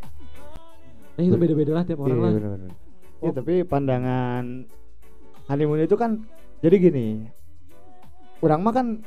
nah 1.15 1.23
itu 1.23 1.35
beda-beda 1.35 1.73
lah 1.73 1.85
tiap 1.85 1.99
orang 1.99 2.11
Iya, 2.13 2.21
lah 2.21 2.33
bener-bener. 2.33 2.71
Iya, 3.19 3.27
Oh. 3.27 3.35
tapi 3.35 3.55
pandangan 3.63 4.45
honeymoon 5.47 5.83
itu 5.83 5.95
kan 5.95 6.23
jadi 6.59 6.77
gini. 6.81 7.27
Orang 8.39 8.63
mah 8.63 8.71
kan 8.71 9.03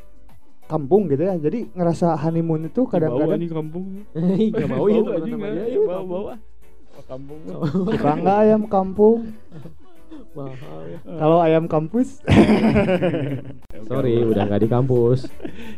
kampung 0.68 1.08
gitu 1.08 1.24
ya. 1.24 1.40
Jadi 1.40 1.72
ngerasa 1.72 2.20
honeymoon 2.20 2.68
itu 2.68 2.84
Bau 2.84 2.92
kadang-kadang 2.92 3.32
anjing 3.40 3.52
kampung. 3.54 4.04
Ih, 4.12 4.52
gak 4.52 4.68
mau 4.68 4.92
ya 4.92 5.00
Bau 5.00 5.16
anjing, 5.16 5.40
Kampung. 7.08 7.40
suka 7.92 8.12
nggak 8.16 8.38
ayam 8.44 8.62
kampung. 8.66 9.20
mahal 10.32 10.80
ya. 10.88 11.00
Kalau 11.04 11.38
ayam 11.44 11.66
kampus, 11.68 12.24
sorry 13.92 14.24
udah 14.24 14.48
nggak 14.48 14.64
di 14.64 14.70
kampus 14.72 15.28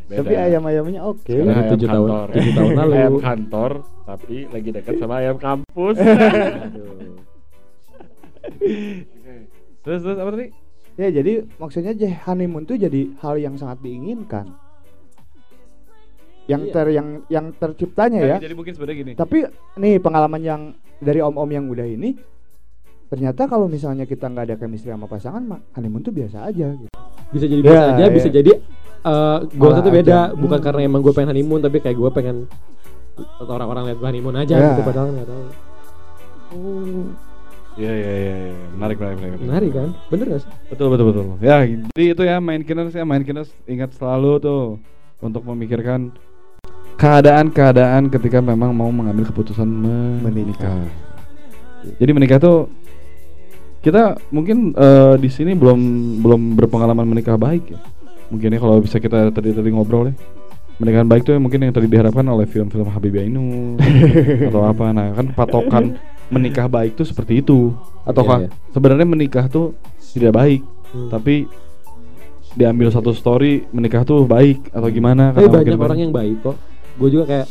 tapi 0.05 0.33
ayam-ayamnya 0.37 1.01
oke. 1.01 1.25
Sekarang 1.25 1.57
ayam 1.57 1.71
tujuh 1.73 1.87
tahun 1.89 2.09
kantor. 2.09 2.27
tujuh 2.37 2.53
tahun 2.53 2.71
lalu 2.77 2.93
ayam 2.93 3.15
kantor 3.17 3.71
tapi 4.05 4.35
lagi 4.53 4.69
dekat 4.69 4.95
sama 5.01 5.13
ayam 5.25 5.37
kampus. 5.41 5.97
Aduh. 6.69 7.17
terus 9.81 9.99
terus 10.05 10.17
apa 10.21 10.29
tadi? 10.31 10.47
Ya 10.93 11.09
jadi 11.09 11.31
maksudnya 11.57 11.93
honeymoon 12.29 12.69
tuh 12.69 12.77
jadi 12.77 13.09
hal 13.25 13.41
yang 13.41 13.57
sangat 13.57 13.81
diinginkan. 13.81 14.53
Yang 16.45 16.61
Iya. 16.61 16.73
ter 16.75 16.87
yang 16.91 17.07
yang 17.31 17.45
terciptanya 17.55 18.19
ya. 18.21 18.37
Jadi 18.37 18.53
mungkin 18.53 18.73
sebenarnya 18.75 18.97
gini. 19.01 19.11
Tapi 19.15 19.47
nih 19.79 19.97
pengalaman 19.97 20.41
yang 20.43 20.61
dari 21.03 21.19
om-om 21.19 21.45
yang 21.47 21.67
udah 21.67 21.85
ini 21.85 22.15
ternyata 23.05 23.45
kalau 23.45 23.67
misalnya 23.67 24.03
kita 24.03 24.25
nggak 24.25 24.43
ada 24.43 24.55
chemistry 24.55 24.89
sama 24.89 25.05
pasangan 25.05 25.43
mah 25.43 25.59
honeymoon 25.73 26.01
tuh 26.01 26.09
biasa 26.09 26.43
aja 26.43 26.71
gitu. 26.71 26.89
bisa 27.29 27.45
jadi 27.45 27.59
Ya, 27.59 27.67
biasa 27.67 27.85
aja 27.91 28.01
ya. 28.01 28.09
bisa 28.09 28.29
jadi 28.31 28.51
eh 29.03 29.37
gue 29.45 29.69
tuh 29.77 29.93
beda 29.93 30.17
aja. 30.25 30.33
bukan 30.33 30.57
Hmm. 30.57 30.65
karena 30.65 30.81
emang 30.81 31.01
gue 31.01 31.11
pengen 31.11 31.29
honeymoon 31.29 31.61
tapi 31.61 31.77
kayak 31.77 31.93
gue 31.93 32.09
pengen 32.09 32.37
orang-orang 33.39 33.83
lihat 33.85 33.97
gue 33.99 34.07
honeymoon 34.07 34.35
aja 34.35 34.55
Ya. 34.55 34.67
gitu 34.71 34.81
padahal 34.81 35.07
nggak 35.11 35.27
tahu 35.27 35.43
oh, 36.53 37.05
Iya 37.73 37.89
iya 37.91 38.13
iya 38.13 38.35
iya. 38.47 38.55
menarik 38.71 38.97
menarik 38.97 39.17
menarik. 39.19 39.39
menarik 39.41 39.71
kan 39.71 39.89
bener 40.07 40.25
gak 40.27 40.41
sih 40.41 40.51
Betul 40.67 40.87
betul 40.87 41.05
betul. 41.09 41.25
Ya, 41.39 41.57
jadi 41.65 42.05
itu 42.07 42.21
ya 42.23 42.37
main 42.37 42.61
kiners 42.61 42.93
ya 42.93 43.01
main 43.03 43.21
kiners 43.21 43.49
ingat 43.65 43.93
selalu 43.93 44.37
tuh 44.39 44.61
untuk 45.19 45.41
memikirkan 45.43 46.13
keadaan-keadaan 46.95 48.07
ketika 48.09 48.39
memang 48.39 48.71
mau 48.71 48.89
mengambil 48.89 49.27
keputusan 49.27 49.65
menikah. 50.21 50.77
Jadi 51.99 52.11
menikah 52.15 52.39
tuh 52.39 52.71
kita 53.83 54.15
mungkin 54.31 54.71
eh, 54.71 55.15
di 55.19 55.27
sini 55.27 55.51
belum 55.51 55.79
belum 56.23 56.41
berpengalaman 56.55 57.03
menikah 57.03 57.35
baik 57.35 57.75
ya. 57.75 57.79
Mungkin 58.31 58.55
ya 58.55 58.59
kalau 58.59 58.79
bisa 58.79 58.97
kita 58.97 59.29
tadi 59.29 59.51
tadi 59.51 59.69
ngobrol 59.69 60.09
ya. 60.09 60.15
Pernikahan 60.73 61.05
baik 61.05 61.21
tuh 61.27 61.37
mungkin 61.37 61.69
yang 61.69 61.75
tadi 61.75 61.85
diharapkan 61.85 62.25
oleh 62.25 62.49
film-film 62.49 62.89
Habibie 62.89 63.29
Ainun 63.29 63.77
atau 64.49 64.65
apa. 64.65 64.89
Nah, 64.89 65.13
kan 65.13 65.29
patokan 65.35 65.83
menikah 66.33 66.65
baik 66.65 66.97
tuh 66.97 67.05
seperti 67.05 67.45
itu. 67.45 67.77
Ataukah 68.03 68.41
Iya, 68.41 68.49
iya. 68.49 68.71
sebenarnya 68.73 69.07
menikah 69.07 69.45
tuh 69.47 69.77
tidak 70.17 70.33
baik, 70.33 70.61
Hmm. 70.93 71.09
tapi 71.09 71.49
diambil 72.53 72.93
satu 72.93 73.17
story 73.17 73.65
menikah 73.73 74.05
tuh 74.05 74.29
baik 74.29 74.69
atau 74.69 74.85
gimana? 74.93 75.33
tapi 75.33 75.49
banyak 75.49 75.73
orang 75.73 75.99
yang 76.05 76.13
baik 76.13 76.37
kok 76.45 76.53
gue 76.93 77.09
juga 77.09 77.23
kayak 77.25 77.47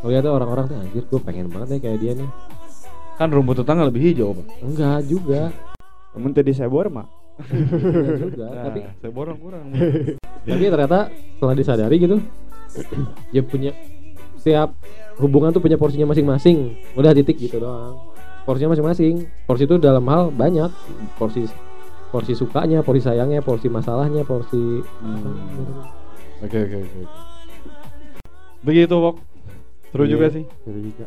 ngeliatnya 0.00 0.30
orang-orang 0.30 0.64
tuh 0.66 0.76
anjir 0.76 1.02
gue 1.04 1.20
pengen 1.22 1.46
banget 1.46 1.68
nih 1.70 1.80
kayak 1.80 1.98
dia 1.98 2.12
nih 2.14 2.28
kan 3.12 3.28
rumput 3.28 3.60
tetangga 3.60 3.86
lebih 3.86 4.02
hijau, 4.02 4.32
Pak. 4.32 4.46
enggak 4.60 4.98
juga 5.06 5.52
Namun 6.12 6.30
tadi 6.32 6.50
saya 6.50 6.66
bor 6.66 6.88
mah. 6.88 7.06
juga 8.18 8.44
Nah, 8.46 8.62
tapi 8.66 8.80
saya 8.98 9.08
borong 9.10 9.38
kurang. 9.38 9.72
tapi 10.42 10.64
ternyata 10.66 11.08
setelah 11.34 11.54
disadari 11.54 11.96
gitu 11.98 12.16
dia 13.30 13.42
punya 13.42 13.72
setiap 14.36 14.76
hubungan 15.16 15.48
tuh 15.48 15.60
punya 15.60 15.76
porsinya 15.76 16.08
masing-masing 16.08 16.76
udah 16.92 17.12
titik 17.12 17.38
gitu 17.38 17.56
doang 17.56 17.96
porsinya 18.42 18.74
masing-masing 18.74 19.24
porsi 19.44 19.64
itu 19.64 19.78
dalam 19.78 20.02
hal 20.04 20.28
banyak 20.28 20.68
porsi 21.14 21.46
porsi 22.10 22.34
sukanya 22.34 22.80
porsi 22.80 23.00
sayangnya 23.00 23.40
porsi 23.40 23.66
masalahnya 23.66 24.22
porsi 24.22 24.82
Hmm. 24.98 25.88
Oke 26.42 26.58
oke 26.58 26.76
oke. 26.76 27.00
Begitu, 28.62 28.94
Wok. 28.94 29.16
Seru 29.90 30.04
juga 30.06 30.26
Iya, 30.26 30.34
sih. 30.40 30.44
seru 30.62 30.80
juga. 30.80 31.06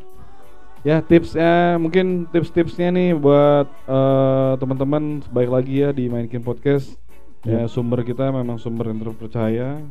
Ya 0.85 1.01
tipsnya 1.01 1.81
mungkin 1.81 2.29
tips-tipsnya 2.29 2.93
nih 2.93 3.17
buat 3.17 3.65
eh, 3.89 4.51
teman-teman 4.55 5.25
baik 5.27 5.49
lagi 5.49 5.81
ya 5.81 5.89
di 5.89 6.05
Mainkin 6.05 6.39
Podcast. 6.39 6.93
Ya 7.41 7.65
sumber 7.65 8.01
kita 8.01 8.29
memang 8.29 8.57
sumber 8.57 8.89
yang 8.89 9.01
terpercaya 9.01 9.81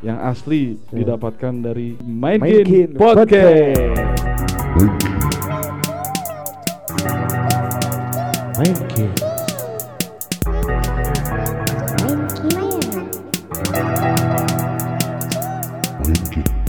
yang 0.00 0.18
asli 0.20 0.78
Ya. 0.90 1.02
didapatkan 1.02 1.54
dari 1.60 1.98
Mainkin, 2.00 2.62
Mainkin 2.66 2.88
Podcast. 2.94 3.78
Main 8.54 8.74
game. 8.92 9.29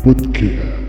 Podcast. 0.03 0.80